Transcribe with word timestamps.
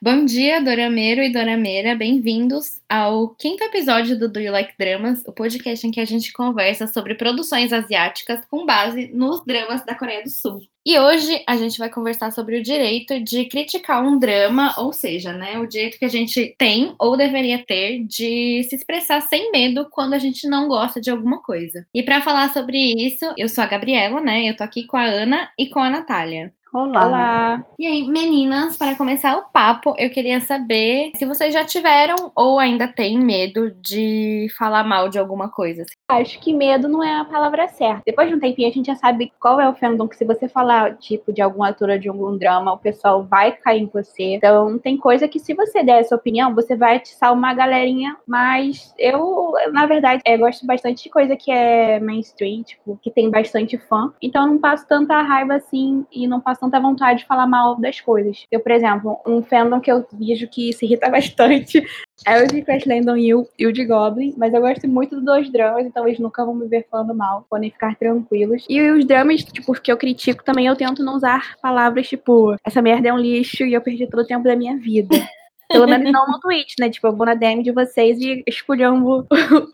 Bom 0.00 0.24
dia, 0.24 0.62
Dorameiro 0.62 1.22
e 1.22 1.30
Dorameira, 1.30 1.94
bem-vindos 1.94 2.80
ao 2.88 3.28
quinto 3.28 3.62
episódio 3.64 4.18
do 4.18 4.30
Do 4.30 4.40
You 4.40 4.50
Like 4.50 4.72
Dramas, 4.78 5.22
o 5.26 5.32
podcast 5.32 5.86
em 5.86 5.90
que 5.90 6.00
a 6.00 6.06
gente 6.06 6.32
conversa 6.32 6.86
sobre 6.86 7.14
produções 7.14 7.70
asiáticas 7.70 8.40
com 8.46 8.64
base 8.64 9.08
nos 9.12 9.44
dramas 9.44 9.84
da 9.84 9.94
Coreia 9.94 10.22
do 10.22 10.30
Sul. 10.30 10.62
E 10.86 10.98
hoje 10.98 11.42
a 11.46 11.56
gente 11.56 11.78
vai 11.78 11.90
conversar 11.90 12.30
sobre 12.30 12.58
o 12.58 12.62
direito 12.62 13.20
de 13.22 13.44
criticar 13.44 14.02
um 14.02 14.18
drama, 14.18 14.74
ou 14.78 14.92
seja, 14.92 15.32
né, 15.32 15.58
o 15.58 15.66
direito 15.66 15.98
que 15.98 16.04
a 16.04 16.10
gente 16.10 16.54
tem 16.58 16.94
ou 16.98 17.16
deveria 17.16 17.62
ter 17.64 18.04
de 18.04 18.64
se 18.64 18.76
expressar 18.76 19.20
sem 19.22 19.50
medo 19.50 19.86
quando 19.90 20.14
a 20.14 20.18
gente 20.18 20.48
não 20.48 20.66
gosta 20.66 20.98
de 20.98 21.10
alguma 21.10 21.42
coisa. 21.42 21.86
E 21.92 22.02
para 22.02 22.22
falar 22.22 22.52
sobre 22.54 22.78
isso, 22.78 23.24
eu 23.36 23.48
sou 23.50 23.62
a 23.62 23.66
Gabriela, 23.66 24.20
né? 24.20 24.48
Eu 24.48 24.56
tô 24.56 24.64
aqui 24.64 24.86
com 24.86 24.96
a 24.96 25.04
Ana 25.04 25.50
e 25.58 25.66
com 25.66 25.80
a 25.80 25.90
Natália. 25.90 26.52
Olá. 26.74 27.06
Olá. 27.06 27.66
E 27.78 27.86
aí, 27.86 28.08
meninas, 28.08 28.76
para 28.76 28.96
começar 28.96 29.36
o 29.36 29.44
papo, 29.52 29.94
eu 29.96 30.10
queria 30.10 30.40
saber 30.40 31.12
se 31.14 31.24
vocês 31.24 31.54
já 31.54 31.64
tiveram 31.64 32.32
ou 32.34 32.58
ainda 32.58 32.88
têm 32.88 33.16
medo 33.16 33.70
de 33.80 34.48
falar 34.58 34.82
mal 34.82 35.08
de 35.08 35.16
alguma 35.16 35.48
coisa. 35.48 35.84
Acho 36.08 36.40
que 36.40 36.52
medo 36.52 36.88
não 36.88 37.00
é 37.00 37.20
a 37.20 37.24
palavra 37.24 37.68
certa. 37.68 38.02
Depois 38.04 38.28
de 38.28 38.34
um 38.34 38.40
tempinho, 38.40 38.68
a 38.68 38.72
gente 38.72 38.86
já 38.86 38.96
sabe 38.96 39.32
qual 39.38 39.60
é 39.60 39.68
o 39.68 39.74
fandom 39.76 40.08
que 40.08 40.16
se 40.16 40.24
você 40.24 40.48
falar, 40.48 40.96
tipo, 40.96 41.32
de 41.32 41.40
alguma 41.40 41.68
altura 41.68 41.96
de 41.96 42.08
algum 42.08 42.36
drama, 42.36 42.72
o 42.72 42.78
pessoal 42.78 43.22
vai 43.22 43.52
cair 43.52 43.82
em 43.82 43.86
você. 43.86 44.34
Então, 44.34 44.76
tem 44.76 44.96
coisa 44.96 45.28
que 45.28 45.38
se 45.38 45.54
você 45.54 45.80
der 45.84 46.00
essa 46.00 46.16
opinião, 46.16 46.56
você 46.56 46.74
vai 46.74 46.96
atiçar 46.96 47.32
uma 47.32 47.54
galerinha, 47.54 48.16
mas 48.26 48.92
eu, 48.98 49.52
na 49.72 49.86
verdade, 49.86 50.22
é, 50.24 50.36
gosto 50.36 50.66
bastante 50.66 51.04
de 51.04 51.08
coisa 51.08 51.36
que 51.36 51.52
é 51.52 52.00
mainstream, 52.00 52.64
tipo, 52.64 52.98
que 53.00 53.12
tem 53.12 53.30
bastante 53.30 53.78
fã. 53.78 54.12
Então, 54.20 54.42
eu 54.42 54.54
não 54.54 54.58
passo 54.58 54.84
tanta 54.88 55.22
raiva 55.22 55.54
assim 55.54 56.04
e 56.10 56.26
não 56.26 56.40
passo 56.40 56.63
tanta 56.64 56.80
vontade 56.80 57.20
de 57.20 57.26
falar 57.26 57.46
mal 57.46 57.76
das 57.76 58.00
coisas. 58.00 58.46
Eu, 58.50 58.60
por 58.60 58.72
exemplo, 58.72 59.18
um 59.26 59.42
fandom 59.42 59.80
que 59.80 59.90
eu 59.90 60.06
vejo 60.12 60.48
que 60.48 60.72
se 60.72 60.84
irrita 60.84 61.08
bastante 61.10 61.84
é 62.26 62.42
o 62.42 62.46
de 62.46 62.62
Crash 62.62 62.86
Landon 62.86 63.16
o, 63.34 63.48
e 63.58 63.66
o 63.66 63.72
de 63.72 63.84
Goblin, 63.84 64.34
mas 64.36 64.54
eu 64.54 64.60
gosto 64.60 64.88
muito 64.88 65.16
dos 65.16 65.24
dois 65.24 65.50
dramas, 65.50 65.84
então 65.84 66.06
eles 66.06 66.18
nunca 66.18 66.44
vão 66.44 66.54
me 66.54 66.66
ver 66.66 66.86
falando 66.90 67.14
mal, 67.14 67.44
podem 67.50 67.70
ficar 67.70 67.96
tranquilos. 67.96 68.64
E 68.68 68.80
os 68.90 69.04
dramas, 69.04 69.44
tipo, 69.44 69.72
que 69.74 69.90
eu 69.90 69.96
critico 69.96 70.44
também, 70.44 70.66
eu 70.66 70.76
tento 70.76 71.04
não 71.04 71.16
usar 71.16 71.56
palavras 71.60 72.08
tipo, 72.08 72.56
essa 72.64 72.80
merda 72.80 73.08
é 73.08 73.12
um 73.12 73.18
lixo 73.18 73.64
e 73.64 73.74
eu 73.74 73.80
perdi 73.80 74.06
todo 74.06 74.20
o 74.20 74.26
tempo 74.26 74.44
da 74.44 74.56
minha 74.56 74.76
vida. 74.76 75.14
Pelo 75.68 75.86
menos 75.86 76.12
não 76.12 76.26
no 76.26 76.40
Twitch, 76.40 76.74
né? 76.78 76.90
Tipo, 76.90 77.08
eu 77.08 77.16
vou 77.16 77.26
na 77.26 77.34
DM 77.34 77.62
de 77.62 77.72
vocês 77.72 78.18
e 78.20 78.42
escolhendo 78.46 79.06
o, 79.06 79.26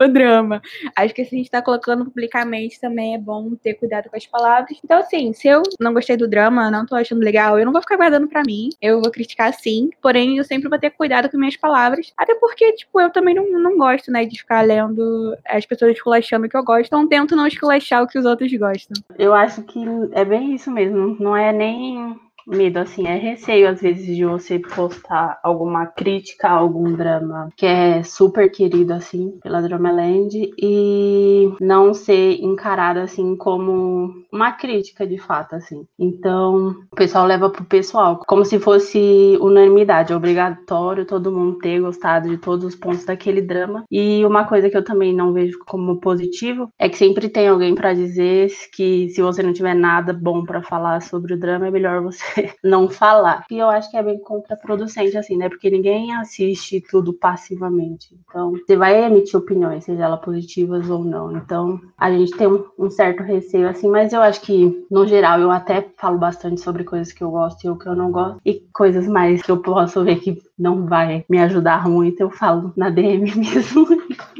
o, 0.04 0.08
drama. 0.08 0.62
Acho 0.96 1.14
que 1.14 1.24
se 1.24 1.34
a 1.34 1.38
gente 1.38 1.50
tá 1.50 1.62
colocando 1.62 2.04
publicamente 2.04 2.80
também 2.80 3.14
é 3.14 3.18
bom 3.18 3.54
ter 3.56 3.74
cuidado 3.74 4.08
com 4.08 4.16
as 4.16 4.26
palavras. 4.26 4.78
Então, 4.84 4.98
assim, 4.98 5.32
se 5.32 5.48
eu 5.48 5.62
não 5.80 5.92
gostei 5.92 6.16
do 6.16 6.28
drama, 6.28 6.70
não 6.70 6.86
tô 6.86 6.94
achando 6.94 7.22
legal, 7.22 7.58
eu 7.58 7.64
não 7.64 7.72
vou 7.72 7.82
ficar 7.82 7.96
guardando 7.96 8.28
pra 8.28 8.42
mim. 8.46 8.70
Eu 8.80 9.00
vou 9.00 9.10
criticar 9.10 9.52
sim. 9.52 9.90
Porém, 10.02 10.36
eu 10.38 10.44
sempre 10.44 10.68
vou 10.68 10.78
ter 10.78 10.90
cuidado 10.90 11.28
com 11.28 11.38
minhas 11.38 11.56
palavras. 11.56 12.12
Até 12.16 12.34
porque, 12.34 12.72
tipo, 12.72 13.00
eu 13.00 13.10
também 13.10 13.34
não, 13.34 13.50
não 13.58 13.76
gosto, 13.76 14.10
né, 14.10 14.24
de 14.24 14.38
ficar 14.38 14.62
lendo 14.62 15.36
as 15.46 15.66
pessoas 15.66 15.92
esculachando 15.92 16.46
o 16.46 16.48
que 16.48 16.56
eu 16.56 16.64
gosto. 16.64 16.86
Então, 16.86 17.08
tento 17.08 17.36
não 17.36 17.46
esculachar 17.46 18.02
o 18.02 18.06
que 18.06 18.18
os 18.18 18.24
outros 18.24 18.52
gostam. 18.52 19.02
Eu 19.18 19.34
acho 19.34 19.62
que 19.62 19.80
é 20.12 20.24
bem 20.24 20.54
isso 20.54 20.70
mesmo. 20.70 21.16
Não 21.20 21.36
é 21.36 21.52
nem 21.52 22.18
medo, 22.46 22.78
assim, 22.78 23.06
é 23.06 23.16
receio 23.16 23.68
às 23.68 23.80
vezes 23.80 24.06
de 24.14 24.24
você 24.24 24.58
postar 24.58 25.38
alguma 25.42 25.86
crítica 25.86 26.48
algum 26.48 26.92
drama 26.92 27.48
que 27.56 27.66
é 27.66 28.02
super 28.02 28.50
querido, 28.50 28.92
assim, 28.92 29.38
pela 29.42 29.62
Dramaland 29.62 30.50
e 30.58 31.52
não 31.60 31.92
ser 31.94 32.40
encarado, 32.42 33.00
assim, 33.00 33.36
como 33.36 34.14
uma 34.32 34.52
crítica 34.52 35.06
de 35.06 35.18
fato, 35.18 35.54
assim. 35.54 35.84
Então, 35.98 36.74
o 36.90 36.96
pessoal 36.96 37.26
leva 37.26 37.50
pro 37.50 37.64
pessoal, 37.64 38.20
como 38.26 38.44
se 38.44 38.58
fosse 38.58 39.38
unanimidade, 39.40 40.14
obrigatório 40.14 41.04
todo 41.04 41.32
mundo 41.32 41.58
ter 41.58 41.80
gostado 41.80 42.28
de 42.28 42.38
todos 42.38 42.64
os 42.64 42.74
pontos 42.74 43.04
daquele 43.04 43.40
drama. 43.42 43.84
E 43.90 44.24
uma 44.24 44.44
coisa 44.44 44.70
que 44.70 44.76
eu 44.76 44.84
também 44.84 45.14
não 45.14 45.32
vejo 45.32 45.58
como 45.66 46.00
positivo 46.00 46.68
é 46.78 46.88
que 46.88 46.96
sempre 46.96 47.28
tem 47.28 47.48
alguém 47.48 47.74
para 47.74 47.94
dizer 47.94 48.50
que 48.72 49.08
se 49.10 49.22
você 49.22 49.42
não 49.42 49.52
tiver 49.52 49.74
nada 49.74 50.12
bom 50.12 50.44
para 50.44 50.62
falar 50.62 51.00
sobre 51.02 51.34
o 51.34 51.38
drama, 51.38 51.68
é 51.68 51.70
melhor 51.70 52.02
você 52.02 52.24
não 52.62 52.88
falar. 52.88 53.44
E 53.50 53.58
eu 53.58 53.68
acho 53.68 53.90
que 53.90 53.96
é 53.96 54.02
bem 54.02 54.18
contraproducente, 54.18 55.16
assim, 55.16 55.36
né? 55.36 55.48
Porque 55.48 55.70
ninguém 55.70 56.14
assiste 56.14 56.80
tudo 56.80 57.12
passivamente. 57.12 58.16
Então, 58.28 58.52
você 58.52 58.76
vai 58.76 59.02
emitir 59.04 59.38
opiniões, 59.38 59.84
seja 59.84 60.04
elas 60.04 60.20
positivas 60.20 60.88
ou 60.90 61.04
não. 61.04 61.36
Então, 61.36 61.80
a 61.96 62.10
gente 62.10 62.36
tem 62.36 62.46
um, 62.46 62.64
um 62.78 62.90
certo 62.90 63.22
receio, 63.22 63.68
assim, 63.68 63.88
mas 63.88 64.12
eu 64.12 64.20
acho 64.20 64.40
que, 64.40 64.86
no 64.90 65.06
geral, 65.06 65.40
eu 65.40 65.50
até 65.50 65.86
falo 65.96 66.18
bastante 66.18 66.60
sobre 66.60 66.84
coisas 66.84 67.12
que 67.12 67.22
eu 67.22 67.30
gosto 67.30 67.64
e 67.64 67.70
o 67.70 67.76
que 67.76 67.86
eu 67.86 67.96
não 67.96 68.10
gosto. 68.10 68.40
E 68.44 68.62
coisas 68.72 69.06
mais 69.06 69.42
que 69.42 69.50
eu 69.50 69.58
posso 69.58 70.04
ver 70.04 70.20
que 70.20 70.42
não 70.58 70.86
vai 70.86 71.24
me 71.28 71.38
ajudar 71.38 71.88
muito, 71.88 72.20
eu 72.20 72.30
falo 72.30 72.72
na 72.76 72.90
DM 72.90 73.32
mesmo. 73.34 73.86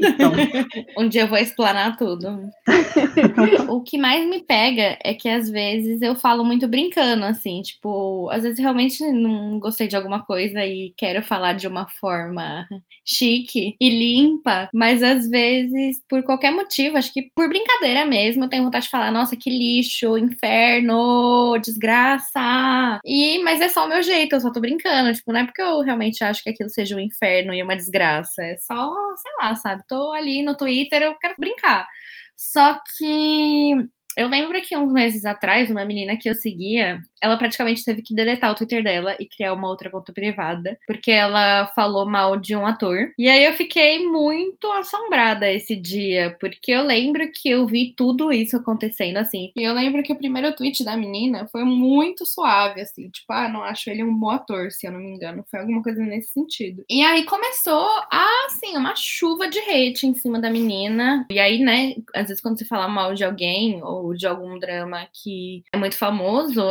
Então. 0.01 0.33
um 0.99 1.09
dia 1.09 1.23
eu 1.23 1.29
vou 1.29 1.39
explanar 1.39 1.97
tudo. 1.97 2.51
o 3.69 3.83
que 3.83 3.99
mais 3.99 4.29
me 4.29 4.41
pega 4.43 4.99
é 5.03 5.15
que 5.15 5.29
às 5.29 5.49
vezes 5.49 6.03
eu 6.03 6.15
falo 6.15 6.45
muito 6.45 6.67
brincando, 6.69 7.25
assim, 7.25 7.63
tipo, 7.63 8.29
às 8.31 8.43
vezes 8.43 8.59
realmente 8.59 9.05
não 9.11 9.59
gostei 9.59 9.89
de 9.89 9.97
alguma 9.97 10.25
coisa 10.25 10.65
e 10.65 10.93
quero 10.97 11.23
falar 11.23 11.55
de 11.55 11.67
uma 11.67 11.89
forma 11.89 12.67
chique 13.05 13.77
e 13.81 13.91
limpa, 13.91 14.69
mas 14.73 15.03
às 15.03 15.29
vezes, 15.29 16.03
por 16.09 16.23
qualquer 16.23 16.53
motivo, 16.53 16.97
acho 16.97 17.13
que 17.13 17.31
por 17.35 17.49
brincadeira 17.49 18.05
mesmo, 18.05 18.45
eu 18.45 18.49
tenho 18.49 18.65
vontade 18.65 18.85
de 18.85 18.91
falar, 18.91 19.11
nossa, 19.11 19.37
que 19.37 19.51
lixo, 19.51 20.17
inferno, 20.17 21.59
desgraça. 21.59 23.01
E, 23.05 23.39
mas 23.43 23.61
é 23.61 23.69
só 23.69 23.85
o 23.87 23.89
meu 23.89 24.03
jeito, 24.03 24.35
eu 24.35 24.41
só 24.41 24.53
tô 24.53 24.61
brincando, 24.61 25.13
tipo, 25.13 25.33
não 25.33 25.41
é 25.41 25.45
porque 25.45 25.63
eu 25.63 25.81
realmente 25.81 26.23
acho 26.23 26.43
que 26.43 26.51
aquilo 26.51 26.71
seja 26.71 26.97
um 26.97 27.01
inferno 27.01 27.53
e 27.53 27.63
uma 27.63 27.77
desgraça, 27.77 28.43
é 28.43 28.57
só, 28.59 28.95
sei 29.17 29.33
lá, 29.41 29.55
sabe? 29.57 29.83
Tô 29.91 30.13
ali 30.13 30.43
no 30.45 30.57
Twitter, 30.57 31.03
eu 31.03 31.17
quero 31.19 31.35
brincar. 31.39 31.89
Só 32.37 32.81
que 32.97 33.75
eu 34.17 34.29
lembro 34.29 34.63
que 34.63 34.77
uns 34.77 34.93
meses 34.93 35.25
atrás, 35.25 35.69
uma 35.69 35.85
menina 35.85 36.17
que 36.17 36.31
eu 36.31 36.35
seguia, 36.35 37.03
ela 37.21 37.37
praticamente 37.37 37.85
teve 37.85 38.03
que 38.03 38.15
deletar 38.15 38.51
o 38.51 38.55
Twitter 38.55 38.83
dela 38.83 39.17
e 39.19 39.27
criar 39.27 39.53
uma 39.53 39.69
outra 39.69 39.91
conta 39.91 40.13
privada, 40.13 40.79
porque 40.87 41.11
ela 41.11 41.67
falou 41.75 42.09
mal 42.09 42.37
de 42.37 42.57
um 42.57 42.67
ator. 42.67 43.13
E 43.19 43.29
aí 43.29 43.45
eu 43.45 43.53
fiquei 43.55 44.07
muito 44.07 44.71
assombrada 44.73 45.51
esse 45.51 45.77
dia, 45.77 46.37
porque 46.41 46.73
eu 46.73 46.83
lembro 46.83 47.31
que 47.33 47.51
eu 47.51 47.67
vi 47.67 47.95
tudo 47.97 48.33
isso 48.33 48.57
acontecendo 48.57 49.19
assim. 49.19 49.53
E 49.57 49.63
eu 49.63 49.75
lembro 49.75 50.03
que 50.03 50.13
o 50.13 50.17
primeiro 50.17 50.55
tweet 50.55 50.85
da 50.85 50.97
menina 50.97 51.47
foi 51.51 51.65
muito 51.65 52.25
suave, 52.25 52.81
assim, 52.81 53.09
tipo, 53.09 53.33
ah, 53.33 53.49
não 53.49 53.63
acho 53.63 53.91
ele 53.91 54.03
um 54.03 54.15
bom 54.15 54.31
ator, 54.31 54.71
se 54.71 54.87
eu 54.87 54.93
não 54.93 55.01
me 55.01 55.15
engano. 55.15 55.45
Foi 55.51 55.61
alguma 55.61 55.83
coisa 55.83 56.03
nesse 56.03 56.33
sentido. 56.33 56.85
E 56.89 57.03
aí 57.03 57.25
começou, 57.25 57.89
assim, 58.11 58.77
uma 58.77 58.95
chuva 58.97 59.49
de 59.49 59.59
hate 59.59 60.07
em 60.07 60.15
cima 60.15 60.39
da 60.39 60.51
menina. 60.51 61.27
E 61.31 61.39
aí, 61.39 61.59
né, 61.59 61.95
às 62.15 62.29
vezes 62.29 62.41
quando 62.41 62.59
você 62.59 62.65
fala 62.65 62.89
mal 62.89 63.15
de 63.15 63.25
alguém 63.25 63.83
ou 63.83 64.15
de 64.15 64.27
algum 64.27 64.59
drama 64.59 65.07
que 65.13 65.63
é 65.73 65.77
muito 65.77 65.97
famoso, 65.97 66.63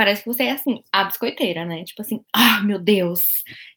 parece 0.00 0.22
que 0.22 0.32
você 0.32 0.44
é 0.44 0.52
assim, 0.52 0.82
a 0.90 1.04
biscoiteira, 1.04 1.66
né? 1.66 1.84
Tipo 1.84 2.00
assim, 2.00 2.24
ah, 2.34 2.62
meu 2.62 2.78
Deus. 2.78 3.20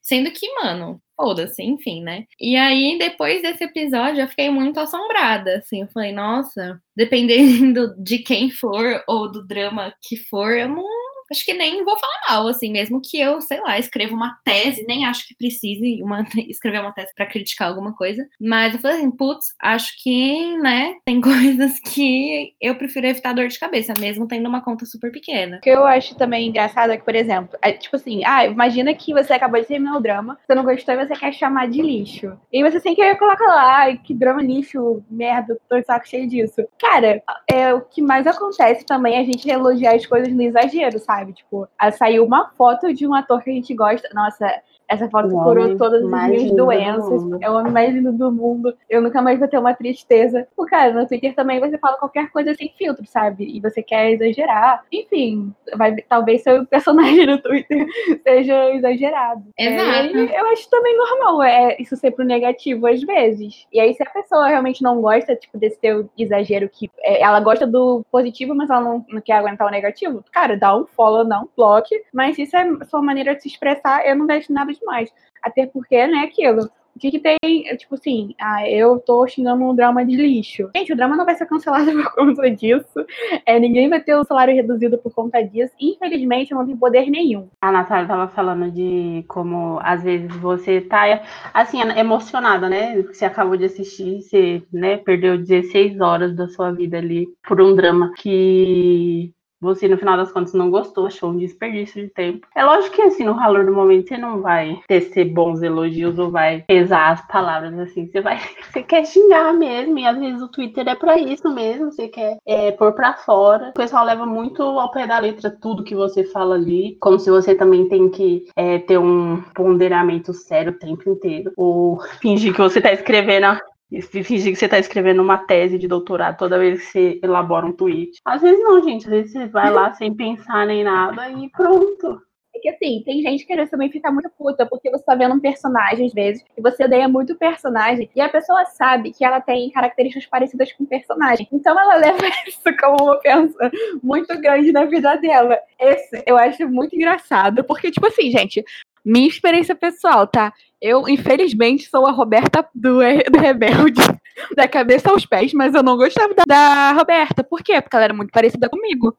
Sendo 0.01 0.31
que, 0.31 0.47
mano, 0.55 1.01
foda-se, 1.17 1.61
enfim, 1.61 2.01
né? 2.01 2.23
E 2.39 2.55
aí, 2.55 2.97
depois 2.97 3.41
desse 3.41 3.65
episódio, 3.65 4.21
eu 4.21 4.27
fiquei 4.29 4.49
muito 4.49 4.79
assombrada, 4.79 5.57
assim. 5.57 5.81
Eu 5.81 5.89
falei, 5.89 6.13
nossa, 6.13 6.81
dependendo 6.95 7.93
de 8.01 8.19
quem 8.19 8.49
for 8.49 9.03
ou 9.05 9.29
do 9.29 9.45
drama 9.45 9.93
que 10.01 10.15
for, 10.15 10.57
eu 10.57 10.69
não 10.69 10.92
acho 11.31 11.45
que 11.45 11.53
nem 11.53 11.83
vou 11.83 11.97
falar 11.97 12.21
mal, 12.29 12.47
assim, 12.47 12.71
mesmo 12.71 13.01
que 13.01 13.19
eu, 13.19 13.41
sei 13.41 13.59
lá, 13.61 13.77
escreva 13.77 14.13
uma 14.13 14.37
tese, 14.43 14.85
nem 14.87 15.05
acho 15.05 15.27
que 15.27 15.35
precise 15.35 16.01
uma, 16.03 16.25
escrever 16.47 16.81
uma 16.81 16.93
tese 16.93 17.13
para 17.15 17.25
criticar 17.25 17.67
alguma 17.67 17.95
coisa, 17.95 18.27
mas 18.39 18.73
eu 18.73 18.79
falei 18.79 18.97
assim, 18.97 19.11
putz, 19.11 19.47
acho 19.61 19.91
que, 20.01 20.57
né, 20.57 20.95
tem 21.05 21.19
coisas 21.21 21.79
que 21.79 22.53
eu 22.61 22.75
prefiro 22.75 23.07
evitar 23.07 23.33
dor 23.33 23.47
de 23.47 23.59
cabeça, 23.59 23.93
mesmo 23.99 24.27
tendo 24.27 24.47
uma 24.47 24.61
conta 24.61 24.85
super 24.85 25.11
pequena. 25.11 25.57
O 25.57 25.61
que 25.61 25.69
eu 25.69 25.85
acho 25.85 26.15
também 26.15 26.49
engraçado 26.49 26.91
é 26.91 26.97
que, 26.97 27.05
por 27.05 27.15
exemplo, 27.15 27.57
é, 27.61 27.71
tipo 27.71 27.95
assim, 27.95 28.23
ah, 28.25 28.45
imagina 28.45 28.93
que 28.93 29.13
você 29.13 29.33
acabou 29.33 29.59
de 29.59 29.67
terminar 29.67 29.97
o 29.97 30.01
drama, 30.01 30.37
você 30.45 30.55
não 30.55 30.63
gostou 30.63 30.93
e 30.93 31.05
você 31.05 31.15
quer 31.15 31.33
chamar 31.33 31.67
de 31.67 31.81
lixo. 31.81 32.37
E 32.51 32.63
você 32.63 32.79
sem 32.79 32.95
querer 32.95 33.17
coloca 33.17 33.43
lá, 33.45 33.77
ai, 33.79 33.97
que 33.97 34.13
drama 34.13 34.41
lixo, 34.41 35.03
merda, 35.09 35.57
tô 35.69 35.79
de 35.79 35.85
saco 35.85 36.07
cheio 36.07 36.27
disso. 36.27 36.67
Cara, 36.79 37.21
é 37.49 37.73
o 37.73 37.81
que 37.81 38.01
mais 38.01 38.27
acontece 38.27 38.85
também 38.85 39.15
é 39.15 39.19
a 39.19 39.23
gente 39.23 39.49
elogiar 39.49 39.95
as 39.95 40.05
coisas 40.05 40.31
no 40.33 40.41
exagero, 40.41 40.99
sabe? 40.99 41.22
Sabe? 41.23 41.33
Tipo, 41.33 41.67
saiu 41.97 42.25
uma 42.25 42.49
foto 42.49 42.93
de 42.93 43.07
um 43.07 43.13
ator 43.13 43.41
que 43.41 43.49
a 43.49 43.53
gente 43.53 43.73
gosta. 43.73 44.07
Nossa, 44.13 44.51
Essa 44.93 45.09
foto 45.09 45.29
curou 45.29 45.75
todas 45.75 46.03
as 46.03 46.27
minhas 46.29 46.51
doenças. 46.51 47.23
É 47.41 47.49
o 47.49 47.55
homem 47.55 47.71
mais 47.71 47.93
lindo 47.93 48.11
do 48.11 48.31
mundo. 48.31 48.75
Eu 48.87 49.01
nunca 49.01 49.23
mais 49.23 49.39
vou 49.39 49.47
ter 49.47 49.57
uma 49.57 49.73
tristeza. 49.73 50.47
O 50.55 50.65
cara, 50.65 50.93
no 50.93 51.07
Twitter 51.07 51.33
também 51.33 51.59
você 51.59 51.79
fala 51.79 51.97
qualquer 51.97 52.29
coisa 52.29 52.53
sem 52.53 52.71
filtro, 52.77 53.03
sabe? 53.07 53.45
E 53.45 53.59
você 53.59 53.81
quer 53.81 54.11
exagerar. 54.11 54.83
Enfim, 54.91 55.51
vai, 55.75 55.95
talvez 56.07 56.43
seu 56.43 56.63
personagem 56.67 57.25
no 57.25 57.41
Twitter 57.41 57.87
seja 58.21 58.75
exagerado. 58.75 59.43
Exato. 59.57 60.17
É, 60.17 60.39
eu 60.39 60.45
acho 60.51 60.69
também 60.69 60.95
normal 60.95 61.41
é 61.41 61.75
isso 61.79 61.95
ser 61.95 62.11
pro 62.11 62.23
negativo 62.23 62.85
às 62.85 63.01
vezes. 63.01 63.65
E 63.73 63.79
aí, 63.79 63.93
se 63.93 64.03
a 64.03 64.09
pessoa 64.09 64.47
realmente 64.47 64.83
não 64.83 65.01
gosta, 65.01 65.35
tipo, 65.35 65.57
desse 65.57 65.79
teu 65.79 66.07
exagero 66.17 66.69
que 66.69 66.91
é, 66.99 67.23
ela 67.23 67.39
gosta 67.39 67.65
do 67.65 68.05
positivo, 68.11 68.53
mas 68.53 68.69
ela 68.69 68.81
não, 68.81 69.05
não 69.09 69.21
quer 69.21 69.33
aguentar 69.33 69.67
o 69.67 69.71
negativo, 69.71 70.23
cara, 70.31 70.55
dá 70.55 70.77
um 70.77 70.85
follow, 70.85 71.23
não, 71.23 71.49
bloque. 71.57 71.95
Mas 72.13 72.35
se 72.35 72.43
isso 72.43 72.55
é 72.55 72.61
a 72.61 72.85
sua 72.85 73.01
maneira 73.01 73.35
de 73.35 73.41
se 73.41 73.47
expressar, 73.47 74.05
eu 74.05 74.15
não 74.15 74.27
vejo 74.27 74.53
nada 74.53 74.71
demais. 74.83 75.09
Até 75.41 75.65
porque, 75.65 76.05
né, 76.07 76.19
aquilo. 76.19 76.69
O 76.95 76.99
que, 76.99 77.09
que 77.09 77.19
tem, 77.19 77.37
tipo 77.75 77.95
assim, 77.95 78.35
ah, 78.39 78.69
eu 78.69 78.99
tô 78.99 79.25
xingando 79.27 79.63
um 79.63 79.75
drama 79.75 80.05
de 80.05 80.15
lixo. 80.15 80.69
Gente, 80.75 80.93
o 80.93 80.95
drama 80.95 81.15
não 81.15 81.25
vai 81.25 81.33
ser 81.33 81.47
cancelado 81.47 81.91
por 81.91 82.13
conta 82.13 82.51
disso. 82.51 83.05
É, 83.47 83.59
ninguém 83.59 83.89
vai 83.89 83.99
ter 83.99 84.15
o 84.15 84.23
salário 84.23 84.53
reduzido 84.53 84.99
por 84.99 85.11
conta 85.11 85.41
disso. 85.41 85.73
Infelizmente, 85.81 86.53
não 86.53 86.65
tem 86.65 86.77
poder 86.77 87.09
nenhum. 87.09 87.49
A 87.59 87.71
Natália 87.71 88.07
tava 88.07 88.27
falando 88.27 88.71
de 88.71 89.25
como, 89.27 89.79
às 89.81 90.03
vezes, 90.03 90.31
você 90.37 90.81
tá, 90.81 91.23
assim, 91.51 91.81
emocionada, 91.97 92.69
né? 92.69 93.01
Você 93.01 93.25
acabou 93.25 93.57
de 93.57 93.65
assistir, 93.65 94.21
você, 94.21 94.61
né, 94.71 94.97
perdeu 94.97 95.37
16 95.37 95.99
horas 95.99 96.35
da 96.35 96.47
sua 96.47 96.71
vida 96.71 96.97
ali 96.99 97.27
por 97.47 97.59
um 97.59 97.75
drama 97.75 98.13
que 98.15 99.33
você 99.63 99.87
no 99.87 99.97
final 99.97 100.17
das 100.17 100.31
contas 100.31 100.53
não 100.53 100.69
gostou, 100.69 101.07
achou 101.07 101.31
um 101.31 101.37
desperdício 101.37 102.03
de 102.03 102.09
tempo. 102.09 102.47
É 102.55 102.63
lógico 102.63 102.95
que 102.95 103.01
assim, 103.01 103.23
no 103.23 103.35
valor 103.35 103.65
do 103.65 103.73
momento 103.73 104.09
você 104.09 104.17
não 104.17 104.41
vai 104.41 104.79
tecer 104.87 105.25
bons 105.25 105.63
elogios 105.63 106.19
ou 106.19 106.29
vai 106.29 106.63
pesar 106.67 107.11
as 107.11 107.27
palavras 107.27 107.77
assim, 107.79 108.07
você 108.07 108.21
vai, 108.21 108.39
você 108.71 108.83
quer 108.83 109.05
xingar 109.05 109.53
mesmo, 109.53 109.97
e 109.97 110.05
às 110.05 110.17
vezes 110.17 110.41
o 110.41 110.47
Twitter 110.49 110.87
é 110.87 110.95
para 110.95 111.17
isso 111.17 111.49
mesmo, 111.53 111.91
você 111.91 112.07
quer 112.07 112.37
é, 112.45 112.71
pôr 112.71 112.93
para 112.93 113.13
fora. 113.13 113.69
O 113.69 113.73
pessoal 113.73 114.05
leva 114.05 114.25
muito 114.25 114.61
ao 114.61 114.91
pé 114.91 115.07
da 115.07 115.19
letra 115.19 115.49
tudo 115.49 115.83
que 115.83 115.95
você 115.95 116.23
fala 116.25 116.55
ali, 116.55 116.97
como 116.99 117.17
se 117.17 117.29
você 117.29 117.55
também 117.55 117.87
tem 117.87 118.09
que 118.09 118.45
é, 118.55 118.79
ter 118.79 118.97
um 118.97 119.41
ponderamento 119.55 120.33
sério 120.33 120.73
o 120.73 120.77
tempo 120.77 121.09
inteiro, 121.09 121.51
ou 121.55 122.01
fingir 122.21 122.53
que 122.53 122.61
você 122.61 122.81
tá 122.81 122.91
escrevendo 122.91 123.57
fingir 124.01 124.51
que 124.51 124.55
você 124.55 124.65
está 124.65 124.79
escrevendo 124.79 125.21
uma 125.21 125.37
tese 125.37 125.77
de 125.77 125.87
doutorado 125.87 126.37
toda 126.37 126.59
vez 126.59 126.79
que 126.79 126.91
você 126.91 127.19
elabora 127.23 127.65
um 127.65 127.73
tweet. 127.73 128.19
Às 128.25 128.41
vezes 128.41 128.63
não, 128.63 128.81
gente. 128.83 129.05
Às 129.05 129.11
vezes 129.11 129.31
você 129.31 129.47
vai 129.47 129.71
lá 129.71 129.93
sem 129.93 130.13
pensar 130.13 130.65
nem 130.65 130.83
nada 130.83 131.29
e 131.29 131.49
pronto. 131.49 132.21
É 132.55 132.59
que 132.59 132.69
assim, 132.69 133.01
tem 133.03 133.19
gente 133.21 133.47
que 133.47 133.65
também 133.67 133.91
fica 133.91 134.11
muito 134.11 134.29
puta 134.37 134.65
porque 134.67 134.89
você 134.91 135.03
tá 135.03 135.15
vendo 135.15 135.33
um 135.33 135.39
personagem 135.39 136.05
às 136.05 136.13
vezes 136.13 136.43
e 136.55 136.61
você 136.61 136.85
odeia 136.85 137.07
muito 137.07 137.33
o 137.33 137.37
personagem 137.37 138.07
e 138.15 138.21
a 138.21 138.29
pessoa 138.29 138.63
sabe 138.65 139.11
que 139.11 139.25
ela 139.25 139.41
tem 139.41 139.71
características 139.71 140.27
parecidas 140.27 140.71
com 140.71 140.83
o 140.83 140.87
personagem. 140.87 141.47
Então 141.51 141.79
ela 141.79 141.95
leva 141.97 142.27
isso 142.47 142.61
como 142.79 143.03
uma 143.03 143.17
ofensa 143.17 143.71
muito 144.03 144.39
grande 144.39 144.71
na 144.71 144.85
vida 144.85 145.15
dela. 145.15 145.57
Esse 145.79 146.23
eu 146.27 146.37
acho 146.37 146.69
muito 146.69 146.95
engraçado 146.95 147.63
porque, 147.63 147.89
tipo 147.89 148.05
assim, 148.05 148.29
gente, 148.29 148.63
minha 149.03 149.27
experiência 149.27 149.75
pessoal, 149.75 150.25
tá? 150.27 150.53
Eu, 150.81 151.07
infelizmente, 151.07 151.89
sou 151.89 152.05
a 152.05 152.11
Roberta 152.11 152.67
do, 152.73 152.99
do 153.31 153.39
Rebelde, 153.39 154.01
da 154.55 154.67
cabeça 154.67 155.11
aos 155.11 155.25
pés, 155.25 155.53
mas 155.53 155.73
eu 155.73 155.83
não 155.83 155.97
gostava 155.97 156.33
da, 156.33 156.43
da 156.45 156.91
Roberta. 156.93 157.43
Por 157.43 157.61
quê? 157.61 157.81
Porque 157.81 157.95
ela 157.95 158.05
era 158.05 158.13
muito 158.13 158.31
parecida 158.31 158.69
comigo. 158.69 159.15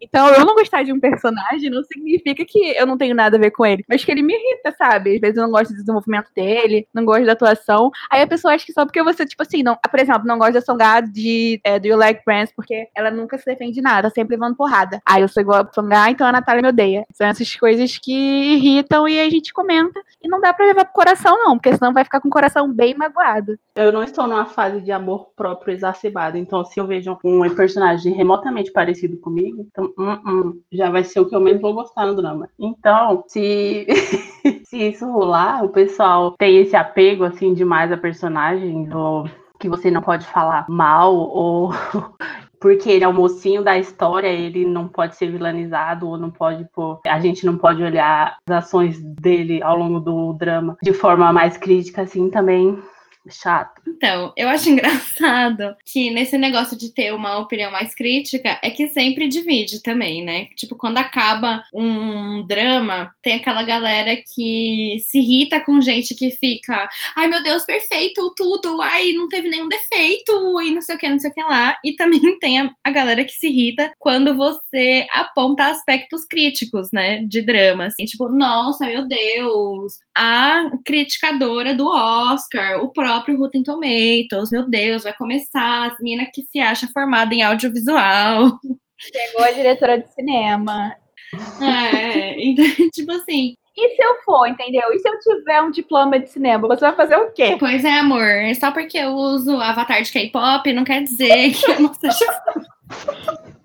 Então, 0.00 0.28
eu 0.28 0.44
não 0.44 0.54
gostar 0.54 0.82
de 0.82 0.92
um 0.92 1.00
personagem 1.00 1.70
não 1.70 1.82
significa 1.82 2.44
que 2.44 2.76
eu 2.76 2.86
não 2.86 2.98
tenho 2.98 3.14
nada 3.14 3.36
a 3.36 3.40
ver 3.40 3.50
com 3.50 3.64
ele, 3.64 3.84
mas 3.88 4.04
que 4.04 4.10
ele 4.10 4.22
me 4.22 4.34
irrita, 4.34 4.74
sabe? 4.76 5.14
Às 5.14 5.20
vezes 5.20 5.36
eu 5.36 5.44
não 5.44 5.50
gosto 5.50 5.70
do 5.70 5.78
desenvolvimento 5.78 6.30
dele, 6.34 6.86
não 6.92 7.04
gosto 7.04 7.24
da 7.24 7.32
atuação. 7.32 7.90
Aí 8.10 8.22
a 8.22 8.26
pessoa 8.26 8.54
acha 8.54 8.64
que 8.64 8.72
só 8.72 8.84
porque 8.84 9.02
você, 9.02 9.24
tipo 9.24 9.42
assim, 9.42 9.62
não, 9.62 9.76
por 9.90 10.00
exemplo, 10.00 10.24
não 10.24 10.38
gosta 10.38 10.54
da 10.54 10.60
Songá 10.60 11.00
de 11.00 11.60
é, 11.64 11.78
Do 11.78 11.88
You 11.88 11.96
Like 11.96 12.22
Friends, 12.24 12.52
porque 12.54 12.88
ela 12.94 13.10
nunca 13.10 13.38
se 13.38 13.44
defende 13.44 13.72
de 13.72 13.82
nada, 13.82 14.10
sempre 14.10 14.36
levando 14.36 14.56
porrada. 14.56 15.00
Aí 15.06 15.22
eu 15.22 15.28
sou 15.28 15.40
igual 15.40 15.62
a 15.62 15.72
Songá, 15.72 16.10
então 16.10 16.26
a 16.26 16.32
Natália 16.32 16.62
me 16.62 16.68
odeia. 16.68 17.06
São 17.12 17.26
essas 17.26 17.54
coisas 17.56 17.98
que 17.98 18.12
irritam 18.12 19.08
e 19.08 19.18
a 19.20 19.30
gente 19.30 19.52
comenta. 19.52 20.00
E 20.22 20.28
não 20.28 20.40
dá 20.40 20.52
pra 20.52 20.66
levar 20.66 20.84
pro 20.84 20.94
coração, 20.94 21.36
não, 21.38 21.56
porque 21.56 21.76
senão 21.76 21.92
vai 21.92 22.04
ficar 22.04 22.20
com 22.20 22.28
o 22.28 22.30
coração 22.30 22.72
bem 22.72 22.94
magoado. 22.94 23.58
Eu 23.74 23.92
não 23.92 24.02
estou 24.02 24.26
numa 24.26 24.46
fase 24.46 24.80
de 24.80 24.92
amor 24.92 25.30
próprio 25.36 25.72
exacerbado, 25.72 26.36
então 26.36 26.64
se 26.64 26.80
eu 26.80 26.86
vejo 26.86 27.18
um 27.24 27.48
personagem 27.54 28.12
remotamente 28.12 28.72
parecido 28.72 29.16
comigo, 29.18 29.66
então 29.70 29.85
hum, 29.98 30.18
hum, 30.26 30.60
já 30.72 30.90
vai 30.90 31.04
ser 31.04 31.20
o 31.20 31.26
que 31.26 31.34
eu 31.34 31.40
menos 31.40 31.60
vou 31.60 31.74
gostar 31.74 32.06
no 32.06 32.14
drama. 32.14 32.48
Então, 32.58 33.24
se, 33.26 33.86
se 34.64 34.88
isso 34.88 35.10
rolar, 35.10 35.64
o 35.64 35.68
pessoal 35.68 36.32
tem 36.38 36.58
esse 36.58 36.76
apego 36.76 37.24
assim 37.24 37.54
demais 37.54 37.90
a 37.92 37.96
personagem, 37.96 38.92
ou 38.94 39.28
que 39.58 39.68
você 39.68 39.90
não 39.90 40.02
pode 40.02 40.26
falar 40.26 40.66
mal, 40.68 41.14
ou 41.14 41.70
porque 42.60 42.90
ele 42.90 43.04
é 43.04 43.08
o 43.08 43.12
mocinho 43.12 43.62
da 43.62 43.78
história, 43.78 44.28
ele 44.28 44.64
não 44.64 44.88
pode 44.88 45.16
ser 45.16 45.30
vilanizado, 45.30 46.08
ou 46.08 46.18
não 46.18 46.30
pode, 46.30 46.66
pô, 46.74 47.00
a 47.06 47.20
gente 47.20 47.44
não 47.44 47.56
pode 47.56 47.82
olhar 47.82 48.38
as 48.48 48.64
ações 48.64 49.00
dele 49.00 49.62
ao 49.62 49.76
longo 49.76 50.00
do 50.00 50.32
drama 50.32 50.76
de 50.82 50.92
forma 50.92 51.32
mais 51.32 51.56
crítica, 51.56 52.02
assim, 52.02 52.30
também 52.30 52.78
chato. 53.30 53.82
Então, 53.86 54.32
eu 54.36 54.48
acho 54.48 54.68
engraçado 54.70 55.76
que 55.84 56.10
nesse 56.10 56.36
negócio 56.38 56.76
de 56.76 56.92
ter 56.92 57.12
uma 57.12 57.38
opinião 57.38 57.70
mais 57.70 57.94
crítica 57.94 58.58
é 58.62 58.70
que 58.70 58.88
sempre 58.88 59.28
divide 59.28 59.82
também, 59.82 60.24
né? 60.24 60.46
Tipo, 60.56 60.76
quando 60.76 60.98
acaba 60.98 61.62
um 61.72 62.46
drama, 62.46 63.12
tem 63.22 63.34
aquela 63.34 63.62
galera 63.62 64.16
que 64.16 64.98
se 65.00 65.18
irrita 65.18 65.60
com 65.60 65.80
gente 65.80 66.14
que 66.14 66.30
fica, 66.30 66.88
ai 67.16 67.28
meu 67.28 67.42
Deus, 67.42 67.64
perfeito, 67.64 68.32
tudo, 68.36 68.80
ai, 68.80 69.12
não 69.12 69.28
teve 69.28 69.48
nenhum 69.48 69.68
defeito, 69.68 70.60
e 70.60 70.70
não 70.70 70.80
sei 70.80 70.96
o 70.96 70.98
que, 70.98 71.08
não 71.08 71.18
sei 71.18 71.30
o 71.30 71.34
que 71.34 71.42
lá. 71.42 71.76
E 71.84 71.94
também 71.94 72.20
tem 72.38 72.60
a, 72.60 72.70
a 72.84 72.90
galera 72.90 73.24
que 73.24 73.32
se 73.32 73.48
irrita 73.48 73.92
quando 73.98 74.36
você 74.36 75.06
aponta 75.12 75.66
aspectos 75.66 76.24
críticos, 76.24 76.90
né, 76.92 77.22
de 77.24 77.42
drama. 77.42 77.86
Assim, 77.86 78.04
tipo, 78.04 78.28
nossa, 78.28 78.86
meu 78.86 79.06
Deus, 79.06 79.98
a 80.16 80.70
criticadora 80.82 81.74
do 81.74 81.86
Oscar, 81.86 82.82
o 82.82 82.90
próprio 82.90 83.38
Rotten 83.38 83.62
Tomatoes, 83.62 84.50
meu 84.50 84.66
Deus, 84.66 85.02
vai 85.02 85.12
começar, 85.12 85.92
as 85.92 85.98
meninas 86.00 86.28
que 86.32 86.42
se 86.42 86.58
acha 86.58 86.88
formada 86.88 87.34
em 87.34 87.42
audiovisual. 87.42 88.58
Chegou 88.98 89.44
a 89.44 89.50
diretora 89.52 89.98
de 89.98 90.08
cinema. 90.14 90.96
É, 91.60 92.42
então, 92.42 92.64
tipo 92.92 93.12
assim. 93.12 93.54
E 93.76 93.94
se 93.94 94.02
eu 94.02 94.22
for, 94.24 94.46
entendeu? 94.48 94.90
E 94.90 94.98
se 94.98 95.06
eu 95.06 95.18
tiver 95.18 95.60
um 95.60 95.70
diploma 95.70 96.18
de 96.18 96.30
cinema, 96.30 96.66
você 96.66 96.80
vai 96.80 96.96
fazer 96.96 97.16
o 97.16 97.30
quê? 97.32 97.56
Pois 97.58 97.84
é, 97.84 97.98
amor. 97.98 98.26
Só 98.58 98.72
porque 98.72 98.96
eu 98.96 99.10
uso 99.10 99.60
avatar 99.60 100.00
de 100.00 100.10
K-pop 100.10 100.72
não 100.72 100.82
quer 100.82 101.02
dizer 101.02 101.52
que 101.52 101.70
eu 101.70 101.80
não 101.80 101.92
seja. 101.92 102.24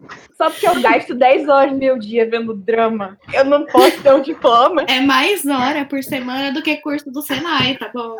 Só 0.41 0.49
porque 0.49 0.67
eu 0.67 0.81
gasto 0.81 1.13
10 1.13 1.47
horas 1.47 1.71
no 1.71 1.77
meu 1.77 1.99
dia 1.99 2.27
vendo 2.27 2.55
drama, 2.55 3.15
eu 3.31 3.45
não 3.45 3.63
posso 3.67 4.01
ter 4.01 4.11
um 4.11 4.23
diploma. 4.23 4.83
É 4.87 4.99
mais 4.99 5.45
hora 5.45 5.85
por 5.85 6.03
semana 6.03 6.51
do 6.51 6.63
que 6.63 6.77
curso 6.77 7.11
do 7.11 7.21
Senai, 7.21 7.77
tá 7.77 7.91
bom? 7.93 8.15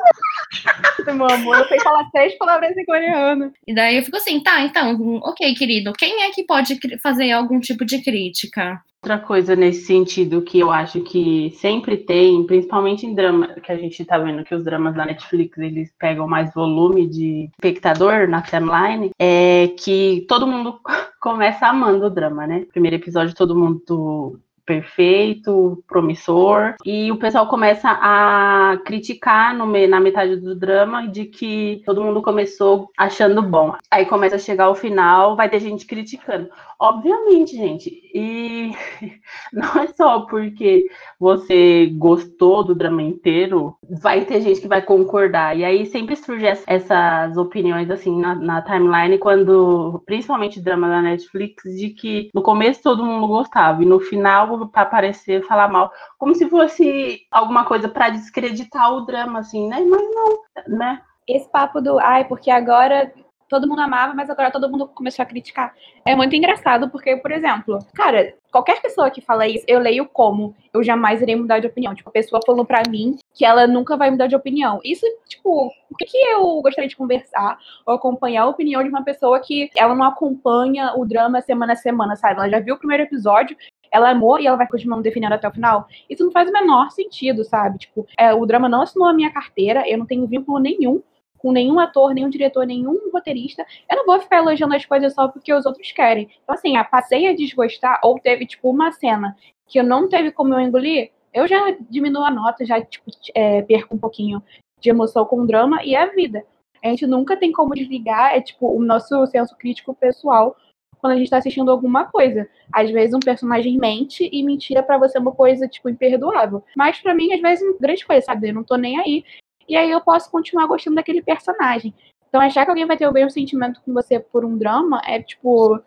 Meu 1.04 1.28
amor, 1.28 1.58
eu 1.58 1.68
sei 1.68 1.80
falar 1.80 2.08
três 2.12 2.38
palavras 2.38 2.78
em 2.78 2.86
coreano. 2.86 3.52
E 3.66 3.74
daí 3.74 3.98
eu 3.98 4.04
fico 4.04 4.18
assim, 4.18 4.40
tá, 4.40 4.62
então, 4.62 5.20
ok, 5.24 5.56
querido, 5.56 5.94
quem 5.94 6.22
é 6.22 6.30
que 6.30 6.44
pode 6.44 6.78
fazer 7.02 7.32
algum 7.32 7.60
tipo 7.60 7.84
de 7.84 8.04
crítica? 8.04 8.80
Outra 9.04 9.18
coisa 9.18 9.56
nesse 9.56 9.86
sentido 9.88 10.44
que 10.44 10.60
eu 10.60 10.72
acho 10.72 11.02
que 11.02 11.50
sempre 11.56 11.98
tem, 11.98 12.46
principalmente 12.46 13.04
em 13.04 13.16
drama, 13.16 13.48
que 13.48 13.72
a 13.72 13.76
gente 13.76 14.06
tá 14.06 14.20
vendo 14.20 14.44
que 14.44 14.54
os 14.54 14.64
dramas 14.64 14.94
da 14.94 15.08
Netflix 15.08 15.58
eles 15.58 15.92
pegam 15.98 16.28
mais 16.28 16.54
volume 16.54 17.08
de 17.08 17.46
espectador 17.46 18.28
na 18.28 18.44
timeline, 18.44 19.10
é 19.18 19.70
que 19.70 20.24
todo 20.30 20.46
mundo 20.46 20.80
começa 21.20 21.66
amando 21.66 22.06
o 22.06 22.10
drama, 22.12 22.46
né? 22.46 22.68
Primeiro 22.72 22.98
episódio, 22.98 23.34
todo 23.34 23.58
mundo 23.58 24.40
perfeito, 24.66 25.84
promissor, 25.88 26.76
e 26.86 27.12
o 27.12 27.18
pessoal 27.18 27.48
começa 27.48 27.90
a 27.90 28.78
criticar 28.86 29.56
no 29.56 29.72
na 29.88 30.00
metade 30.00 30.36
do 30.36 30.54
drama 30.56 31.08
de 31.08 31.26
que 31.26 31.82
todo 31.86 32.04
mundo 32.04 32.22
começou 32.22 32.90
achando 32.98 33.42
bom. 33.42 33.74
Aí 33.90 34.06
começa 34.06 34.36
a 34.36 34.40
chegar 34.40 34.66
ao 34.66 34.76
final, 34.76 35.36
vai 35.36 35.50
ter 35.50 35.60
gente 35.60 35.86
criticando. 35.86 36.50
Obviamente, 36.80 37.56
gente, 37.56 38.02
e 38.12 38.72
não 39.54 39.84
é 39.84 39.88
só 39.96 40.22
porque 40.22 40.86
você 41.20 41.86
gostou 41.96 42.64
do 42.64 42.74
drama 42.74 43.04
inteiro, 43.04 43.76
vai 43.88 44.26
ter 44.26 44.42
gente 44.42 44.62
que 44.62 44.68
vai 44.68 44.82
concordar. 44.82 45.56
E 45.56 45.64
aí 45.64 45.86
sempre 45.86 46.16
surge 46.16 46.46
essas 46.66 47.38
opiniões 47.38 47.90
assim 47.92 48.20
na, 48.20 48.34
na 48.34 48.62
timeline, 48.64 49.20
quando, 49.20 50.02
principalmente 50.08 50.60
drama 50.60 50.90
da 50.90 51.02
Netflix, 51.02 51.64
de 51.64 51.90
que 51.90 52.30
no 52.34 52.42
começo 52.42 52.82
todo 52.82 53.06
mundo 53.06 53.28
gostava, 53.28 53.84
e 53.84 53.86
no 53.86 54.00
final 54.00 54.51
para 54.68 54.84
aparecer, 54.84 55.46
falar 55.48 55.68
mal, 55.68 55.92
como 56.18 56.36
se 56.36 56.50
fosse 56.50 57.22
alguma 57.32 57.66
coisa 57.66 57.90
para 57.90 58.10
descreditar 58.10 58.94
o 58.94 59.02
drama, 59.02 59.40
assim, 59.40 59.68
né? 59.68 59.80
Mas 59.80 60.02
não, 60.14 60.78
né? 60.78 61.02
Esse 61.28 61.50
papo 61.50 61.82
do, 61.82 62.00
ai, 62.00 62.26
porque 62.26 62.50
agora 62.50 63.12
todo 63.52 63.68
mundo 63.68 63.82
amava, 63.82 64.14
mas 64.14 64.30
agora 64.30 64.50
todo 64.50 64.70
mundo 64.70 64.88
começou 64.88 65.22
a 65.22 65.26
criticar. 65.26 65.74
É 66.06 66.16
muito 66.16 66.34
engraçado, 66.34 66.90
porque, 66.90 67.18
por 67.18 67.34
exemplo, 67.34 67.80
cara, 67.94 68.34
qualquer 68.50 68.82
pessoa 68.82 69.12
que 69.12 69.20
fala 69.20 69.46
isso, 69.46 69.66
eu 69.68 69.78
leio 69.78 70.08
como 70.08 70.56
eu 70.74 70.82
jamais 70.82 71.22
irei 71.22 71.36
mudar 71.36 71.60
de 71.60 71.68
opinião. 71.68 71.94
Tipo, 71.94 72.10
a 72.10 72.14
pessoa 72.14 72.42
falou 72.46 72.64
para 72.64 72.90
mim 72.90 73.18
que 73.34 73.44
ela 73.44 73.68
nunca 73.68 73.98
vai 73.98 74.10
mudar 74.10 74.28
de 74.28 74.38
opinião. 74.38 74.80
Isso, 74.86 75.06
tipo, 75.28 75.70
o 75.90 75.96
que, 75.98 76.06
que 76.06 76.18
eu 76.18 76.62
gostaria 76.62 76.88
de 76.88 76.96
conversar 76.96 77.60
ou 77.86 77.94
acompanhar 77.94 78.44
a 78.44 78.48
opinião 78.48 78.82
de 78.82 78.88
uma 78.88 79.04
pessoa 79.04 79.42
que 79.42 79.70
ela 79.76 79.94
não 79.94 80.06
acompanha 80.06 80.94
o 80.96 81.06
drama 81.06 81.42
semana 81.42 81.74
a 81.74 81.76
semana, 81.76 82.16
sabe? 82.16 82.40
Ela 82.40 82.50
já 82.50 82.60
viu 82.62 82.76
o 82.76 82.80
primeiro 82.80 83.04
episódio, 83.04 83.58
ela 83.92 84.12
amou 84.12 84.40
e 84.40 84.48
ela 84.48 84.58
vai 84.58 84.68
continuar 84.68 85.02
defendendo 85.02 85.34
até 85.34 85.48
o 85.48 85.52
final. 85.52 85.88
Isso 86.10 86.24
não 86.24 86.32
faz 86.32 86.50
o 86.50 86.54
menor 86.54 86.90
sentido, 86.92 87.44
sabe? 87.44 87.80
Tipo, 87.80 88.08
é, 88.18 88.34
o 88.34 88.46
drama 88.46 88.70
não 88.70 88.82
assinou 88.82 89.08
a 89.08 89.14
minha 89.14 89.32
carteira, 89.32 89.84
eu 89.88 89.98
não 89.98 90.06
tenho 90.06 90.26
vínculo 90.28 90.60
nenhum 90.60 91.04
com 91.42 91.52
nenhum 91.52 91.80
ator, 91.80 92.14
nenhum 92.14 92.30
diretor, 92.30 92.66
nenhum 92.66 93.10
roteirista, 93.12 93.66
eu 93.90 93.98
não 93.98 94.06
vou 94.06 94.20
ficar 94.20 94.38
elogiando 94.38 94.76
as 94.76 94.86
coisas 94.86 95.14
só 95.14 95.28
porque 95.28 95.52
os 95.52 95.66
outros 95.66 95.92
querem. 95.92 96.30
Então, 96.44 96.54
assim, 96.54 96.78
a 96.78 96.84
passei 96.84 97.28
a 97.28 97.36
desgostar, 97.36 98.00
ou 98.04 98.20
teve, 98.20 98.46
tipo, 98.46 98.70
uma 98.70 98.92
cena 98.92 99.36
que 99.68 99.80
eu 99.80 99.84
não 99.84 100.08
teve 100.08 100.32
como 100.32 100.54
eu 100.54 100.60
engolir, 100.60 101.12
eu 101.34 101.48
já 101.48 101.76
diminuo 101.90 102.24
a 102.24 102.30
nota, 102.30 102.64
já, 102.64 102.80
tipo, 102.80 103.10
é, 103.34 103.62
perco 103.64 103.96
um 103.96 103.98
pouquinho 103.98 104.44
de 104.80 104.90
emoção 104.90 105.26
com 105.26 105.38
o 105.38 105.48
drama, 105.48 105.84
e 105.84 105.96
é 105.96 106.04
a 106.04 106.14
vida. 106.14 106.46
A 106.84 106.90
gente 106.90 107.08
nunca 107.08 107.36
tem 107.36 107.52
como 107.52 107.74
desligar, 107.74 108.36
é, 108.36 108.42
tipo, 108.42 108.68
o 108.76 108.84
nosso 108.84 109.26
senso 109.28 109.56
crítico 109.58 109.96
pessoal 109.96 110.56
quando 111.02 111.14
a 111.14 111.18
gente 111.18 111.30
tá 111.30 111.38
assistindo 111.38 111.70
alguma 111.72 112.06
coisa. 112.06 112.48
Às 112.72 112.90
vezes 112.92 113.14
um 113.14 113.20
personagem 113.20 113.78
mente 113.78 114.30
e 114.32 114.44
mentira 114.44 114.82
para 114.82 114.98
você 114.98 115.18
é 115.18 115.22
uma 115.22 115.34
coisa, 115.34 115.68
tipo, 115.68 115.90
imperdoável. 115.90 116.64
Mas 116.78 117.00
para 117.00 117.14
mim, 117.14 117.34
às 117.34 117.42
vezes, 117.42 117.78
grande 117.80 118.06
coisa, 118.06 118.22
sabe? 118.22 118.50
Eu 118.50 118.54
não 118.54 118.64
tô 118.64 118.76
nem 118.76 119.00
aí 119.00 119.26
e 119.68 119.76
aí 119.76 119.90
eu 119.90 120.02
posso 120.02 120.30
continuar 120.30 120.68
gostando 120.68 120.96
daquele 120.96 121.22
personagem. 121.22 121.94
Então 122.28 122.40
achar 122.40 122.64
que 122.64 122.72
alguém 122.72 122.86
vai 122.86 122.98
ter 122.98 123.08
o 123.08 123.14
mesmo 123.14 123.30
sentimento 123.30 123.82
com 123.82 123.94
você 123.94 124.20
por 124.20 124.46
um 124.46 124.58
drama 124.58 125.02
é, 125.06 125.22
tipo, 125.22 125.80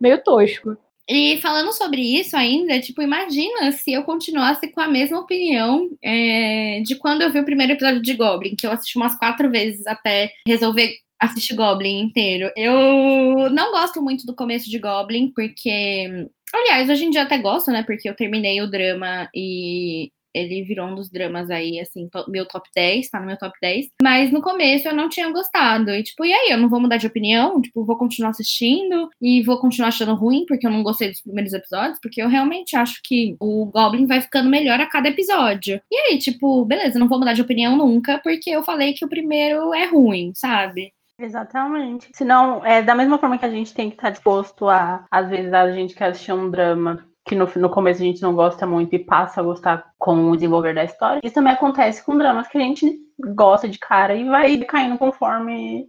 meio 0.00 0.22
tosco. 0.22 0.76
E 1.08 1.40
falando 1.40 1.72
sobre 1.72 2.00
isso 2.00 2.36
ainda, 2.36 2.80
tipo, 2.80 3.02
imagina 3.02 3.72
se 3.72 3.92
eu 3.92 4.04
continuasse 4.04 4.68
com 4.68 4.80
a 4.80 4.88
mesma 4.88 5.18
opinião 5.18 5.90
é, 6.02 6.80
de 6.84 6.94
quando 6.96 7.22
eu 7.22 7.32
vi 7.32 7.40
o 7.40 7.44
primeiro 7.44 7.72
episódio 7.72 8.00
de 8.00 8.14
Goblin, 8.14 8.54
que 8.56 8.66
eu 8.66 8.70
assisti 8.70 8.96
umas 8.96 9.18
quatro 9.18 9.50
vezes 9.50 9.86
até 9.86 10.32
resolver 10.46 10.94
assistir 11.22 11.54
Goblin 11.54 12.00
inteiro. 12.00 12.50
Eu 12.56 13.50
não 13.50 13.70
gosto 13.70 14.02
muito 14.02 14.26
do 14.26 14.34
começo 14.34 14.68
de 14.68 14.78
Goblin, 14.78 15.32
porque. 15.34 16.28
Aliás, 16.52 16.90
hoje 16.90 17.04
em 17.04 17.10
dia 17.10 17.22
até 17.22 17.38
gosto, 17.38 17.70
né? 17.70 17.82
Porque 17.82 18.08
eu 18.08 18.14
terminei 18.14 18.60
o 18.60 18.70
drama 18.70 19.28
e 19.34 20.10
ele 20.34 20.62
virou 20.62 20.88
um 20.88 20.94
dos 20.94 21.10
dramas 21.10 21.50
aí, 21.50 21.78
assim, 21.78 22.08
meu 22.28 22.46
top 22.46 22.68
10, 22.74 23.08
tá 23.10 23.20
no 23.20 23.26
meu 23.26 23.36
top 23.36 23.54
10. 23.60 23.88
Mas 24.02 24.32
no 24.32 24.40
começo 24.40 24.88
eu 24.88 24.94
não 24.94 25.08
tinha 25.08 25.30
gostado. 25.30 25.90
E, 25.90 26.02
tipo, 26.02 26.24
e 26.24 26.32
aí? 26.32 26.50
Eu 26.50 26.58
não 26.58 26.68
vou 26.68 26.80
mudar 26.80 26.96
de 26.96 27.06
opinião? 27.06 27.60
Tipo, 27.60 27.84
vou 27.84 27.96
continuar 27.96 28.30
assistindo 28.30 29.10
e 29.20 29.42
vou 29.42 29.60
continuar 29.60 29.88
achando 29.88 30.14
ruim 30.14 30.44
porque 30.46 30.66
eu 30.66 30.70
não 30.70 30.82
gostei 30.82 31.10
dos 31.10 31.20
primeiros 31.20 31.52
episódios? 31.52 31.98
Porque 32.00 32.22
eu 32.22 32.28
realmente 32.28 32.76
acho 32.76 33.00
que 33.04 33.36
o 33.40 33.66
Goblin 33.66 34.06
vai 34.06 34.20
ficando 34.20 34.48
melhor 34.48 34.80
a 34.80 34.86
cada 34.86 35.08
episódio. 35.08 35.80
E 35.90 35.96
aí, 35.96 36.18
tipo, 36.18 36.64
beleza, 36.64 36.98
não 36.98 37.08
vou 37.08 37.18
mudar 37.18 37.34
de 37.34 37.42
opinião 37.42 37.76
nunca 37.76 38.18
porque 38.18 38.50
eu 38.50 38.62
falei 38.62 38.94
que 38.94 39.04
o 39.04 39.08
primeiro 39.08 39.74
é 39.74 39.86
ruim, 39.86 40.32
sabe? 40.34 40.92
Exatamente. 41.22 42.10
Senão, 42.12 42.64
é 42.66 42.82
da 42.82 42.94
mesma 42.94 43.16
forma 43.16 43.38
que 43.38 43.44
a 43.44 43.50
gente 43.50 43.72
tem 43.72 43.88
que 43.88 43.96
estar 43.96 44.10
disposto 44.10 44.68
a, 44.68 45.06
às 45.10 45.28
vezes, 45.30 45.52
a 45.52 45.70
gente 45.70 45.94
quer 45.94 46.10
assistir 46.10 46.32
um 46.32 46.50
drama 46.50 47.06
que 47.24 47.36
no, 47.36 47.48
no 47.56 47.70
começo 47.70 48.02
a 48.02 48.04
gente 48.04 48.20
não 48.20 48.34
gosta 48.34 48.66
muito 48.66 48.94
e 48.96 48.98
passa 48.98 49.40
a 49.40 49.44
gostar 49.44 49.92
com 49.96 50.30
o 50.30 50.34
desenvolver 50.34 50.74
da 50.74 50.82
história. 50.82 51.20
Isso 51.22 51.34
também 51.34 51.52
acontece 51.52 52.04
com 52.04 52.18
dramas 52.18 52.48
que 52.48 52.58
a 52.58 52.60
gente 52.60 52.98
gosta 53.36 53.68
de 53.68 53.78
cara 53.78 54.16
e 54.16 54.24
vai 54.24 54.58
caindo 54.64 54.98
conforme 54.98 55.86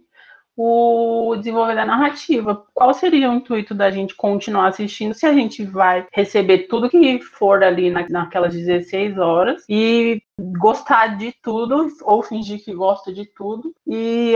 o 0.56 1.34
desenvolver 1.36 1.74
da 1.74 1.84
narrativa. 1.84 2.64
Qual 2.72 2.94
seria 2.94 3.30
o 3.30 3.34
intuito 3.34 3.74
da 3.74 3.90
gente 3.90 4.14
continuar 4.14 4.68
assistindo 4.68 5.14
se 5.14 5.26
a 5.26 5.32
gente 5.32 5.64
vai 5.64 6.06
receber 6.12 6.66
tudo 6.68 6.88
que 6.88 7.20
for 7.20 7.62
ali 7.62 7.90
na, 7.90 8.08
naquelas 8.08 8.54
16 8.54 9.18
horas 9.18 9.64
e 9.68 10.22
gostar 10.58 11.16
de 11.16 11.32
tudo 11.42 11.88
ou 12.02 12.22
fingir 12.22 12.64
que 12.64 12.74
gosta 12.74 13.12
de 13.12 13.24
tudo 13.24 13.72
e 13.86 14.34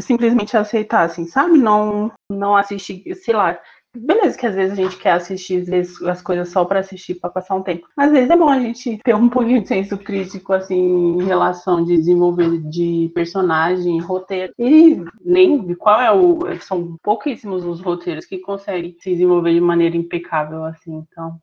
simplesmente 0.00 0.56
aceitar 0.56 1.02
assim, 1.04 1.26
sabe? 1.26 1.58
Não 1.58 2.12
não 2.30 2.56
assistir, 2.56 3.14
sei 3.16 3.34
lá, 3.34 3.58
Beleza, 3.96 4.36
que 4.36 4.46
às 4.46 4.54
vezes 4.54 4.78
a 4.78 4.82
gente 4.82 4.98
quer 4.98 5.12
assistir 5.12 5.62
às 5.62 5.68
vezes, 5.68 6.02
as 6.02 6.20
coisas 6.20 6.48
só 6.48 6.64
para 6.64 6.80
assistir, 6.80 7.14
para 7.14 7.30
passar 7.30 7.54
um 7.54 7.62
tempo. 7.62 7.88
Mas 7.96 8.08
às 8.08 8.12
vezes 8.12 8.30
é 8.30 8.36
bom 8.36 8.48
a 8.48 8.58
gente 8.58 8.98
ter 9.04 9.14
um 9.14 9.28
pouquinho 9.28 9.62
de 9.62 9.68
senso 9.68 9.96
crítico, 9.96 10.52
assim, 10.52 11.18
em 11.18 11.24
relação 11.24 11.84
de 11.84 11.96
desenvolver 11.96 12.58
de 12.68 13.10
personagem, 13.14 14.00
roteiro. 14.00 14.52
E 14.58 15.00
nem 15.24 15.74
qual 15.74 16.00
é 16.00 16.10
o. 16.10 16.40
São 16.60 16.96
pouquíssimos 17.02 17.64
os 17.64 17.80
roteiros 17.80 18.26
que 18.26 18.38
conseguem 18.38 18.96
se 19.00 19.10
desenvolver 19.10 19.54
de 19.54 19.60
maneira 19.60 19.96
impecável, 19.96 20.64
assim, 20.64 20.94
então. 20.94 21.38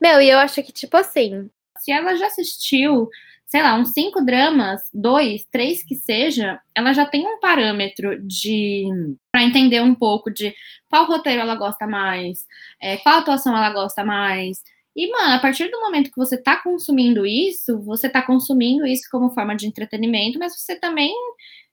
Meu, 0.00 0.20
e 0.20 0.30
eu 0.30 0.38
acho 0.38 0.62
que, 0.62 0.72
tipo 0.72 0.96
assim, 0.96 1.50
se 1.78 1.92
ela 1.92 2.14
já 2.14 2.26
assistiu 2.26 3.08
sei 3.50 3.62
lá, 3.62 3.74
uns 3.74 3.92
cinco 3.92 4.24
dramas, 4.24 4.80
dois, 4.94 5.44
três 5.50 5.82
que 5.82 5.96
seja, 5.96 6.60
ela 6.72 6.92
já 6.92 7.04
tem 7.04 7.26
um 7.26 7.40
parâmetro 7.40 8.16
de 8.22 8.86
para 9.32 9.42
entender 9.42 9.82
um 9.82 9.92
pouco 9.92 10.30
de 10.30 10.54
qual 10.88 11.04
roteiro 11.04 11.40
ela 11.40 11.56
gosta 11.56 11.84
mais, 11.84 12.46
é, 12.80 12.96
qual 12.98 13.18
atuação 13.18 13.56
ela 13.56 13.70
gosta 13.70 14.04
mais. 14.04 14.62
E, 14.94 15.10
mano, 15.10 15.34
a 15.34 15.38
partir 15.40 15.68
do 15.68 15.80
momento 15.80 16.12
que 16.12 16.16
você 16.16 16.40
tá 16.40 16.62
consumindo 16.62 17.26
isso, 17.26 17.80
você 17.80 18.08
tá 18.08 18.22
consumindo 18.22 18.86
isso 18.86 19.08
como 19.10 19.34
forma 19.34 19.56
de 19.56 19.66
entretenimento, 19.66 20.38
mas 20.38 20.56
você 20.56 20.78
também 20.78 21.12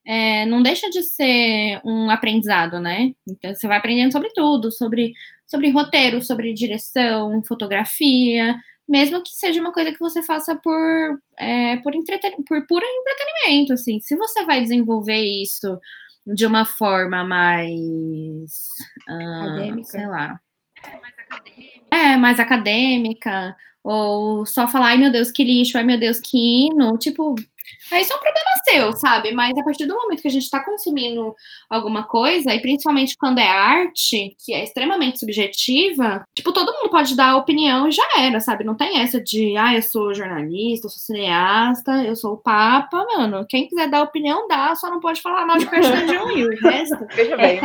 é, 0.04 0.48
não 0.48 0.64
deixa 0.64 0.90
de 0.90 1.04
ser 1.04 1.80
um 1.86 2.10
aprendizado, 2.10 2.80
né? 2.80 3.14
Então 3.28 3.54
você 3.54 3.68
vai 3.68 3.78
aprendendo 3.78 4.12
sobre 4.12 4.30
tudo, 4.34 4.72
sobre, 4.72 5.14
sobre 5.46 5.70
roteiro, 5.70 6.24
sobre 6.24 6.54
direção, 6.54 7.44
fotografia, 7.44 8.56
mesmo 8.88 9.22
que 9.22 9.32
seja 9.32 9.60
uma 9.60 9.74
coisa 9.74 9.92
que 9.92 10.00
você 10.00 10.24
faça 10.24 10.56
por, 10.56 11.20
é, 11.38 11.78
por, 11.78 11.94
entreten 11.94 12.42
por 12.44 12.66
puro 12.68 12.86
entretenimento, 12.86 13.74
assim. 13.74 14.00
Se 14.00 14.16
você 14.16 14.46
vai 14.46 14.62
desenvolver 14.62 15.20
isso 15.20 15.80
de 16.26 16.46
uma 16.46 16.66
forma 16.66 17.24
mais... 17.24 18.68
Acadêmica. 19.08 19.90
Sei 19.90 20.08
lá. 20.08 20.40
É, 21.92 22.16
mais 22.18 22.40
acadêmica. 22.40 23.56
Ou 23.84 24.46
só 24.46 24.68
falar, 24.68 24.88
ai 24.88 24.98
meu 24.98 25.12
Deus, 25.12 25.32
que 25.32 25.44
lixo, 25.44 25.78
ai 25.78 25.84
meu 25.84 26.00
Deus, 26.00 26.20
que 26.20 26.38
hino. 26.38 26.98
Tipo, 26.98 27.36
Aí 27.92 28.02
isso 28.02 28.14
é 28.14 28.16
um 28.16 28.20
problema 28.20 28.48
seu, 28.64 28.94
sabe? 28.94 29.32
Mas 29.32 29.58
a 29.58 29.64
partir 29.64 29.86
do 29.86 29.96
momento 29.96 30.22
que 30.22 30.28
a 30.28 30.32
gente 30.32 30.44
está 30.44 30.64
consumindo 30.64 31.34
alguma 31.70 32.04
coisa, 32.04 32.54
e 32.54 32.62
principalmente 32.62 33.16
quando 33.18 33.40
é 33.40 33.48
arte, 33.48 34.36
que 34.44 34.54
é 34.54 34.64
extremamente 34.64 35.20
subjetiva, 35.20 36.26
tipo, 36.36 36.52
todo 36.52 36.74
mundo 36.74 36.90
pode 36.90 37.16
dar 37.16 37.38
opinião 37.38 37.88
e 37.88 37.92
já 37.92 38.04
era, 38.20 38.40
sabe? 38.40 38.64
Não 38.64 38.76
tem 38.76 39.00
essa 39.00 39.22
de, 39.22 39.56
ah, 39.58 39.74
eu 39.74 39.82
sou 39.82 40.14
jornalista, 40.14 40.88
eu 40.88 40.92
sou 40.92 41.00
cineasta, 41.00 42.04
eu 42.04 42.16
sou 42.16 42.34
o 42.34 42.38
Papa, 42.38 43.06
mano. 43.16 43.46
Quem 43.48 43.68
quiser 43.68 43.90
dar 43.90 44.04
opinião, 44.04 44.48
dá, 44.48 44.76
só 44.76 44.90
não 44.90 45.00
pode 45.00 45.22
falar 45.22 45.46
mal 45.46 45.58
de 45.58 45.66
personagem 45.66 46.08
de 46.08 46.18
um 46.18 46.32
e 46.32 46.46
o 46.46 46.50
resto, 46.62 47.06
veja 47.16 47.38
bem. 47.38 47.60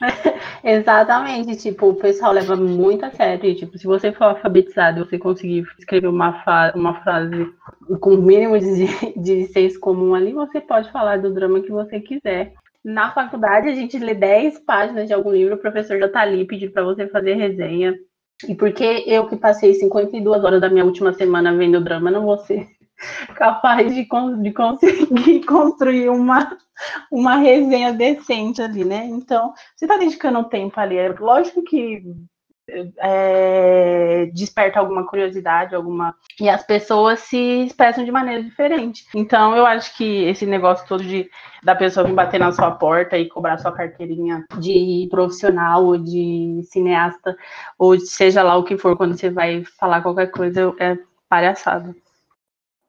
Exatamente, 0.64 1.56
tipo, 1.56 1.88
o 1.88 1.94
pessoal 1.94 2.32
leva 2.32 2.56
muito 2.56 3.04
a 3.04 3.10
sério. 3.10 3.50
E, 3.50 3.54
tipo, 3.54 3.78
se 3.78 3.86
você 3.86 4.12
for 4.12 4.24
alfabetizado 4.24 5.00
e 5.00 5.04
você 5.04 5.18
conseguir 5.18 5.66
escrever 5.78 6.08
uma, 6.08 6.42
uma 6.74 6.94
frase 7.02 7.52
com 8.00 8.10
o 8.14 8.22
mínimo 8.22 8.58
de, 8.58 8.86
de 9.16 9.46
senso 9.48 9.78
comum 9.80 10.14
ali, 10.14 10.32
você 10.32 10.60
pode 10.60 10.90
falar 10.90 11.18
do 11.18 11.32
drama 11.32 11.60
que 11.60 11.70
você 11.70 12.00
quiser. 12.00 12.54
Na 12.84 13.12
faculdade, 13.12 13.68
a 13.68 13.74
gente 13.74 13.98
lê 13.98 14.14
10 14.14 14.60
páginas 14.60 15.06
de 15.06 15.14
algum 15.14 15.32
livro, 15.32 15.54
o 15.54 15.58
professor 15.58 15.98
já 15.98 16.08
tá 16.08 16.20
ali 16.20 16.44
pedindo 16.44 16.72
para 16.72 16.84
você 16.84 17.06
fazer 17.08 17.34
resenha. 17.34 17.94
E 18.48 18.54
porque 18.54 19.04
eu 19.06 19.28
que 19.28 19.36
passei 19.36 19.74
52 19.74 20.42
horas 20.42 20.60
da 20.60 20.68
minha 20.68 20.84
última 20.84 21.12
semana 21.12 21.56
vendo 21.56 21.80
drama, 21.80 22.10
não 22.10 22.24
vou 22.24 22.38
ser 22.38 22.66
capaz 23.36 23.94
de, 23.94 24.06
de 24.42 24.52
conseguir 24.52 25.44
construir 25.46 26.08
uma, 26.08 26.56
uma 27.10 27.36
resenha 27.36 27.92
decente 27.92 28.60
ali, 28.60 28.84
né? 28.84 29.06
Então, 29.06 29.52
você 29.76 29.84
está 29.84 29.96
dedicando 29.96 30.48
tempo 30.48 30.78
ali. 30.80 30.96
É 30.96 31.08
lógico 31.08 31.62
que 31.62 32.02
é, 32.68 34.26
desperta 34.32 34.78
alguma 34.78 35.06
curiosidade, 35.06 35.74
alguma. 35.74 36.14
E 36.40 36.48
as 36.48 36.64
pessoas 36.64 37.20
se 37.20 37.64
expressam 37.66 38.04
de 38.04 38.12
maneira 38.12 38.42
diferente. 38.42 39.06
Então, 39.14 39.56
eu 39.56 39.66
acho 39.66 39.96
que 39.96 40.24
esse 40.24 40.46
negócio 40.46 40.86
todo 40.86 41.02
de 41.02 41.28
da 41.62 41.74
pessoa 41.76 42.06
vir 42.06 42.14
bater 42.14 42.40
na 42.40 42.50
sua 42.50 42.72
porta 42.72 43.16
e 43.16 43.28
cobrar 43.28 43.58
sua 43.58 43.72
carteirinha 43.72 44.44
de 44.58 45.06
profissional 45.10 45.84
ou 45.84 45.96
de 45.96 46.60
cineasta, 46.64 47.36
ou 47.78 47.98
seja 48.00 48.42
lá 48.42 48.56
o 48.56 48.64
que 48.64 48.76
for, 48.76 48.96
quando 48.96 49.16
você 49.16 49.30
vai 49.30 49.64
falar 49.78 50.02
qualquer 50.02 50.30
coisa, 50.30 50.74
é 50.80 50.98
palhaçada. 51.28 51.94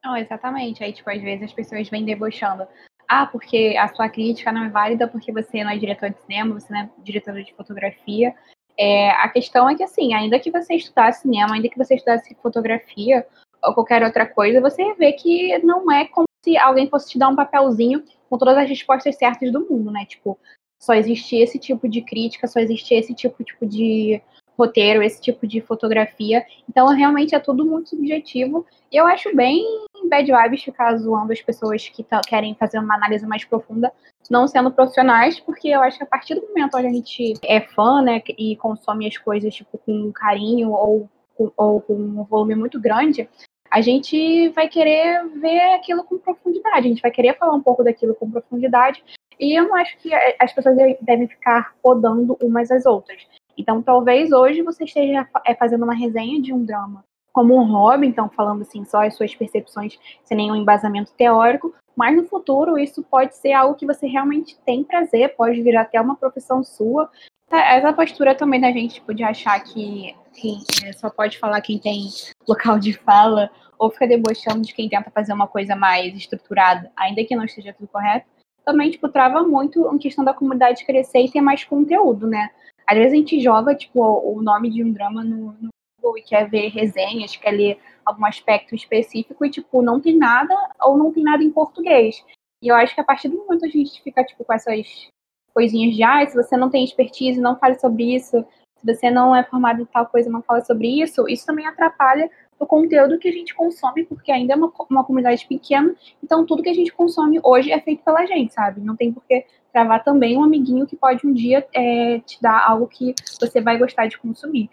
Não, 0.04 0.16
exatamente. 0.16 0.82
Aí, 0.82 0.92
tipo, 0.92 1.08
às 1.08 1.22
vezes 1.22 1.44
as 1.44 1.52
pessoas 1.52 1.88
vêm 1.88 2.04
debochando. 2.04 2.66
Ah, 3.08 3.26
porque 3.26 3.76
a 3.78 3.88
sua 3.88 4.08
crítica 4.08 4.50
não 4.50 4.64
é 4.64 4.68
válida 4.68 5.06
porque 5.06 5.32
você 5.32 5.62
não 5.62 5.70
é 5.70 5.78
diretor 5.78 6.10
de 6.10 6.20
cinema, 6.22 6.58
você 6.58 6.72
não 6.72 6.80
é 6.80 6.90
diretor 7.02 7.34
de 7.42 7.54
fotografia. 7.54 8.34
É, 8.76 9.10
a 9.10 9.28
questão 9.28 9.68
é 9.68 9.74
que, 9.74 9.82
assim, 9.82 10.14
ainda 10.14 10.38
que 10.38 10.50
você 10.50 10.74
estudasse 10.74 11.22
cinema, 11.22 11.54
ainda 11.54 11.68
que 11.68 11.78
você 11.78 11.94
estudasse 11.94 12.36
fotografia 12.42 13.26
ou 13.62 13.72
qualquer 13.72 14.02
outra 14.02 14.26
coisa, 14.26 14.60
você 14.60 14.94
vê 14.94 15.12
que 15.12 15.58
não 15.58 15.90
é 15.90 16.06
como 16.06 16.26
se 16.44 16.56
alguém 16.58 16.88
fosse 16.88 17.10
te 17.10 17.18
dar 17.18 17.28
um 17.28 17.36
papelzinho 17.36 18.04
com 18.28 18.36
todas 18.36 18.56
as 18.58 18.68
respostas 18.68 19.16
certas 19.16 19.52
do 19.52 19.66
mundo, 19.68 19.90
né? 19.90 20.04
Tipo, 20.04 20.38
só 20.82 20.92
existe 20.92 21.36
esse 21.36 21.58
tipo 21.58 21.88
de 21.88 22.02
crítica, 22.02 22.46
só 22.46 22.60
existe 22.60 22.94
esse 22.94 23.14
tipo, 23.14 23.42
tipo 23.42 23.64
de 23.64 24.20
roteiro, 24.56 25.02
esse 25.02 25.20
tipo 25.20 25.46
de 25.46 25.60
fotografia. 25.60 26.44
Então, 26.68 26.86
realmente 26.88 27.34
é 27.34 27.38
tudo 27.38 27.64
muito 27.64 27.90
subjetivo. 27.90 28.66
E 28.90 28.96
eu 28.96 29.06
acho 29.06 29.34
bem 29.34 29.64
bad 30.08 30.30
vibes 30.30 30.62
ficar 30.62 30.96
zoando 30.96 31.32
as 31.32 31.40
pessoas 31.40 31.88
que 31.88 32.04
querem 32.26 32.54
fazer 32.54 32.78
uma 32.78 32.94
análise 32.94 33.26
mais 33.26 33.44
profunda, 33.44 33.92
não 34.30 34.46
sendo 34.46 34.70
profissionais, 34.70 35.40
porque 35.40 35.68
eu 35.68 35.80
acho 35.82 35.98
que 35.98 36.04
a 36.04 36.06
partir 36.06 36.34
do 36.34 36.46
momento 36.48 36.76
onde 36.76 36.86
a 36.86 36.92
gente 36.92 37.34
é 37.42 37.60
fã, 37.60 38.02
né, 38.02 38.22
e 38.38 38.56
consome 38.56 39.06
as 39.06 39.16
coisas, 39.16 39.54
tipo, 39.54 39.78
com 39.78 40.12
carinho 40.12 40.70
ou, 40.72 41.08
ou 41.56 41.80
com 41.80 41.94
um 41.94 42.24
volume 42.24 42.54
muito 42.54 42.80
grande, 42.80 43.28
a 43.70 43.80
gente 43.80 44.48
vai 44.50 44.68
querer 44.68 45.26
ver 45.40 45.74
aquilo 45.74 46.04
com 46.04 46.18
profundidade, 46.18 46.78
a 46.78 46.82
gente 46.82 47.02
vai 47.02 47.10
querer 47.10 47.36
falar 47.36 47.54
um 47.54 47.62
pouco 47.62 47.82
daquilo 47.82 48.14
com 48.14 48.30
profundidade, 48.30 49.02
e 49.38 49.58
eu 49.58 49.66
não 49.66 49.74
acho 49.74 49.98
que 49.98 50.14
as 50.38 50.52
pessoas 50.52 50.76
devem 51.00 51.26
ficar 51.26 51.74
podando 51.82 52.36
umas 52.40 52.70
às 52.70 52.86
outras. 52.86 53.26
Então, 53.56 53.82
talvez 53.82 54.32
hoje 54.32 54.62
você 54.62 54.84
esteja 54.84 55.28
é, 55.46 55.54
fazendo 55.54 55.84
uma 55.84 55.94
resenha 55.94 56.40
de 56.40 56.52
um 56.52 56.64
drama 56.64 57.04
como 57.34 57.56
um 57.56 57.64
hobby, 57.64 58.06
então 58.06 58.30
falando 58.30 58.62
assim 58.62 58.84
só 58.84 59.04
as 59.04 59.16
suas 59.16 59.34
percepções 59.34 59.98
sem 60.22 60.36
nenhum 60.36 60.54
embasamento 60.54 61.12
teórico, 61.14 61.74
mas 61.96 62.16
no 62.16 62.24
futuro 62.24 62.78
isso 62.78 63.02
pode 63.02 63.36
ser 63.36 63.52
algo 63.52 63.74
que 63.74 63.84
você 63.84 64.06
realmente 64.06 64.56
tem 64.64 64.84
prazer, 64.84 65.34
pode 65.34 65.60
virar 65.60 65.82
até 65.82 66.00
uma 66.00 66.14
profissão 66.14 66.62
sua. 66.62 67.10
Tá, 67.48 67.58
essa 67.58 67.92
postura 67.92 68.36
também 68.36 68.60
da 68.60 68.70
gente 68.70 68.94
tipo, 68.94 69.12
de 69.12 69.24
achar 69.24 69.58
que 69.64 70.14
quem 70.32 70.62
é, 70.84 70.92
só 70.92 71.10
pode 71.10 71.36
falar 71.38 71.60
quem 71.60 71.76
tem 71.78 72.08
local 72.48 72.78
de 72.78 72.92
fala, 72.92 73.50
ou 73.76 73.90
fica 73.90 74.06
debochando 74.06 74.62
de 74.62 74.72
quem 74.72 74.88
tenta 74.88 75.10
fazer 75.10 75.32
uma 75.32 75.48
coisa 75.48 75.74
mais 75.74 76.14
estruturada, 76.14 76.90
ainda 76.96 77.24
que 77.24 77.34
não 77.34 77.44
esteja 77.44 77.72
tudo 77.72 77.88
correto, 77.88 78.26
também 78.64 78.90
tipo, 78.90 79.08
trava 79.08 79.42
muito 79.42 79.92
em 79.92 79.98
questão 79.98 80.24
da 80.24 80.32
comunidade 80.32 80.86
crescer 80.86 81.18
e 81.18 81.30
ter 81.30 81.40
mais 81.40 81.64
conteúdo, 81.64 82.28
né? 82.28 82.50
Às 82.86 82.96
vezes 82.96 83.12
a 83.12 83.16
gente 83.16 83.40
joga, 83.40 83.74
tipo, 83.74 84.00
o 84.00 84.42
nome 84.42 84.70
de 84.70 84.84
um 84.84 84.92
drama 84.92 85.24
no, 85.24 85.52
no 85.60 85.68
Google 86.00 86.18
e 86.18 86.22
quer 86.22 86.48
ver 86.48 86.68
resenhas, 86.68 87.36
quer 87.36 87.52
ler 87.52 87.78
algum 88.04 88.26
aspecto 88.26 88.74
específico 88.74 89.44
e, 89.44 89.50
tipo, 89.50 89.82
não 89.82 90.00
tem 90.00 90.16
nada 90.16 90.54
ou 90.82 90.96
não 90.96 91.12
tem 91.12 91.22
nada 91.22 91.42
em 91.42 91.50
português. 91.50 92.24
E 92.62 92.68
eu 92.68 92.76
acho 92.76 92.94
que 92.94 93.00
a 93.00 93.04
partir 93.04 93.28
do 93.28 93.38
momento 93.38 93.64
a 93.64 93.68
gente 93.68 94.02
fica, 94.02 94.24
tipo, 94.24 94.44
com 94.44 94.52
essas 94.52 95.08
coisinhas 95.54 95.94
de, 95.94 96.02
ah, 96.02 96.26
se 96.26 96.34
você 96.34 96.56
não 96.56 96.70
tem 96.70 96.84
expertise, 96.84 97.40
não 97.40 97.58
fale 97.58 97.78
sobre 97.78 98.14
isso. 98.14 98.44
Se 98.78 98.86
você 98.94 99.10
não 99.10 99.34
é 99.34 99.42
formado 99.44 99.80
em 99.80 99.86
tal 99.86 100.06
coisa, 100.06 100.28
não 100.28 100.42
fale 100.42 100.64
sobre 100.64 101.00
isso. 101.00 101.28
Isso 101.28 101.46
também 101.46 101.66
atrapalha 101.66 102.30
o 102.58 102.66
conteúdo 102.66 103.18
que 103.18 103.28
a 103.28 103.32
gente 103.32 103.54
consome, 103.54 104.04
porque 104.04 104.30
ainda 104.32 104.54
é 104.54 104.56
uma, 104.56 104.72
uma 104.90 105.04
comunidade 105.04 105.46
pequena, 105.46 105.94
então 106.22 106.46
tudo 106.46 106.62
que 106.62 106.68
a 106.68 106.74
gente 106.74 106.92
consome 106.92 107.40
hoje 107.42 107.72
é 107.72 107.80
feito 107.80 108.02
pela 108.04 108.24
gente, 108.26 108.52
sabe? 108.52 108.80
Não 108.80 108.96
tem 108.96 109.12
por 109.12 109.22
que 109.24 109.44
travar 109.74 110.04
também 110.04 110.38
um 110.38 110.44
amiguinho 110.44 110.86
que 110.86 110.94
pode 110.94 111.26
um 111.26 111.32
dia 111.32 111.66
é, 111.74 112.20
te 112.20 112.40
dar 112.40 112.64
algo 112.64 112.86
que 112.86 113.12
você 113.40 113.60
vai 113.60 113.76
gostar 113.76 114.06
de 114.06 114.16
consumir. 114.16 114.70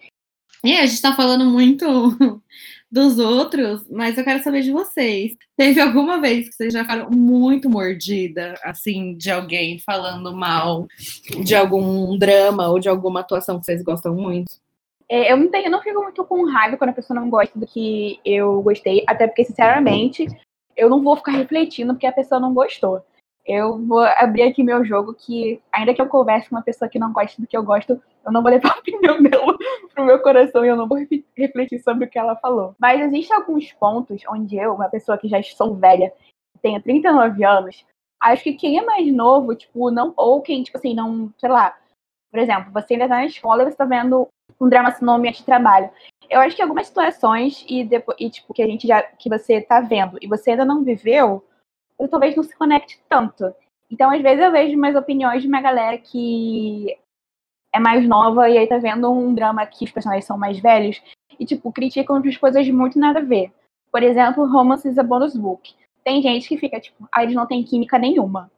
E 0.63 0.77
a 0.77 0.81
gente 0.81 0.93
está 0.93 1.15
falando 1.15 1.43
muito 1.43 1.85
dos 2.91 3.17
outros, 3.17 3.89
mas 3.89 4.15
eu 4.15 4.23
quero 4.23 4.43
saber 4.43 4.61
de 4.61 4.71
vocês. 4.71 5.35
Teve 5.57 5.81
alguma 5.81 6.21
vez 6.21 6.49
que 6.49 6.55
vocês 6.55 6.71
já 6.71 6.83
ficaram 6.83 7.09
muito 7.09 7.67
mordida, 7.67 8.53
assim, 8.63 9.17
de 9.17 9.31
alguém 9.31 9.79
falando 9.79 10.35
mal 10.35 10.87
de 11.43 11.55
algum 11.55 12.15
drama 12.15 12.69
ou 12.69 12.79
de 12.79 12.87
alguma 12.87 13.21
atuação 13.21 13.59
que 13.59 13.65
vocês 13.65 13.81
gostam 13.81 14.13
muito? 14.13 14.51
É, 15.09 15.31
eu 15.31 15.37
não 15.37 15.49
tenho, 15.49 15.65
eu 15.65 15.71
não 15.71 15.81
fico 15.81 15.99
muito 15.99 16.23
com 16.23 16.45
raiva 16.45 16.77
quando 16.77 16.91
a 16.91 16.93
pessoa 16.93 17.19
não 17.19 17.27
gosta 17.27 17.57
do 17.57 17.65
que 17.65 18.19
eu 18.23 18.61
gostei, 18.61 19.03
até 19.07 19.25
porque, 19.25 19.45
sinceramente, 19.45 20.27
eu 20.77 20.89
não 20.89 21.01
vou 21.01 21.17
ficar 21.17 21.31
refletindo 21.31 21.93
porque 21.93 22.05
a 22.05 22.13
pessoa 22.13 22.39
não 22.39 22.53
gostou. 22.53 23.03
Eu 23.45 23.77
vou 23.85 23.99
abrir 23.99 24.43
aqui 24.43 24.63
meu 24.63 24.85
jogo 24.85 25.13
que, 25.13 25.61
ainda 25.71 25.93
que 25.93 26.01
eu 26.01 26.07
converse 26.07 26.49
com 26.49 26.55
uma 26.55 26.61
pessoa 26.61 26.89
que 26.89 26.99
não 26.99 27.11
gosta 27.11 27.41
do 27.41 27.47
que 27.47 27.57
eu 27.57 27.63
gosto, 27.63 28.01
eu 28.23 28.31
não 28.31 28.41
vou 28.41 28.51
levar 28.51 28.69
a 28.75 28.79
opinião 28.79 29.21
dela 29.21 29.57
pro 29.93 30.05
meu 30.05 30.19
coração 30.21 30.63
e 30.63 30.67
eu 30.67 30.75
não 30.75 30.87
vou 30.87 30.99
refletir 31.35 31.79
sobre 31.79 32.05
o 32.05 32.09
que 32.09 32.19
ela 32.19 32.35
falou. 32.35 32.75
Mas 32.79 33.01
existem 33.01 33.35
alguns 33.35 33.71
pontos 33.73 34.21
onde 34.29 34.57
eu, 34.57 34.73
uma 34.73 34.89
pessoa 34.89 35.17
que 35.17 35.27
já 35.27 35.41
sou 35.41 35.75
velha, 35.75 36.13
tenho 36.61 36.81
39 36.81 37.43
anos, 37.43 37.85
acho 38.21 38.43
que 38.43 38.53
quem 38.53 38.77
é 38.77 38.85
mais 38.85 39.11
novo, 39.11 39.55
tipo, 39.55 39.89
não, 39.89 40.13
ou 40.15 40.41
quem, 40.41 40.61
tipo 40.61 40.77
assim, 40.77 40.93
não, 40.93 41.33
sei 41.39 41.49
lá, 41.49 41.75
por 42.31 42.39
exemplo, 42.39 42.71
você 42.71 42.93
ainda 42.93 43.09
tá 43.09 43.15
na 43.15 43.25
escola 43.25 43.63
e 43.63 43.71
você 43.71 43.77
tá 43.77 43.85
vendo 43.85 44.27
um 44.59 44.69
drama 44.69 44.95
no 45.01 45.11
ambiente 45.11 45.39
de 45.39 45.45
trabalho. 45.45 45.89
Eu 46.29 46.39
acho 46.39 46.55
que 46.55 46.61
algumas 46.61 46.87
situações 46.87 47.65
e, 47.67 47.83
depois, 47.83 48.17
e 48.19 48.29
tipo 48.29 48.53
que 48.53 48.61
a 48.61 48.67
gente 48.67 48.87
já 48.87 49.01
que 49.01 49.27
você 49.27 49.59
tá 49.59 49.81
vendo 49.81 50.17
e 50.21 50.27
você 50.27 50.51
ainda 50.51 50.63
não 50.63 50.83
viveu, 50.83 51.43
eu 52.01 52.07
talvez 52.09 52.35
não 52.35 52.43
se 52.43 52.55
conecte 52.57 52.99
tanto. 53.07 53.53
Então, 53.89 54.09
às 54.09 54.21
vezes 54.21 54.43
eu 54.43 54.51
vejo 54.51 54.75
umas 54.75 54.95
opiniões 54.95 55.43
de 55.43 55.47
uma 55.47 55.61
galera 55.61 55.97
que 55.97 56.97
é 57.73 57.79
mais 57.79 58.07
nova 58.07 58.49
e 58.49 58.57
aí 58.57 58.67
tá 58.67 58.77
vendo 58.77 59.11
um 59.11 59.33
drama 59.33 59.65
que 59.65 59.85
os 59.85 59.91
personagens 59.91 60.25
são 60.25 60.37
mais 60.37 60.59
velhos 60.59 61.01
e 61.39 61.45
tipo 61.45 61.71
criticam 61.71 62.17
as 62.17 62.37
coisas 62.37 62.67
muito 62.69 62.97
nada 62.97 63.19
a 63.19 63.23
ver. 63.23 63.51
Por 63.91 64.01
exemplo, 64.01 64.45
Romance 64.45 64.87
is 64.87 64.97
a 64.97 65.03
Bonus 65.03 65.35
Book. 65.35 65.75
Tem 66.03 66.21
gente 66.21 66.47
que 66.47 66.57
fica 66.57 66.79
tipo, 66.79 67.07
ah, 67.11 67.23
eles 67.23 67.35
não 67.35 67.45
têm 67.45 67.63
química 67.63 67.99
nenhuma. 67.99 68.49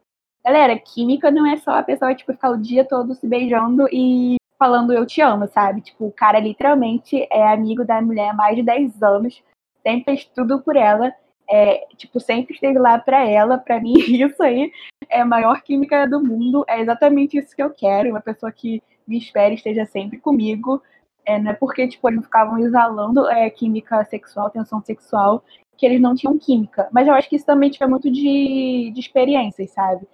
Galera, 0.45 0.77
química 0.79 1.29
não 1.29 1.45
é 1.45 1.57
só 1.57 1.71
a 1.71 1.83
pessoa 1.83 2.15
tipo 2.15 2.31
ficar 2.31 2.51
o 2.51 2.57
dia 2.57 2.85
todo 2.85 3.13
se 3.13 3.27
beijando 3.27 3.87
e 3.91 4.37
falando 4.57 4.93
eu 4.93 5.05
te 5.05 5.21
amo, 5.21 5.47
sabe? 5.47 5.81
Tipo, 5.81 6.05
o 6.07 6.11
cara 6.11 6.39
literalmente 6.39 7.27
é 7.31 7.47
amigo 7.51 7.83
da 7.83 8.01
mulher 8.01 8.29
há 8.29 8.33
mais 8.33 8.55
de 8.55 8.63
10 8.63 9.01
anos, 9.03 9.43
sempre 9.81 10.05
fez 10.05 10.25
tudo 10.25 10.61
por 10.61 10.75
ela, 10.75 11.13
é, 11.53 11.85
tipo, 11.95 12.19
sempre 12.19 12.55
esteve 12.55 12.79
lá 12.79 12.97
para 12.97 13.29
ela. 13.29 13.59
Para 13.59 13.79
mim, 13.79 13.93
isso 14.09 14.41
aí 14.41 14.71
é 15.07 15.21
a 15.21 15.25
maior 15.25 15.61
química 15.61 16.07
do 16.07 16.19
mundo, 16.19 16.65
é 16.67 16.81
exatamente 16.81 17.37
isso 17.37 17.55
que 17.55 17.61
eu 17.61 17.69
quero, 17.69 18.09
uma 18.09 18.21
pessoa 18.21 18.51
que 18.51 18.81
me 19.07 19.19
espere 19.19 19.53
esteja 19.53 19.85
sempre 19.85 20.17
comigo. 20.17 20.81
É, 21.23 21.39
não 21.39 21.51
é 21.51 21.53
porque, 21.53 21.87
tipo, 21.87 22.09
eles 22.09 22.23
ficavam 22.23 22.57
exalando 22.57 23.29
é, 23.29 23.49
química 23.51 24.03
sexual, 24.05 24.49
tensão 24.49 24.81
sexual, 24.81 25.43
que 25.77 25.85
eles 25.85 26.01
não 26.01 26.15
tinham 26.15 26.37
química. 26.39 26.89
Mas 26.91 27.07
eu 27.07 27.13
acho 27.13 27.29
que 27.29 27.35
isso 27.35 27.45
também 27.45 27.69
tipo, 27.69 27.83
é 27.83 27.87
muito 27.87 28.11
de, 28.11 28.91
de 28.91 28.99
experiências, 28.99 29.69
sabe? 29.71 30.07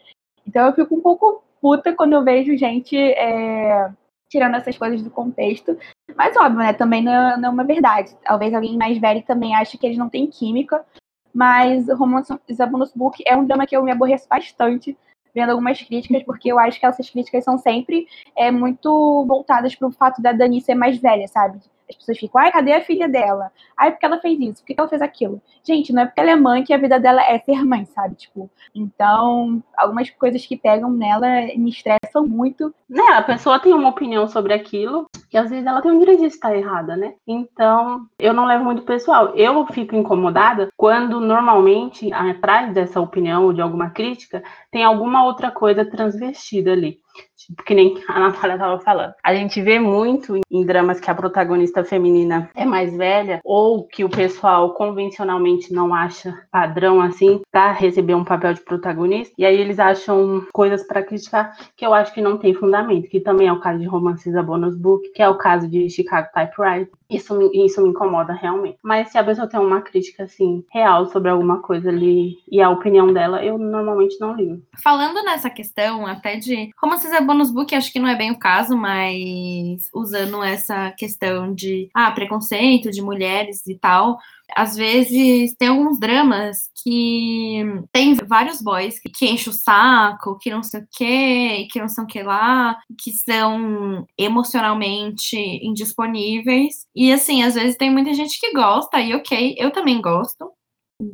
Então 0.45 0.67
eu 0.67 0.73
fico 0.73 0.93
um 0.93 1.01
pouco 1.01 1.41
puta 1.61 1.93
quando 1.93 2.13
eu 2.13 2.23
vejo 2.23 2.57
gente 2.57 2.95
é, 2.97 3.89
tirando 4.29 4.55
essas 4.55 4.77
coisas 4.77 5.01
do 5.01 5.09
contexto. 5.09 5.77
Mas 6.15 6.35
óbvio, 6.35 6.59
né? 6.59 6.73
Também 6.73 7.01
não 7.01 7.11
é, 7.11 7.37
não 7.37 7.49
é 7.49 7.51
uma 7.51 7.63
verdade. 7.63 8.15
Talvez 8.23 8.53
alguém 8.53 8.77
mais 8.77 8.97
velho 8.97 9.23
também 9.23 9.55
ache 9.55 9.77
que 9.77 9.85
eles 9.85 9.97
não 9.97 10.09
têm 10.09 10.27
química. 10.27 10.85
Mas 11.33 11.87
Romance 11.89 12.33
is 12.47 12.59
a 12.59 12.65
Bonus 12.65 12.91
Book 12.93 13.23
é 13.25 13.35
um 13.35 13.45
drama 13.45 13.65
que 13.65 13.75
eu 13.75 13.83
me 13.83 13.91
aborreço 13.91 14.27
bastante 14.27 14.97
vendo 15.33 15.51
algumas 15.51 15.81
críticas, 15.81 16.23
porque 16.23 16.51
eu 16.51 16.59
acho 16.59 16.79
que 16.79 16.85
essas 16.85 17.09
críticas 17.09 17.43
são 17.43 17.57
sempre 17.57 18.07
é, 18.35 18.51
muito 18.51 19.25
voltadas 19.25 19.75
para 19.75 19.87
o 19.87 19.91
fato 19.91 20.21
da 20.21 20.31
Dani 20.31 20.61
ser 20.61 20.75
mais 20.75 20.97
velha, 20.97 21.27
sabe? 21.27 21.59
As 21.89 21.95
pessoas 21.95 22.19
ficam, 22.19 22.39
ai, 22.39 22.51
cadê 22.51 22.73
a 22.73 22.81
filha 22.81 23.09
dela? 23.09 23.51
Ai, 23.75 23.91
porque 23.91 24.05
ela 24.05 24.19
fez 24.19 24.39
isso? 24.39 24.61
Por 24.61 24.67
que 24.67 24.75
ela 24.77 24.87
fez 24.87 25.01
aquilo? 25.01 25.41
Gente, 25.63 25.91
não 25.91 26.03
é 26.03 26.05
porque 26.05 26.19
ela 26.19 26.31
é 26.31 26.35
mãe 26.35 26.63
que 26.63 26.71
a 26.71 26.77
vida 26.77 26.99
dela 26.99 27.23
é 27.23 27.39
ser 27.39 27.65
mãe, 27.65 27.85
sabe? 27.85 28.13
Tipo, 28.13 28.49
então, 28.75 29.63
algumas 29.75 30.07
coisas 30.11 30.45
que 30.45 30.55
pegam 30.55 30.91
nela 30.91 31.27
me 31.57 31.71
estressam 31.71 32.27
muito. 32.27 32.73
Né, 32.87 33.01
a 33.13 33.23
pessoa 33.23 33.59
tem 33.59 33.73
uma 33.73 33.89
opinião 33.89 34.27
sobre 34.27 34.53
aquilo, 34.53 35.07
e 35.31 35.37
às 35.37 35.49
vezes 35.49 35.65
ela 35.65 35.81
tem 35.81 35.91
um 35.91 35.99
direito 35.99 36.21
de 36.21 36.27
estar 36.27 36.55
errada, 36.55 36.95
né? 36.95 37.13
Então, 37.27 38.05
eu 38.19 38.33
não 38.33 38.45
levo 38.45 38.63
muito 38.63 38.83
pessoal. 38.83 39.35
Eu 39.35 39.65
fico 39.67 39.95
incomodada 39.95 40.69
quando 40.75 41.19
normalmente 41.19 42.11
atrás 42.13 42.73
dessa 42.73 42.99
opinião 42.99 43.45
ou 43.45 43.53
de 43.53 43.61
alguma 43.61 43.89
crítica 43.89 44.43
tem 44.71 44.83
alguma 44.83 45.25
outra 45.25 45.51
coisa 45.51 45.85
transvestida 45.85 46.71
ali. 46.71 46.99
Tipo, 47.35 47.63
que 47.63 47.73
nem 47.73 47.95
a 48.07 48.19
Natália 48.19 48.55
estava 48.55 48.79
falando. 48.79 49.13
A 49.23 49.33
gente 49.33 49.61
vê 49.61 49.79
muito 49.79 50.39
em 50.51 50.65
dramas 50.65 50.99
que 50.99 51.09
a 51.09 51.15
protagonista 51.15 51.83
feminina 51.83 52.49
é 52.55 52.65
mais 52.65 52.95
velha, 52.95 53.39
ou 53.43 53.87
que 53.87 54.03
o 54.03 54.09
pessoal 54.09 54.73
convencionalmente 54.73 55.73
não 55.73 55.93
acha 55.93 56.37
padrão 56.51 57.01
assim, 57.01 57.41
para 57.51 57.71
receber 57.71 58.13
um 58.13 58.23
papel 58.23 58.53
de 58.53 58.61
protagonista, 58.61 59.33
e 59.37 59.45
aí 59.45 59.59
eles 59.59 59.79
acham 59.79 60.45
coisas 60.53 60.85
para 60.85 61.03
criticar 61.03 61.55
que 61.75 61.85
eu 61.85 61.93
acho 61.93 62.13
que 62.13 62.21
não 62.21 62.37
tem 62.37 62.53
fundamento, 62.53 63.09
que 63.09 63.19
também 63.19 63.47
é 63.47 63.53
o 63.53 63.59
caso 63.59 63.79
de 63.79 63.85
Romances 63.85 64.35
a 64.35 64.43
Bonus 64.43 64.75
Book, 64.75 65.09
que 65.19 65.23
é 65.23 65.27
o 65.27 65.35
caso 65.35 65.67
de 65.67 65.89
Chicago 65.89 66.29
Typewriter. 66.33 66.93
Isso 67.09 67.37
me, 67.37 67.65
isso 67.65 67.81
me 67.81 67.89
incomoda 67.89 68.31
realmente. 68.31 68.77
Mas 68.81 69.09
se 69.09 69.17
a 69.17 69.23
pessoa 69.23 69.49
tem 69.49 69.59
uma 69.59 69.81
crítica 69.81 70.23
assim 70.23 70.63
real 70.71 71.07
sobre 71.07 71.29
alguma 71.29 71.61
coisa 71.61 71.89
ali 71.89 72.37
e 72.49 72.61
a 72.61 72.69
opinião 72.69 73.11
dela, 73.11 73.43
eu 73.43 73.57
normalmente 73.57 74.17
não 74.17 74.33
ligo. 74.33 74.63
Falando 74.81 75.21
nessa 75.25 75.49
questão 75.49 76.07
até 76.07 76.37
de 76.37 76.69
romances 76.81 77.11
é 77.11 77.19
bonus 77.19 77.51
book, 77.51 77.75
acho 77.75 77.91
que 77.91 77.99
não 77.99 78.07
é 78.07 78.15
bem 78.15 78.31
o 78.31 78.39
caso, 78.39 78.77
mas 78.77 79.89
usando 79.93 80.41
essa 80.41 80.91
questão 80.91 81.53
de 81.53 81.89
ah, 81.93 82.11
preconceito 82.11 82.89
de 82.89 83.01
mulheres 83.01 83.67
e 83.67 83.75
tal, 83.75 84.19
às 84.55 84.75
vezes 84.75 85.55
tem 85.57 85.69
alguns 85.69 85.99
dramas 85.99 86.69
que 86.83 87.63
tem 87.91 88.13
vários 88.15 88.61
boys 88.61 88.99
que, 88.99 89.09
que 89.09 89.25
enchem 89.27 89.51
o 89.51 89.55
saco, 89.55 90.37
que 90.39 90.49
não 90.49 90.63
sei 90.63 90.81
o 90.81 90.87
que, 90.91 91.67
que 91.71 91.79
não 91.79 91.87
sei 91.87 92.03
o 92.03 92.07
que 92.07 92.23
lá, 92.23 92.77
que 93.01 93.11
são 93.11 94.05
emocionalmente 94.17 95.37
indisponíveis. 95.37 96.85
E 96.95 97.11
assim, 97.11 97.43
às 97.43 97.55
vezes 97.55 97.75
tem 97.77 97.91
muita 97.91 98.13
gente 98.13 98.39
que 98.39 98.53
gosta, 98.53 98.99
e 98.99 99.13
ok, 99.13 99.55
eu 99.57 99.71
também 99.71 100.01
gosto. 100.01 100.51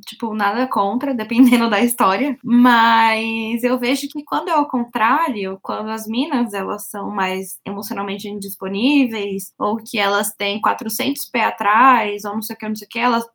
Tipo, 0.06 0.34
nada 0.34 0.68
contra, 0.68 1.14
dependendo 1.16 1.70
da 1.70 1.82
história, 1.82 2.38
mas 2.44 3.64
eu 3.64 3.78
vejo 3.78 4.08
que 4.10 4.24
quando 4.24 4.50
é 4.50 4.52
ao 4.52 4.68
contrário, 4.68 5.60
quando 5.62 5.90
as 5.90 6.08
minas, 6.08 6.54
elas 6.54 6.88
são 6.90 7.12
mais 7.12 7.60
emocionalmente 7.66 8.28
indisponíveis, 8.28 9.54
ou 9.58 9.78
que 9.78 9.98
elas 9.98 10.34
têm 10.34 10.60
400 10.62 11.26
pés 11.30 11.46
atrás, 11.46 12.26
ou 12.26 12.34
não 12.34 12.42
sei 12.42 12.56
o 12.56 12.60
que, 12.60 12.68
não 12.68 12.76
sei 12.76 12.86
o 12.86 12.90
que, 12.90 13.00
elas, 13.00 13.26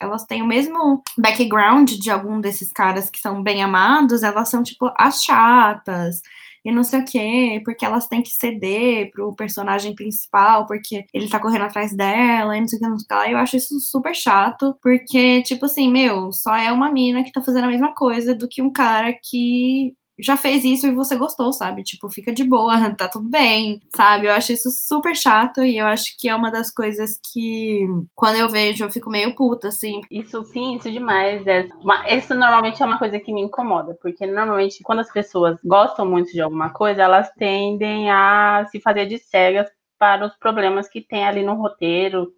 elas 0.00 0.24
têm 0.24 0.42
o 0.42 0.46
mesmo 0.46 1.02
background 1.18 1.90
de 1.90 2.10
algum 2.10 2.40
desses 2.40 2.72
caras 2.72 3.10
que 3.10 3.20
são 3.20 3.42
bem 3.42 3.62
amados, 3.62 4.22
elas 4.22 4.48
são, 4.48 4.62
tipo, 4.62 4.90
as 4.96 5.22
chatas, 5.22 6.20
e 6.66 6.72
não 6.72 6.82
sei 6.82 7.00
o 7.00 7.04
quê, 7.04 7.62
porque 7.64 7.84
elas 7.84 8.08
têm 8.08 8.22
que 8.22 8.30
ceder 8.30 9.10
pro 9.12 9.34
personagem 9.36 9.94
principal, 9.94 10.66
porque 10.66 11.04
ele 11.14 11.28
tá 11.28 11.38
correndo 11.38 11.62
atrás 11.64 11.94
dela, 11.94 12.56
e 12.56 12.60
não 12.60 12.66
sei 12.66 12.78
o 12.78 12.82
que, 12.82 12.88
não 12.88 12.98
sei 12.98 13.04
o 13.04 13.08
que 13.08 13.14
lá. 13.14 13.30
Eu 13.30 13.38
acho 13.38 13.56
isso 13.56 13.78
super 13.80 14.14
chato, 14.14 14.76
porque, 14.82 15.42
tipo 15.42 15.66
assim, 15.66 15.90
meu, 15.90 16.32
só 16.32 16.56
é 16.56 16.72
uma 16.72 16.90
mina 16.90 17.22
que 17.22 17.30
tá 17.32 17.40
fazendo 17.40 17.64
a 17.64 17.68
mesma 17.68 17.94
coisa 17.94 18.34
do 18.34 18.48
que 18.48 18.60
um 18.60 18.72
cara 18.72 19.12
que 19.12 19.94
já 20.18 20.36
fez 20.36 20.64
isso 20.64 20.86
e 20.86 20.94
você 20.94 21.16
gostou, 21.16 21.52
sabe? 21.52 21.82
Tipo, 21.82 22.08
fica 22.08 22.32
de 22.32 22.44
boa, 22.44 22.74
tá 22.96 23.08
tudo 23.08 23.28
bem, 23.28 23.80
sabe? 23.94 24.26
Eu 24.26 24.32
acho 24.32 24.52
isso 24.52 24.70
super 24.70 25.14
chato 25.14 25.62
e 25.62 25.78
eu 25.78 25.86
acho 25.86 26.16
que 26.18 26.28
é 26.28 26.34
uma 26.34 26.50
das 26.50 26.70
coisas 26.70 27.18
que, 27.32 27.86
quando 28.14 28.36
eu 28.36 28.48
vejo, 28.48 28.84
eu 28.84 28.90
fico 28.90 29.10
meio 29.10 29.34
puta, 29.34 29.68
assim. 29.68 30.00
Isso 30.10 30.42
sim, 30.44 30.76
isso 30.76 30.90
demais. 30.90 31.46
É 31.46 31.68
isso 32.16 32.34
normalmente 32.34 32.82
é 32.82 32.86
uma 32.86 32.98
coisa 32.98 33.18
que 33.18 33.32
me 33.32 33.42
incomoda, 33.42 33.96
porque 34.00 34.26
normalmente 34.26 34.82
quando 34.82 35.00
as 35.00 35.12
pessoas 35.12 35.58
gostam 35.64 36.06
muito 36.06 36.32
de 36.32 36.40
alguma 36.40 36.70
coisa, 36.70 37.02
elas 37.02 37.30
tendem 37.38 38.10
a 38.10 38.66
se 38.70 38.80
fazer 38.80 39.06
de 39.06 39.18
cegas 39.18 39.68
para 39.98 40.26
os 40.26 40.36
problemas 40.36 40.88
que 40.88 41.00
tem 41.00 41.24
ali 41.24 41.42
no 41.42 41.54
roteiro 41.54 42.32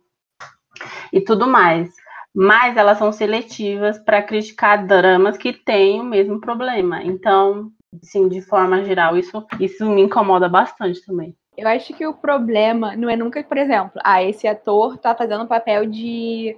e 1.13 1.21
tudo 1.21 1.47
mais 1.47 1.91
mas 2.41 2.77
elas 2.77 2.99
são 2.99 3.11
seletivas 3.11 3.99
para 3.99 4.23
criticar 4.23 4.87
dramas 4.87 5.37
que 5.37 5.53
têm 5.53 6.01
o 6.01 6.05
mesmo 6.05 6.41
problema. 6.41 7.03
Então, 7.03 7.73
sim, 8.01 8.29
de 8.29 8.41
forma 8.41 8.85
geral, 8.85 9.17
isso, 9.17 9.45
isso 9.59 9.85
me 9.85 10.03
incomoda 10.03 10.49
bastante 10.49 11.05
também. 11.05 11.35
Eu 11.57 11.67
acho 11.67 11.93
que 11.95 12.07
o 12.07 12.15
problema 12.15 12.95
não 12.95 13.11
é 13.11 13.17
nunca, 13.17 13.43
por 13.43 13.59
exemplo, 13.59 14.01
ah, 14.05 14.23
esse 14.23 14.47
ator 14.47 14.97
tá 14.99 15.17
fazendo 15.17 15.49
papel 15.49 15.87
de 15.87 16.57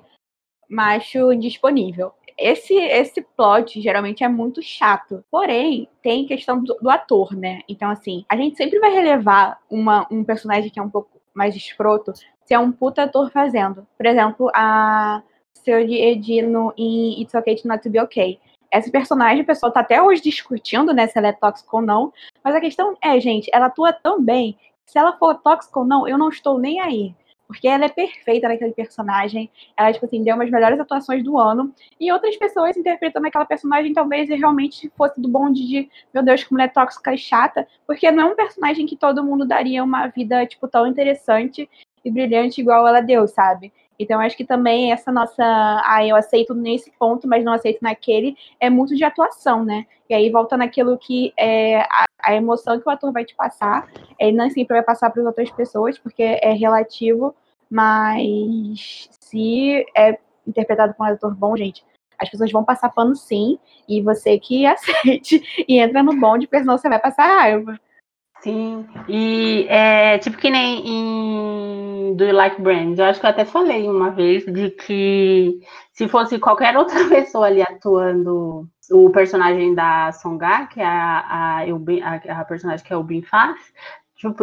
macho 0.69 1.33
indisponível. 1.33 2.13
Esse, 2.37 2.75
esse 2.75 3.23
plot 3.35 3.81
geralmente 3.81 4.23
é 4.23 4.29
muito 4.29 4.61
chato. 4.63 5.25
Porém, 5.31 5.89
tem 6.03 6.27
questão 6.27 6.63
do, 6.63 6.75
do 6.75 6.91
ator, 6.91 7.35
né? 7.35 7.61
Então, 7.67 7.89
assim, 7.89 8.27
a 8.29 8.37
gente 8.37 8.55
sempre 8.55 8.79
vai 8.79 8.91
relevar 8.91 9.59
uma, 9.71 10.07
um 10.11 10.23
personagem 10.25 10.69
que 10.69 10.79
é 10.79 10.83
um 10.83 10.91
pouco 10.91 11.23
mais 11.33 11.57
escroto 11.57 12.13
se 12.45 12.53
é 12.53 12.59
um 12.59 12.71
puta 12.71 13.05
ator 13.05 13.31
fazendo. 13.31 13.87
Por 13.97 14.05
exemplo, 14.05 14.51
a 14.55 15.23
seu 15.65 15.79
Edino 15.81 16.73
em 16.77 17.21
It's 17.21 17.35
Okay 17.35 17.57
to 17.57 17.69
Not 17.69 17.83
to 17.83 17.91
Be 17.91 18.01
Okay. 18.01 18.39
Essa 18.71 18.91
personagem, 18.91 19.43
o 19.43 19.47
pessoal 19.47 19.73
tá 19.73 19.81
até 19.81 20.01
hoje 20.01 20.23
discutindo, 20.23 20.93
né, 20.93 21.09
se 21.09 21.19
ela 21.19 21.29
é 21.29 21.33
tóxica 21.33 21.77
ou 21.77 21.83
não. 21.83 22.13
Mas 22.43 22.55
a 22.55 22.61
questão 22.61 22.97
é, 23.03 23.19
gente, 23.21 23.51
ela 23.53 23.67
atua 23.67 23.93
tão 23.93 24.23
bem. 24.23 24.57
Se 24.87 24.99
ela 24.99 25.17
for 25.17 25.35
tóxica 25.37 25.81
ou 25.81 25.85
não, 25.85 26.07
eu 26.07 26.17
não 26.17 26.29
estou 26.29 26.59
nem 26.59 26.81
aí. 26.81 27.15
Porque 27.49 27.67
ela 27.67 27.87
é 27.87 27.89
perfeita 27.89 28.49
naquele 28.49 28.73
personagem. 28.73 29.51
Ela, 29.77 29.93
tipo 29.93 30.07
assim, 30.07 30.23
deu 30.23 30.37
umas 30.37 30.49
melhores 30.49 30.79
atuações 30.79 31.25
do 31.25 31.37
ano. 31.37 31.75
E 31.99 32.13
outras 32.13 32.37
pessoas 32.37 32.77
interpretando 32.77 33.27
aquela 33.27 33.45
personagem 33.45 33.93
talvez 33.93 34.29
realmente 34.29 34.89
fosse 34.97 35.21
do 35.21 35.29
bonde 35.29 35.67
de, 35.67 35.91
meu 36.15 36.23
Deus, 36.23 36.45
como 36.45 36.61
ela 36.61 36.71
é 36.71 36.73
tóxica 36.73 37.13
e 37.13 37.19
chata. 37.19 37.67
Porque 37.89 38.09
não 38.13 38.29
é 38.29 38.33
um 38.33 38.37
personagem 38.37 38.87
que 38.87 38.97
todo 38.97 39.25
mundo 39.25 39.45
daria 39.45 39.83
uma 39.83 40.07
vida, 40.07 40.47
tipo, 40.47 40.69
tão 40.69 40.87
interessante 40.87 41.69
e 42.05 42.11
brilhante 42.11 42.61
igual 42.61 42.87
ela 42.87 43.01
deu, 43.01 43.27
sabe? 43.27 43.73
Então, 44.01 44.19
acho 44.19 44.35
que 44.35 44.47
também 44.47 44.93
essa 44.93 45.13
nossa. 45.13 45.45
Ah, 45.85 46.05
eu 46.07 46.17
aceito 46.17 46.55
nesse 46.55 46.91
ponto, 46.93 47.29
mas 47.29 47.45
não 47.45 47.53
aceito 47.53 47.81
naquele, 47.83 48.35
é 48.59 48.71
muito 48.71 48.97
de 48.97 49.05
atuação, 49.05 49.63
né? 49.63 49.85
E 50.09 50.15
aí 50.15 50.31
volta 50.31 50.57
naquilo 50.57 50.97
que 50.97 51.35
é 51.39 51.83
a, 51.83 52.07
a 52.23 52.35
emoção 52.35 52.81
que 52.81 52.89
o 52.89 52.91
ator 52.91 53.13
vai 53.13 53.27
te 53.27 53.35
passar. 53.35 53.87
Ele 54.19 54.35
não 54.35 54.49
sempre 54.49 54.75
vai 54.75 54.83
passar 54.83 55.11
para 55.11 55.21
as 55.21 55.27
outras 55.27 55.51
pessoas, 55.51 55.99
porque 55.99 56.23
é 56.23 56.53
relativo, 56.55 57.35
mas 57.71 59.11
se 59.21 59.85
é 59.95 60.19
interpretado 60.47 60.95
por 60.95 61.07
um 61.07 61.13
ator 61.13 61.35
bom, 61.35 61.55
gente, 61.55 61.85
as 62.19 62.31
pessoas 62.31 62.51
vão 62.51 62.65
passar 62.65 62.89
pano 62.89 63.15
sim, 63.15 63.59
e 63.87 64.01
você 64.01 64.39
que 64.39 64.65
aceite 64.67 65.43
e 65.69 65.79
entra 65.79 66.03
no 66.03 66.19
bonde, 66.19 66.47
porque 66.47 66.61
senão 66.61 66.79
você 66.79 66.89
vai 66.89 66.99
passar 66.99 67.27
raiva. 67.27 67.79
Sim, 68.43 68.87
e 69.07 69.67
é 69.69 70.17
tipo 70.19 70.39
que 70.39 70.49
nem 70.49 70.83
em 70.89 72.17
Do 72.17 72.25
You 72.25 72.33
Like 72.35 72.63
Brands, 72.63 72.99
eu 72.99 73.05
acho 73.05 73.21
que 73.21 73.27
eu 73.27 73.31
até 73.31 73.45
falei 73.45 73.87
uma 73.87 74.11
vez 74.11 74.47
de 74.47 74.71
que 74.71 75.61
se 75.93 76.09
fosse 76.09 76.39
qualquer 76.39 76.75
outra 76.75 76.97
pessoa 77.11 77.47
ali 77.47 77.61
atuando 77.61 78.67
o 78.91 79.11
personagem 79.11 79.75
da 79.75 80.11
Songa, 80.13 80.67
que 80.69 80.81
é 80.81 80.85
a, 80.87 81.61
a, 81.61 81.65
a, 81.65 82.41
a 82.41 82.45
personagem 82.47 82.85
que 82.85 82.95
a 82.95 82.97
Eubin 82.97 83.21
faz, 83.23 83.61
tipo, 84.17 84.43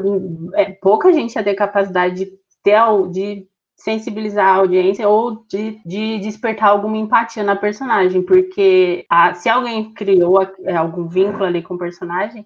é, 0.54 0.72
pouca 0.74 1.12
gente 1.12 1.36
ia 1.36 1.44
ter 1.44 1.56
capacidade 1.56 2.26
de 2.26 2.32
ter 2.62 2.80
de 3.10 3.48
sensibilizar 3.76 4.48
a 4.48 4.58
audiência 4.58 5.08
ou 5.08 5.46
de, 5.48 5.80
de 5.86 6.20
despertar 6.20 6.70
alguma 6.70 6.98
empatia 6.98 7.44
na 7.44 7.56
personagem, 7.56 8.24
porque 8.24 9.06
a, 9.10 9.34
se 9.36 9.50
alguém 9.50 9.94
criou 9.94 10.40
algum 10.76 11.08
vínculo 11.08 11.46
ali 11.46 11.62
com 11.62 11.76
o 11.76 11.80
personagem, 11.80 12.46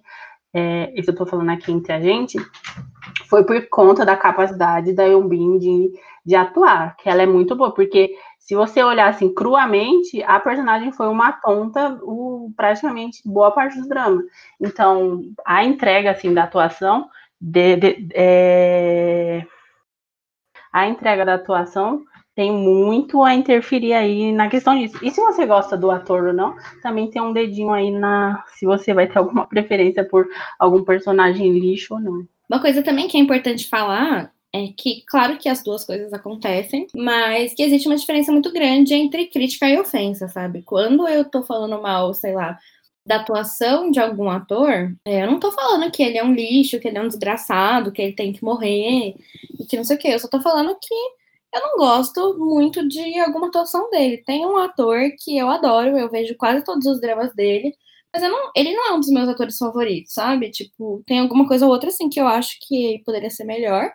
é, 0.54 0.92
isso 0.98 1.10
eu 1.10 1.14
tô 1.14 1.26
falando 1.26 1.50
aqui 1.50 1.72
entre 1.72 1.92
a 1.92 2.00
gente, 2.00 2.38
foi 3.28 3.44
por 3.44 3.68
conta 3.68 4.04
da 4.04 4.16
capacidade 4.16 4.92
da 4.92 5.04
Yombin 5.04 5.58
de, 5.58 5.92
de 6.24 6.34
atuar, 6.34 6.96
que 6.96 7.08
ela 7.08 7.22
é 7.22 7.26
muito 7.26 7.56
boa, 7.56 7.72
porque 7.72 8.14
se 8.38 8.54
você 8.54 8.82
olhar 8.82 9.08
assim 9.08 9.32
cruamente, 9.32 10.22
a 10.24 10.38
personagem 10.40 10.92
foi 10.92 11.08
uma 11.08 11.32
tonta 11.32 11.98
o, 12.02 12.52
praticamente 12.56 13.22
boa 13.24 13.50
parte 13.52 13.80
do 13.80 13.88
drama. 13.88 14.22
Então, 14.60 15.22
a 15.44 15.64
entrega 15.64 16.10
assim 16.10 16.34
da 16.34 16.44
atuação 16.44 17.08
de, 17.40 17.76
de, 17.76 18.08
é, 18.14 19.46
a 20.72 20.86
entrega 20.86 21.24
da 21.24 21.34
atuação 21.34 22.04
tem 22.34 22.50
muito 22.50 23.22
a 23.22 23.34
interferir 23.34 23.92
aí 23.92 24.32
na 24.32 24.48
questão 24.48 24.78
disso. 24.78 24.98
E 25.02 25.10
se 25.10 25.20
você 25.20 25.44
gosta 25.46 25.76
do 25.76 25.90
ator 25.90 26.28
ou 26.28 26.32
não, 26.32 26.56
também 26.82 27.10
tem 27.10 27.20
um 27.20 27.32
dedinho 27.32 27.72
aí 27.72 27.90
na 27.90 28.42
se 28.54 28.64
você 28.64 28.94
vai 28.94 29.06
ter 29.06 29.18
alguma 29.18 29.46
preferência 29.46 30.04
por 30.04 30.26
algum 30.58 30.82
personagem 30.82 31.52
lixo 31.58 31.94
ou 31.94 32.00
não. 32.00 32.26
Uma 32.48 32.60
coisa 32.60 32.82
também 32.82 33.08
que 33.08 33.16
é 33.16 33.20
importante 33.20 33.68
falar 33.68 34.32
é 34.54 34.66
que, 34.76 35.02
claro 35.06 35.38
que 35.38 35.48
as 35.48 35.62
duas 35.62 35.84
coisas 35.84 36.12
acontecem, 36.12 36.86
mas 36.94 37.54
que 37.54 37.62
existe 37.62 37.86
uma 37.86 37.96
diferença 37.96 38.30
muito 38.30 38.52
grande 38.52 38.92
entre 38.92 39.26
crítica 39.26 39.68
e 39.68 39.78
ofensa, 39.78 40.28
sabe? 40.28 40.62
Quando 40.62 41.08
eu 41.08 41.24
tô 41.24 41.42
falando 41.42 41.80
mal, 41.80 42.12
sei 42.12 42.34
lá, 42.34 42.58
da 43.04 43.16
atuação 43.16 43.90
de 43.90 43.98
algum 43.98 44.28
ator, 44.28 44.94
é, 45.04 45.24
eu 45.24 45.26
não 45.26 45.40
tô 45.40 45.50
falando 45.50 45.90
que 45.90 46.02
ele 46.02 46.18
é 46.18 46.24
um 46.24 46.34
lixo, 46.34 46.78
que 46.78 46.86
ele 46.86 46.98
é 46.98 47.02
um 47.02 47.08
desgraçado, 47.08 47.90
que 47.90 48.00
ele 48.00 48.12
tem 48.12 48.32
que 48.32 48.44
morrer 48.44 49.16
e 49.58 49.64
que 49.68 49.76
não 49.76 49.84
sei 49.84 49.96
o 49.96 49.98
quê. 49.98 50.08
Eu 50.08 50.18
só 50.18 50.28
tô 50.28 50.40
falando 50.40 50.76
que 50.80 50.94
eu 51.54 51.60
não 51.60 51.76
gosto 51.76 52.38
muito 52.38 52.86
de 52.88 53.18
alguma 53.20 53.48
atuação 53.48 53.90
dele. 53.90 54.22
Tem 54.24 54.46
um 54.46 54.56
ator 54.56 54.98
que 55.22 55.36
eu 55.36 55.48
adoro, 55.50 55.98
eu 55.98 56.10
vejo 56.10 56.36
quase 56.36 56.64
todos 56.64 56.86
os 56.86 57.00
dramas 57.00 57.34
dele, 57.34 57.74
mas 58.12 58.22
não, 58.22 58.50
ele 58.56 58.72
não 58.74 58.88
é 58.90 58.92
um 58.94 59.00
dos 59.00 59.10
meus 59.10 59.28
atores 59.28 59.58
favoritos, 59.58 60.12
sabe? 60.14 60.50
Tipo, 60.50 61.02
tem 61.06 61.18
alguma 61.20 61.46
coisa 61.46 61.66
ou 61.66 61.72
outra 61.72 61.88
assim 61.90 62.08
que 62.08 62.20
eu 62.20 62.26
acho 62.28 62.56
que 62.66 63.02
poderia 63.04 63.30
ser 63.30 63.44
melhor. 63.44 63.90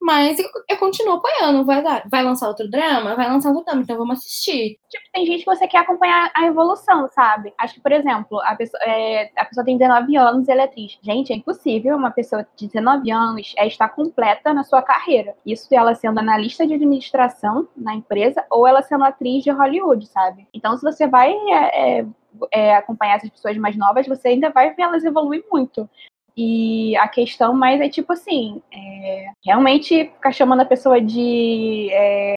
Mas 0.00 0.38
eu, 0.38 0.48
eu, 0.68 0.76
continuo 0.76 1.14
apoiando. 1.14 1.64
Vai, 1.64 1.82
dar, 1.82 2.04
vai 2.08 2.22
lançar 2.22 2.48
outro 2.48 2.70
drama? 2.70 3.16
Vai 3.16 3.28
lançar 3.28 3.48
outro 3.48 3.64
drama, 3.64 3.82
então 3.82 3.96
vamos 3.96 4.18
assistir. 4.18 4.78
Tipo, 4.88 5.04
tem 5.12 5.26
gente 5.26 5.40
que 5.40 5.46
você 5.46 5.66
quer 5.66 5.78
acompanhar 5.78 6.30
a 6.34 6.46
evolução, 6.46 7.08
sabe? 7.08 7.52
Acho 7.58 7.74
que, 7.74 7.80
por 7.80 7.92
exemplo, 7.92 8.40
a 8.42 8.54
pessoa, 8.54 8.82
é, 8.84 9.30
a 9.36 9.44
pessoa 9.44 9.64
tem 9.64 9.76
19 9.76 10.16
anos 10.16 10.46
e 10.46 10.52
ela 10.52 10.62
é 10.62 10.66
triste. 10.66 11.00
Gente, 11.02 11.32
é 11.32 11.36
impossível 11.36 11.96
uma 11.96 12.10
pessoa 12.10 12.46
de 12.56 12.66
19 12.66 13.10
anos 13.10 13.54
é 13.56 13.66
estar 13.66 13.88
completa 13.88 14.52
na 14.52 14.64
sua 14.64 14.82
carreira. 14.82 15.34
Isso 15.44 15.66
ela 15.74 15.94
sendo 15.94 16.20
analista 16.20 16.66
de 16.66 16.74
administração 16.74 17.68
na 17.76 17.94
empresa 17.94 18.44
ou 18.50 18.66
ela 18.66 18.82
sendo 18.82 19.04
atriz 19.04 19.42
de 19.42 19.50
Hollywood, 19.50 20.06
sabe? 20.06 20.46
Então, 20.52 20.76
se 20.76 20.82
você 20.82 21.06
vai 21.08 21.32
é, 21.32 22.00
é, 22.00 22.06
é 22.52 22.76
acompanhar 22.76 23.16
essas 23.16 23.30
pessoas 23.30 23.56
mais 23.56 23.76
novas, 23.76 24.06
você 24.06 24.28
ainda 24.28 24.50
vai 24.50 24.74
ver 24.74 24.82
elas 24.82 25.04
evoluir 25.04 25.44
muito. 25.50 25.88
E 26.36 26.94
a 26.96 27.08
questão 27.08 27.54
mais 27.54 27.80
é 27.80 27.88
tipo 27.88 28.12
assim, 28.12 28.62
é, 28.70 29.30
realmente 29.42 30.04
ficar 30.04 30.32
chamando 30.32 30.60
a 30.60 30.66
pessoa 30.66 31.00
de 31.00 31.88
é, 31.90 32.34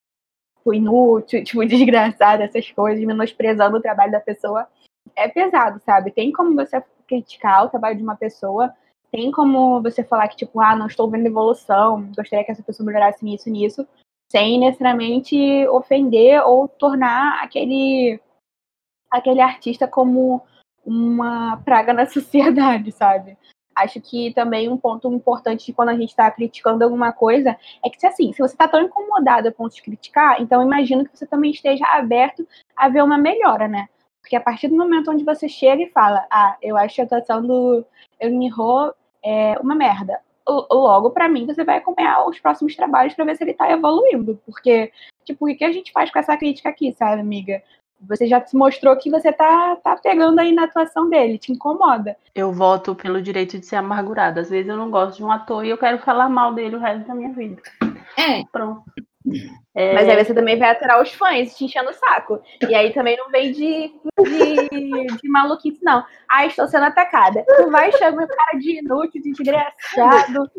tipo, 0.58 0.74
inútil, 0.74 1.44
tipo, 1.44 1.66
desgraçada, 1.66 2.44
essas 2.44 2.72
coisas, 2.72 3.04
menosprezando 3.04 3.78
o 3.78 3.82
trabalho 3.82 4.12
da 4.12 4.20
pessoa, 4.20 4.68
é 5.16 5.28
pesado, 5.28 5.82
sabe? 5.86 6.12
Tem 6.12 6.32
como 6.32 6.56
você 6.56 6.82
criticar 7.08 7.66
o 7.66 7.70
trabalho 7.70 7.98
de 7.98 8.04
uma 8.04 8.16
pessoa, 8.16 8.74
tem 9.12 9.32
como 9.32 9.82
você 9.82 10.04
falar 10.04 10.28
que, 10.28 10.38
tipo, 10.38 10.62
ah, 10.62 10.76
não 10.76 10.88
estou 10.88 11.10
vendo 11.10 11.26
evolução, 11.26 12.10
gostaria 12.16 12.46
que 12.46 12.52
essa 12.52 12.64
pessoa 12.64 12.86
melhorasse 12.86 13.26
nisso, 13.26 13.50
nisso, 13.50 13.88
sem 14.32 14.60
necessariamente 14.60 15.68
ofender 15.70 16.42
ou 16.46 16.68
tornar 16.68 17.44
aquele, 17.44 18.20
aquele 19.12 19.42
artista 19.42 19.88
como 19.88 20.42
uma 20.86 21.58
praga 21.58 21.92
na 21.92 22.06
sociedade, 22.08 22.92
sabe? 22.92 23.38
Acho 23.84 24.02
que 24.02 24.34
também 24.34 24.70
um 24.70 24.78
ponto 24.78 25.12
importante 25.14 25.66
de 25.66 25.74
quando 25.74 25.90
a 25.90 25.96
gente 25.96 26.10
está 26.10 26.30
criticando 26.30 26.84
alguma 26.84 27.12
coisa 27.14 27.58
é 27.84 27.90
que, 27.90 28.06
assim, 28.06 28.34
se 28.34 28.40
você 28.40 28.54
está 28.54 28.68
tão 28.68 28.82
incomodado 28.82 29.48
a 29.48 29.52
ponto 29.52 29.74
de 29.74 29.82
criticar, 29.82 30.42
então 30.42 30.62
imagino 30.62 31.06
que 31.06 31.18
você 31.18 31.26
também 31.26 31.52
esteja 31.52 31.86
aberto 31.86 32.48
a 32.76 32.90
ver 32.90 33.04
uma 33.04 33.18
melhora, 33.18 33.68
né? 33.68 33.88
Porque 34.22 34.36
a 34.36 34.42
partir 34.42 34.68
do 34.68 34.78
momento 34.78 35.10
onde 35.10 35.24
você 35.24 35.48
chega 35.48 35.82
e 35.82 35.90
fala, 35.90 36.26
ah, 36.30 36.58
eu 36.62 36.78
acho 36.78 37.02
a 37.02 37.04
atuação 37.06 37.42
do 37.42 37.86
Eunihô 38.20 38.94
é 39.24 39.58
uma 39.60 39.76
merda. 39.76 40.20
Logo, 40.48 41.12
para 41.12 41.30
mim, 41.30 41.46
você 41.46 41.64
vai 41.64 41.78
acompanhar 41.78 42.28
os 42.28 42.40
próximos 42.40 42.76
trabalhos 42.76 43.14
para 43.14 43.26
ver 43.26 43.36
se 43.36 43.44
ele 43.44 43.54
tá 43.54 43.72
evoluindo. 43.72 44.42
Porque, 44.46 44.92
tipo, 45.24 45.50
o 45.50 45.56
que 45.56 45.64
a 45.64 45.72
gente 45.72 45.92
faz 45.92 46.12
com 46.12 46.20
essa 46.20 46.36
crítica 46.38 46.70
aqui, 46.70 46.92
sabe, 46.92 47.22
amiga? 47.22 47.62
Você 48.08 48.28
já 48.28 48.46
se 48.46 48.56
mostrou 48.56 48.96
que 48.96 49.10
você 49.10 49.32
tá, 49.32 49.76
tá 49.78 49.96
pegando 49.98 50.40
aí 50.40 50.54
na 50.54 50.64
atuação 50.64 51.10
dele, 51.10 51.38
te 51.38 51.52
incomoda. 51.52 52.16
Eu 52.34 52.52
voto 52.52 52.96
pelo 52.96 53.22
direito 53.22 53.60
de 53.60 53.66
ser 53.66 53.76
amargurada. 53.76 54.42
Às 54.42 54.50
vezes 54.50 54.70
eu 54.70 54.78
não 54.78 54.90
gosto 54.90 55.18
de 55.18 55.24
um 55.24 55.32
ator 55.32 55.66
e 55.66 55.70
eu 55.70 55.78
quero 55.78 56.00
falar 56.00 56.30
mal 56.30 56.54
dele 56.54 56.76
o 56.76 56.80
resto 56.80 57.08
da 57.08 57.16
minha 57.16 57.34
vida. 57.34 57.62
É. 58.18 58.44
Pronto. 58.52 58.84
É... 59.76 59.94
Mas 59.96 60.08
aí 60.08 60.24
você 60.24 60.34
também 60.34 60.58
vai 60.58 60.72
aturar 60.72 61.02
os 61.02 61.12
fãs 61.14 61.56
te 61.56 61.66
enchendo 61.66 61.90
o 61.90 61.94
saco. 61.94 62.42
E 62.68 62.74
aí 62.74 62.94
também 62.94 63.18
não 63.18 63.30
vem 63.30 63.52
de, 63.52 63.94
de, 64.24 65.08
de 65.22 65.30
maluquice, 65.30 65.84
não. 65.84 66.04
Ah, 66.30 66.46
estou 66.46 66.68
sendo 66.68 66.86
atacada. 66.86 67.44
Tu 67.46 67.70
vai 67.70 67.92
chamar 67.92 68.28
cara 68.28 68.60
de 68.60 68.80
inútil, 68.80 69.22
de 69.22 69.32
desgraçado, 69.32 70.50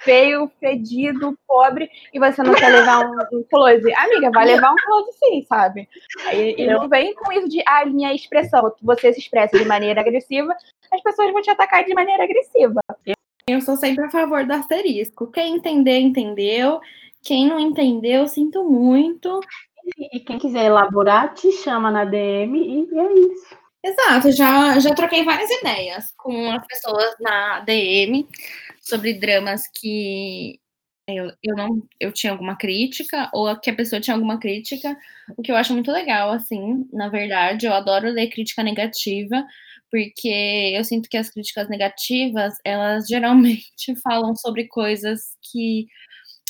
feio, 0.00 0.50
fedido, 0.58 1.38
pobre, 1.46 1.90
e 2.12 2.18
você 2.18 2.42
não 2.42 2.54
quer 2.54 2.68
levar 2.68 3.06
um, 3.06 3.38
um 3.38 3.44
close. 3.50 3.92
Amiga, 3.94 4.30
vai 4.30 4.46
levar 4.46 4.72
um 4.72 4.76
close 4.76 5.10
sim, 5.18 5.44
sabe? 5.48 5.88
Aí, 6.26 6.54
e 6.56 6.66
não 6.66 6.88
vem 6.88 7.14
com 7.14 7.32
isso 7.32 7.48
de, 7.48 7.62
ah, 7.66 7.84
minha 7.86 8.14
expressão. 8.14 8.72
Você 8.82 9.12
se 9.12 9.20
expressa 9.20 9.58
de 9.58 9.64
maneira 9.64 10.00
agressiva, 10.00 10.54
as 10.92 11.02
pessoas 11.02 11.32
vão 11.32 11.42
te 11.42 11.50
atacar 11.50 11.84
de 11.84 11.94
maneira 11.94 12.24
agressiva. 12.24 12.80
Eu 13.46 13.60
sou 13.60 13.76
sempre 13.76 14.04
a 14.04 14.10
favor 14.10 14.44
do 14.44 14.52
asterisco. 14.52 15.30
Quem 15.30 15.56
entender, 15.56 15.98
entendeu. 15.98 16.80
Quem 17.22 17.46
não 17.46 17.60
entendeu, 17.60 18.26
sinto 18.26 18.64
muito. 18.64 19.40
E 20.12 20.20
quem 20.20 20.38
quiser 20.38 20.66
elaborar, 20.66 21.34
te 21.34 21.50
chama 21.52 21.90
na 21.90 22.04
DM 22.04 22.58
e 22.58 22.98
é 22.98 23.12
isso. 23.12 23.60
Exato, 23.82 24.30
já, 24.30 24.78
já 24.78 24.94
troquei 24.94 25.24
várias 25.24 25.50
ideias 25.50 26.12
com 26.18 26.50
as 26.52 26.66
pessoas 26.66 27.14
na 27.18 27.60
DM 27.60 28.28
sobre 28.90 29.14
dramas 29.14 29.62
que 29.68 30.60
eu, 31.08 31.32
eu 31.42 31.56
não 31.56 31.82
eu 32.00 32.12
tinha 32.12 32.32
alguma 32.32 32.56
crítica 32.56 33.30
ou 33.32 33.54
que 33.60 33.70
a 33.70 33.74
pessoa 33.74 34.00
tinha 34.00 34.14
alguma 34.14 34.38
crítica, 34.38 34.96
o 35.36 35.42
que 35.42 35.50
eu 35.52 35.56
acho 35.56 35.72
muito 35.74 35.90
legal, 35.92 36.32
assim, 36.32 36.88
na 36.92 37.08
verdade, 37.08 37.66
eu 37.66 37.72
adoro 37.74 38.08
ler 38.10 38.28
crítica 38.30 38.62
negativa, 38.62 39.44
porque 39.90 40.72
eu 40.76 40.84
sinto 40.84 41.08
que 41.08 41.16
as 41.16 41.30
críticas 41.30 41.68
negativas, 41.68 42.54
elas 42.64 43.06
geralmente 43.08 43.94
falam 44.02 44.34
sobre 44.36 44.68
coisas 44.68 45.36
que 45.50 45.86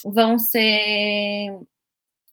vão 0.05 0.38
ser. 0.38 1.59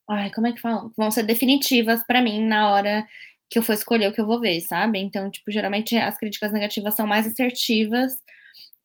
Ai, 0.09 0.31
como 0.33 0.47
é 0.47 0.53
que 0.53 0.61
fala? 0.61 0.89
Vão 0.97 1.11
ser 1.11 1.23
definitivas 1.23 2.03
para 2.05 2.21
mim 2.21 2.45
na 2.45 2.71
hora 2.71 3.05
que 3.49 3.59
eu 3.59 3.63
for 3.63 3.73
escolher 3.73 4.07
o 4.09 4.13
que 4.13 4.21
eu 4.21 4.25
vou 4.27 4.39
ver, 4.39 4.61
sabe? 4.61 4.99
Então, 4.99 5.29
tipo, 5.31 5.51
geralmente 5.51 5.95
as 5.97 6.17
críticas 6.17 6.51
negativas 6.53 6.95
são 6.95 7.07
mais 7.07 7.27
assertivas 7.27 8.13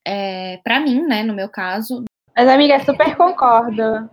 é, 0.07 0.59
para 0.65 0.81
mim, 0.81 1.03
né, 1.03 1.23
no 1.23 1.35
meu 1.35 1.49
caso. 1.49 2.05
Mas, 2.37 2.49
amiga, 2.49 2.79
super 2.81 3.17
concordo. 3.17 4.09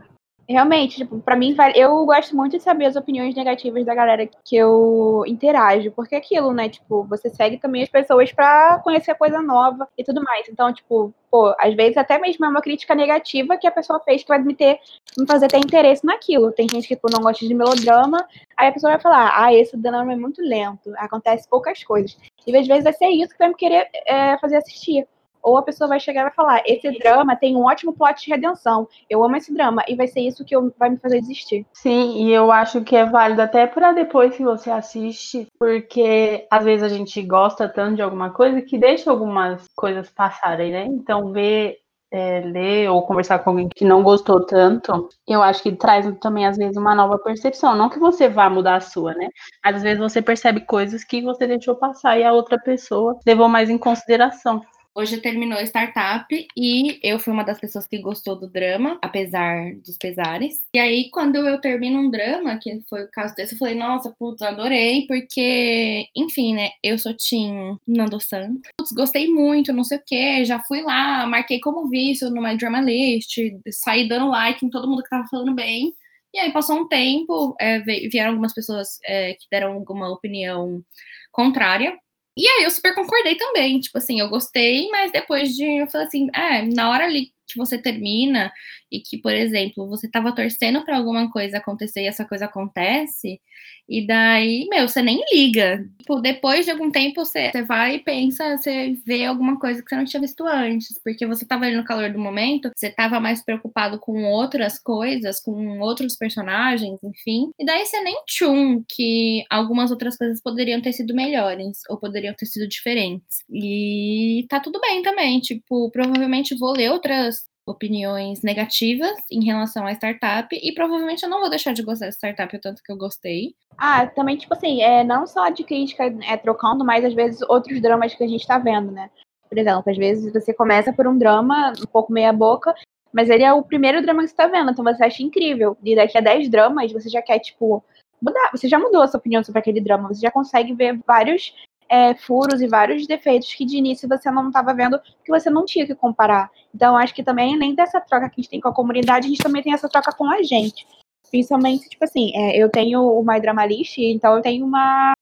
Realmente, 0.50 0.98
tipo, 0.98 1.20
pra 1.20 1.36
mim, 1.36 1.56
eu 1.76 2.04
gosto 2.08 2.36
muito 2.36 2.58
de 2.58 2.64
saber 2.64 2.86
as 2.86 2.96
opiniões 2.96 3.36
negativas 3.36 3.86
da 3.86 3.94
galera 3.94 4.28
que 4.44 4.56
eu 4.56 5.24
interajo, 5.28 5.92
porque 5.92 6.16
é 6.16 6.18
aquilo, 6.18 6.52
né, 6.52 6.68
tipo, 6.68 7.04
você 7.04 7.30
segue 7.30 7.60
também 7.60 7.84
as 7.84 7.90
pessoas 7.90 8.32
pra 8.34 8.80
conhecer 8.84 9.14
coisa 9.14 9.44
nova 9.44 9.88
e 9.96 10.04
tudo 10.04 10.24
mais. 10.24 10.50
Então, 10.50 10.74
tipo, 10.74 11.14
pô, 11.30 11.54
às 11.60 11.76
vezes 11.76 11.98
até 11.98 12.18
mesmo 12.18 12.44
é 12.46 12.50
uma 12.50 12.64
crítica 12.64 12.96
negativa 12.96 13.58
que 13.58 13.68
a 13.68 13.72
pessoa 13.72 14.00
fez 14.00 14.24
que 14.24 14.28
vai 14.28 14.40
me 14.40 14.56
ter, 14.56 14.80
me 15.16 15.28
fazer 15.28 15.50
ter 15.50 15.60
interesse 15.60 16.04
naquilo. 16.04 16.52
Tem 16.52 16.68
gente 16.68 16.88
que, 16.88 16.96
tipo, 16.96 17.12
não 17.14 17.22
gosta 17.22 17.48
de 17.48 17.54
melodrama, 17.54 18.28
aí 18.58 18.70
a 18.70 18.72
pessoa 18.72 18.94
vai 18.94 19.00
falar, 19.00 19.32
ah, 19.36 19.54
esse 19.54 19.78
drama 19.78 20.14
é 20.14 20.16
muito 20.16 20.42
lento, 20.42 20.92
acontece 20.98 21.48
poucas 21.48 21.84
coisas. 21.84 22.18
E 22.48 22.58
às 22.58 22.66
vezes 22.66 22.84
vai 22.84 22.94
ser 22.94 23.10
isso 23.10 23.34
que 23.34 23.38
vai 23.38 23.50
me 23.50 23.56
querer 23.56 23.88
é, 24.08 24.36
fazer 24.40 24.58
assistir. 24.58 25.08
Ou 25.42 25.58
a 25.58 25.64
pessoa 25.64 25.88
vai 25.88 26.00
chegar 26.00 26.22
e 26.22 26.24
vai 26.24 26.34
falar: 26.34 26.62
esse 26.66 26.92
drama 27.00 27.36
tem 27.36 27.56
um 27.56 27.66
ótimo 27.66 27.94
plot 27.94 28.24
de 28.24 28.32
redenção. 28.32 28.88
Eu 29.10 29.24
amo 29.24 29.36
esse 29.36 29.54
drama. 29.54 29.84
E 29.88 29.96
vai 29.96 30.08
ser 30.08 30.22
isso 30.22 30.46
que 30.46 30.56
eu, 30.56 30.74
vai 30.78 30.90
me 30.90 30.98
fazer 30.98 31.22
desistir. 31.22 31.66
Sim, 31.74 32.26
e 32.26 32.32
eu 32.32 32.52
acho 32.52 32.82
que 32.82 32.96
é 32.96 33.06
válido 33.06 33.42
até 33.42 33.68
para 33.68 33.92
depois 33.92 34.36
que 34.36 34.44
você 34.44 34.70
assiste, 34.70 35.48
porque 35.60 36.48
às 36.50 36.64
vezes 36.64 36.84
a 36.84 36.90
gente 36.90 37.22
gosta 37.22 37.68
tanto 37.68 37.96
de 37.96 38.02
alguma 38.02 38.32
coisa 38.32 38.62
que 38.62 38.78
deixa 38.78 39.10
algumas 39.10 39.66
coisas 39.76 40.10
passarem, 40.10 40.72
né? 40.72 40.86
Então, 40.86 41.32
ver 41.32 41.78
é, 42.12 42.42
ler 42.42 42.90
ou 42.90 43.06
conversar 43.06 43.40
com 43.40 43.52
alguém 43.52 43.70
que 43.70 43.86
não 43.86 44.02
gostou 44.02 44.46
tanto, 44.46 45.10
eu 45.28 45.42
acho 45.42 45.62
que 45.62 45.72
traz 45.76 46.06
também, 46.20 46.46
às 46.46 46.58
vezes, 46.58 46.76
uma 46.76 46.96
nova 46.96 47.18
percepção. 47.20 47.76
Não 47.76 47.90
que 47.90 48.00
você 48.00 48.28
vá 48.28 48.50
mudar 48.50 48.78
a 48.78 48.82
sua, 48.82 49.14
né? 49.14 49.30
Às 49.64 49.82
vezes 49.82 50.00
você 50.00 50.22
percebe 50.22 50.62
coisas 50.62 51.04
que 51.04 51.22
você 51.22 51.46
deixou 51.48 51.76
passar 51.76 52.18
e 52.18 52.24
a 52.24 52.34
outra 52.34 52.58
pessoa 52.60 53.18
levou 53.26 53.48
mais 53.48 53.70
em 53.70 53.78
consideração. 53.78 54.62
Hoje 54.96 55.22
terminou 55.22 55.58
a 55.58 55.64
startup 55.64 56.26
e 56.58 57.00
eu 57.04 57.20
fui 57.20 57.32
uma 57.32 57.44
das 57.44 57.60
pessoas 57.60 57.88
que 57.88 58.00
gostou 58.00 58.38
do 58.38 58.50
drama, 58.50 58.98
apesar 59.02 59.76
dos 59.86 59.98
pesares. 59.98 60.66
E 60.74 60.80
aí, 60.80 61.10
quando 61.12 61.38
eu 61.38 61.62
termino 61.62 62.00
um 62.00 62.10
drama, 62.10 62.58
que 62.58 62.82
foi 62.90 63.04
o 63.04 63.12
caso 63.12 63.36
desse, 63.36 63.54
eu 63.54 63.60
falei, 63.60 63.76
nossa, 63.76 64.14
putz, 64.18 64.42
adorei, 64.42 65.06
porque, 65.08 66.08
enfim, 66.16 66.56
né, 66.56 66.72
eu 66.84 66.98
sou 66.98 67.14
Tim 67.14 67.78
Nando 67.88 68.20
San. 68.20 68.56
Putz, 68.78 68.92
gostei 68.92 69.28
muito, 69.28 69.72
não 69.72 69.84
sei 69.84 70.00
o 70.00 70.04
quê, 70.06 70.44
já 70.44 70.60
fui 70.60 70.82
lá, 70.82 71.26
marquei 71.28 71.60
como 71.60 71.88
visto 71.88 72.30
no 72.32 72.42
My 72.42 72.58
Drama 72.58 72.82
List, 72.82 73.38
saí 73.72 74.08
dando 74.08 74.30
like 74.30 74.66
em 74.66 74.70
todo 74.70 74.88
mundo 74.88 75.04
que 75.04 75.10
tava 75.10 75.28
falando 75.30 75.54
bem. 75.54 75.94
E 76.34 76.40
aí 76.40 76.52
passou 76.52 76.76
um 76.78 76.88
tempo, 76.88 77.56
é, 77.60 77.80
vieram 77.80 78.32
algumas 78.32 78.54
pessoas 78.54 79.00
é, 79.06 79.34
que 79.34 79.48
deram 79.52 79.74
alguma 79.74 80.10
opinião 80.10 80.84
contrária 81.32 81.98
e 82.40 82.48
aí 82.48 82.64
eu 82.64 82.72
super 82.72 82.96
concordei 82.96 83.36
também, 83.36 83.80
tipo 83.80 83.98
assim, 83.98 84.20
eu 84.20 84.30
gostei, 84.30 84.90
mas 84.90 85.12
depois 85.12 85.50
de 85.56 85.82
eu 85.82 85.88
falei 85.88 86.08
assim, 86.08 86.28
é, 86.34 86.62
na 86.64 86.90
hora 86.90 87.06
ali 87.06 87.32
que 87.54 87.58
você 87.58 87.78
termina 87.78 88.52
e 88.92 89.00
que, 89.00 89.18
por 89.18 89.34
exemplo, 89.34 89.88
você 89.88 90.08
estava 90.08 90.34
torcendo 90.34 90.84
para 90.84 90.98
alguma 90.98 91.32
coisa 91.32 91.58
acontecer 91.58 92.02
e 92.04 92.08
essa 92.08 92.26
coisa 92.26 92.46
acontece, 92.46 93.40
e 93.88 94.06
daí, 94.06 94.68
meu, 94.70 94.88
você 94.88 95.02
nem 95.02 95.20
liga. 95.34 95.84
Tipo, 95.98 96.22
depois 96.22 96.64
de 96.64 96.72
algum 96.72 96.92
tempo, 96.92 97.26
você, 97.26 97.50
você 97.52 97.64
vai 97.64 97.96
e 97.96 98.00
pensa, 98.00 98.56
você 98.56 98.96
vê 99.04 99.26
alguma 99.26 99.60
coisa 99.60 99.82
que 99.82 99.90
você 99.90 99.96
não 99.96 100.06
tinha 100.06 100.22
visto 100.22 100.46
antes, 100.46 101.00
porque 101.04 101.26
você 101.26 101.44
estava 101.44 101.66
ali 101.66 101.76
no 101.76 101.84
calor 101.84 102.12
do 102.12 102.20
momento, 102.20 102.70
você 102.76 102.88
estava 102.88 103.20
mais 103.20 103.44
preocupado 103.44 104.00
com 104.00 104.24
outras 104.26 104.80
coisas, 104.80 105.42
com 105.42 105.80
outros 105.80 106.16
personagens, 106.16 107.00
enfim, 107.04 107.50
e 107.60 107.66
daí 107.66 107.84
você 107.84 108.00
nem 108.02 108.16
tchum 108.28 108.84
que 108.88 109.44
algumas 109.50 109.90
outras 109.90 110.16
coisas 110.16 110.40
poderiam 110.40 110.80
ter 110.82 110.94
sido 110.94 111.16
melhores 111.16 111.80
ou 111.90 111.98
poderiam 112.00 112.36
ter 112.36 112.46
sido 112.46 112.68
diferentes. 112.68 113.40
E 113.52 114.46
tá 114.50 114.60
tudo 114.60 114.80
bem 114.80 115.02
também, 115.02 115.40
tipo, 115.40 115.90
provavelmente 115.90 116.56
vou 116.56 116.74
ler 116.74 116.92
outras 116.92 117.39
opiniões 117.70 118.42
negativas 118.42 119.18
em 119.32 119.44
relação 119.44 119.86
à 119.86 119.92
startup 119.94 120.48
e 120.52 120.74
provavelmente 120.74 121.24
eu 121.24 121.30
não 121.30 121.40
vou 121.40 121.50
deixar 121.50 121.74
de 121.74 121.84
gostar 121.84 122.06
da 122.06 122.12
startup 122.12 122.56
o 122.56 122.60
tanto 122.60 122.84
que 122.84 122.92
eu 122.92 122.98
gostei. 122.98 123.56
Ah, 123.78 124.08
também, 124.08 124.38
tipo 124.38 124.54
assim, 124.54 124.82
é, 124.82 125.04
não 125.04 125.28
só 125.28 125.50
de 125.50 125.64
crítica 125.64 126.04
é, 126.28 126.36
trocando, 126.36 126.84
mas 126.84 127.06
às 127.06 127.14
vezes 127.14 127.42
outros 127.48 127.82
dramas 127.82 128.16
que 128.16 128.24
a 128.24 128.28
gente 128.28 128.46
tá 128.46 128.58
vendo, 128.58 128.92
né? 128.92 129.10
Por 129.48 129.58
exemplo, 129.58 129.84
às 129.88 129.98
vezes 129.98 130.32
você 130.32 130.54
começa 130.54 130.92
por 130.94 131.08
um 131.08 131.18
drama 131.18 131.74
um 131.82 131.88
pouco 131.88 132.12
meia 132.12 132.34
boca, 132.34 132.74
mas 133.12 133.30
ele 133.30 133.44
é 133.44 133.52
o 133.54 133.64
primeiro 133.64 134.02
drama 134.02 134.22
que 134.24 134.30
você 134.30 134.36
tá 134.36 134.48
vendo, 134.48 134.72
então 134.72 134.84
você 134.84 135.04
acha 135.04 135.24
incrível. 135.24 135.78
E 135.84 135.96
daqui 135.96 136.18
a 136.18 136.22
10 136.22 136.50
dramas 136.50 136.92
você 136.92 137.10
já 137.10 137.22
quer, 137.22 137.40
tipo, 137.40 137.84
mudar. 138.22 138.50
Você 138.52 138.68
já 138.68 138.78
mudou 138.78 139.02
a 139.02 139.08
sua 139.08 139.18
opinião 139.18 139.44
sobre 139.44 139.60
aquele 139.60 139.82
drama, 139.82 140.10
você 140.10 140.22
já 140.22 140.32
consegue 140.32 140.74
ver 140.74 141.00
vários 141.06 141.54
é, 141.90 142.14
furos 142.14 142.62
e 142.62 142.68
vários 142.68 143.08
defeitos 143.08 143.54
que 143.54 143.66
de 143.66 143.78
início 143.78 144.08
você 144.08 144.30
não 144.30 144.48
estava 144.48 144.74
vendo, 144.74 145.00
que 145.26 145.32
você 145.32 145.50
não 145.50 145.66
tinha 145.66 145.86
que 145.86 145.96
comparar. 145.96 146.52
Então, 146.74 146.96
acho 146.96 147.14
que 147.14 147.24
também, 147.24 147.56
além 147.56 147.74
dessa 147.74 148.00
troca 148.00 148.30
que 148.30 148.40
a 148.40 148.42
gente 148.42 148.50
tem 148.50 148.62
com 148.62 148.70
a 148.70 148.74
comunidade, 148.74 149.26
a 149.26 149.30
gente 149.30 149.42
também 149.42 149.64
tem 149.64 149.74
essa 149.74 149.90
troca 149.90 150.12
com 150.12 150.30
a 150.32 150.44
gente. 150.44 150.86
Principalmente, 151.30 151.90
tipo 151.90 152.04
assim, 152.04 152.32
é, 152.36 152.58
eu 152.58 152.70
tenho 152.70 153.02
o 153.02 153.24
My 153.26 153.40
Drama 153.42 153.66
List, 153.66 153.98
então 153.98 154.36
eu 154.36 154.42
tenho 154.42 154.66
uma, 154.66 155.14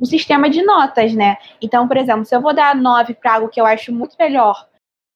um 0.00 0.04
sistema 0.04 0.50
de 0.50 0.62
notas, 0.62 1.14
né? 1.14 1.36
Então, 1.62 1.86
por 1.86 1.96
exemplo, 1.96 2.24
se 2.24 2.34
eu 2.34 2.40
vou 2.40 2.54
dar 2.54 2.74
9 2.74 3.14
para 3.14 3.34
algo 3.34 3.48
que 3.48 3.60
eu 3.60 3.66
acho 3.66 3.92
muito 3.92 4.16
melhor, 4.18 4.68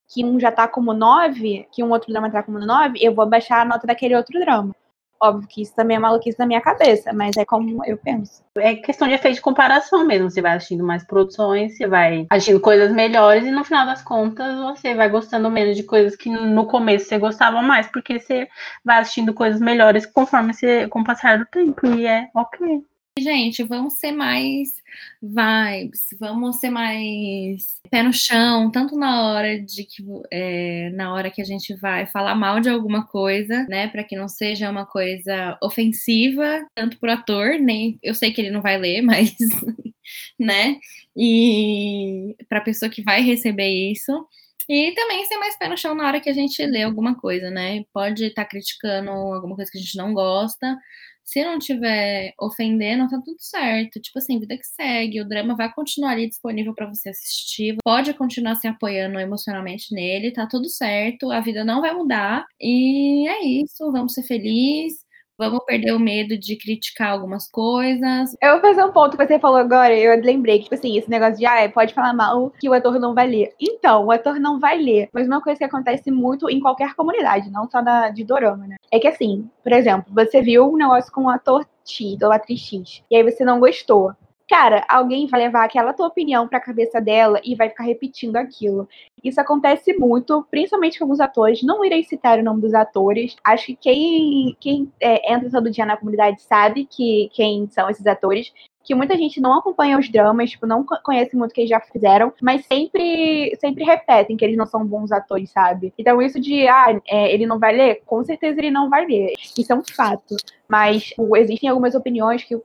que 0.09 0.25
um 0.25 0.38
já 0.38 0.53
tá 0.53 0.69
como 0.69 0.93
9, 0.93 1.67
que 1.73 1.83
um 1.83 1.91
outro 1.91 2.12
drama 2.12 2.31
tá 2.31 2.43
como 2.43 2.59
9, 2.59 2.99
eu 3.01 3.15
vou 3.15 3.27
baixar 3.27 3.62
a 3.62 3.65
nota 3.65 3.87
daquele 3.87 4.15
outro 4.15 4.38
drama. 4.38 4.75
Óbvio 5.23 5.49
que 5.49 5.63
isso 5.63 5.73
também 5.77 5.97
é 5.97 6.01
maluquice 6.01 6.37
na 6.37 6.47
minha 6.47 6.61
cabeça, 6.61 7.13
mas 7.13 7.37
é 7.37 7.45
como 7.45 7.85
eu 7.87 7.97
penso. 7.97 8.43
É 8.57 8.75
questão 8.75 9.07
de 9.07 9.15
efeito 9.15 9.37
de 9.37 9.41
comparação 9.41 10.05
mesmo. 10.05 10.29
Você 10.29 10.43
vai 10.43 10.57
assistindo 10.57 10.83
mais 10.83 11.05
produções, 11.07 11.77
você 11.77 11.87
vai 11.87 12.27
assistindo 12.29 12.59
coisas 12.59 12.91
melhores 12.91 13.45
e 13.45 13.53
no 13.53 13.65
final 13.65 13.87
das 13.87 14.03
contas 14.03 14.59
você 14.59 14.97
vai 14.97 15.09
gostando 15.09 15.49
menos 15.49 15.77
de 15.77 15.85
coisas 15.85 16.17
que 16.17 16.29
no 16.29 16.67
começo 16.67 17.07
você 17.07 17.19
gostava 17.19 17.63
mais, 17.63 17.87
porque 17.87 18.19
você 18.19 18.49
vai 18.85 18.99
assistindo 18.99 19.33
coisas 19.33 19.61
melhores 19.61 20.05
conforme 20.07 20.53
você, 20.53 20.89
com 20.89 21.01
o 21.01 21.05
passar 21.05 21.39
do 21.39 21.47
tempo. 21.47 21.87
E 21.87 22.05
é 22.05 22.29
ok. 22.35 22.85
Gente, 23.18 23.62
vamos 23.62 23.94
ser 23.94 24.12
mais 24.12 24.83
vibes, 25.22 26.07
vamos 26.18 26.59
ser 26.59 26.70
mais 26.70 27.81
pé 27.90 28.03
no 28.03 28.12
chão, 28.12 28.70
tanto 28.70 28.96
na 28.96 29.33
hora 29.33 29.61
de 29.61 29.85
que 29.85 30.03
é, 30.31 30.90
na 30.90 31.12
hora 31.12 31.31
que 31.31 31.42
a 31.42 31.44
gente 31.44 31.75
vai 31.75 32.07
falar 32.07 32.35
mal 32.35 32.61
de 32.61 32.70
alguma 32.70 33.07
coisa, 33.07 33.66
né, 33.68 33.88
para 33.88 34.03
que 34.03 34.16
não 34.16 34.29
seja 34.29 34.70
uma 34.70 34.87
coisa 34.87 35.59
ofensiva 35.62 36.66
tanto 36.75 36.98
pro 36.98 37.12
ator, 37.12 37.59
nem 37.61 37.98
eu 38.03 38.14
sei 38.14 38.33
que 38.33 38.40
ele 38.40 38.51
não 38.51 38.62
vai 38.62 38.79
ler, 38.79 39.03
mas 39.03 39.35
né, 40.38 40.79
e 41.16 42.35
para 42.48 42.61
pessoa 42.61 42.90
que 42.90 43.03
vai 43.03 43.20
receber 43.22 43.68
isso. 43.68 44.27
E 44.68 44.92
também 44.94 45.25
ser 45.27 45.37
mais 45.38 45.59
pé 45.59 45.68
no 45.68 45.77
chão 45.77 45.94
na 45.94 46.07
hora 46.07 46.20
que 46.20 46.31
a 46.31 46.33
gente 46.33 46.64
lê 46.64 46.83
alguma 46.83 47.16
coisa, 47.16 47.51
né? 47.51 47.85
Pode 47.92 48.27
estar 48.27 48.44
tá 48.44 48.48
criticando 48.48 49.11
alguma 49.11 49.57
coisa 49.57 49.70
que 49.70 49.77
a 49.77 49.81
gente 49.81 49.96
não 49.96 50.14
gosta, 50.14 50.79
se 51.33 51.42
não 51.42 51.59
tiver 51.59 52.35
ofendendo, 52.38 53.09
tá 53.09 53.18
tudo 53.25 53.38
certo. 53.38 53.99
Tipo 54.01 54.18
assim, 54.18 54.38
vida 54.38 54.57
que 54.59 54.66
segue. 54.66 55.21
O 55.21 55.29
drama 55.29 55.57
vai 55.57 55.73
continuar 55.73 56.11
ali 56.11 56.29
disponível 56.29 56.75
para 56.75 56.87
você 56.87 57.09
assistir. 57.09 57.77
Pode 57.83 58.12
continuar 58.14 58.57
se 58.57 58.68
apoiando 58.68 59.18
emocionalmente 59.18 59.95
nele, 59.95 60.31
tá 60.31 60.47
tudo 60.47 60.68
certo. 60.68 61.31
A 61.33 61.40
vida 61.40 61.64
não 61.64 61.81
vai 61.81 61.95
mudar. 61.95 62.45
E 62.61 63.27
é 63.29 63.45
isso. 63.47 63.90
Vamos 63.90 64.12
ser 64.12 64.25
felizes. 64.25 65.02
Vamos 65.50 65.64
perder 65.64 65.92
o 65.92 65.98
medo 65.98 66.38
de 66.38 66.57
criticar 66.57 67.12
algumas 67.12 67.50
coisas. 67.50 68.37
Eu 68.40 68.52
vou 68.52 68.61
fazer 68.61 68.85
um 68.85 68.92
ponto 68.92 69.16
que 69.16 69.26
você 69.26 69.38
falou 69.38 69.59
agora, 69.59 69.96
eu 69.96 70.20
lembrei 70.22 70.59
que, 70.59 70.64
tipo 70.64 70.74
assim, 70.74 70.96
esse 70.96 71.11
negócio 71.11 71.37
de, 71.37 71.46
ah, 71.46 71.68
pode 71.68 71.94
falar 71.94 72.12
mal 72.12 72.50
que 72.61 72.68
o 72.68 72.72
ator 72.72 72.98
não 72.98 73.14
vai 73.14 73.26
ler. 73.26 73.55
Então, 73.61 74.07
o 74.07 74.12
ator 74.12 74.38
não 74.38 74.61
vai 74.61 74.78
ler. 74.78 75.09
Mas 75.12 75.26
uma 75.26 75.40
coisa 75.40 75.59
que 75.59 75.64
acontece 75.64 76.11
muito 76.11 76.48
em 76.48 76.61
qualquer 76.61 76.94
comunidade, 76.94 77.50
não 77.50 77.68
só 77.68 77.83
da, 77.83 78.09
de 78.09 78.24
dorama, 78.24 78.66
né? 78.66 78.76
É 78.90 78.98
que, 78.98 79.09
assim, 79.09 79.48
por 79.62 79.72
exemplo, 79.72 80.12
você 80.12 80.40
viu 80.40 80.70
um 80.70 80.76
negócio 80.76 81.12
com 81.12 81.22
um 81.22 81.28
ator 81.28 81.66
X 81.85 82.20
ou 82.22 82.33
atriz 82.33 82.61
X, 82.61 83.02
e 83.11 83.16
aí 83.16 83.22
você 83.22 83.44
não 83.44 83.59
gostou 83.59 84.12
cara, 84.53 84.85
alguém 84.87 85.27
vai 85.27 85.41
levar 85.41 85.65
aquela 85.65 85.95
tua 85.95 86.09
opinião 86.09 86.47
pra 86.47 86.61
cabeça 86.61 87.01
dela 87.01 87.41
e 87.43 87.55
vai 87.55 87.71
ficar 87.71 87.85
repetindo 87.85 88.37
aquilo. 88.37 88.87
Isso 89.25 89.41
acontece 89.41 89.95
muito, 89.95 90.47
principalmente 90.51 90.99
com 90.99 91.05
alguns 91.07 91.21
atores. 91.21 91.62
Não 91.62 91.83
irei 91.83 92.05
citar 92.05 92.38
o 92.38 92.43
nome 92.43 92.61
dos 92.61 92.75
atores. 92.75 93.35
Acho 93.43 93.69
que 93.69 93.77
quem, 93.77 94.55
quem 94.61 94.93
é, 95.01 95.33
entra 95.33 95.51
todo 95.51 95.71
dia 95.71 95.87
na 95.87 95.97
comunidade 95.97 96.43
sabe 96.43 96.85
que 96.85 97.31
quem 97.33 97.67
são 97.71 97.88
esses 97.88 98.07
atores 98.07 98.53
que 98.85 98.95
muita 98.95 99.16
gente 99.16 99.40
não 99.40 99.59
acompanha 99.59 99.99
os 99.99 100.09
dramas, 100.09 100.51
tipo, 100.51 100.66
não 100.66 100.85
conhece 100.85 101.37
muito 101.37 101.53
o 101.53 101.55
que 101.55 101.62
eles 101.62 101.71
já 101.71 101.81
fizeram, 101.81 102.33
mas 102.40 102.66
sempre 102.66 103.57
sempre 103.61 103.85
repetem 103.85 104.37
que 104.37 104.45
eles 104.45 104.57
não 104.57 104.66
são 104.66 104.85
bons 104.85 105.12
atores, 105.12 105.51
sabe? 105.51 105.92
Então 105.99 106.21
isso 106.21 106.40
de, 106.40 106.66
ah, 106.66 107.01
é, 107.07 107.33
ele 107.33 107.47
não 107.47 107.59
vai 107.59 107.75
ler, 107.75 108.03
com 108.07 108.23
certeza 108.25 108.59
ele 108.59 108.71
não 108.71 108.88
vai 108.88 109.07
ler. 109.07 109.33
Isso 109.57 109.73
é 109.73 109.77
um 109.77 109.83
fato. 109.85 110.37
Mas 110.68 111.05
tipo, 111.05 111.37
existem 111.37 111.68
algumas 111.68 111.95
opiniões 111.95 112.42
que, 112.45 112.57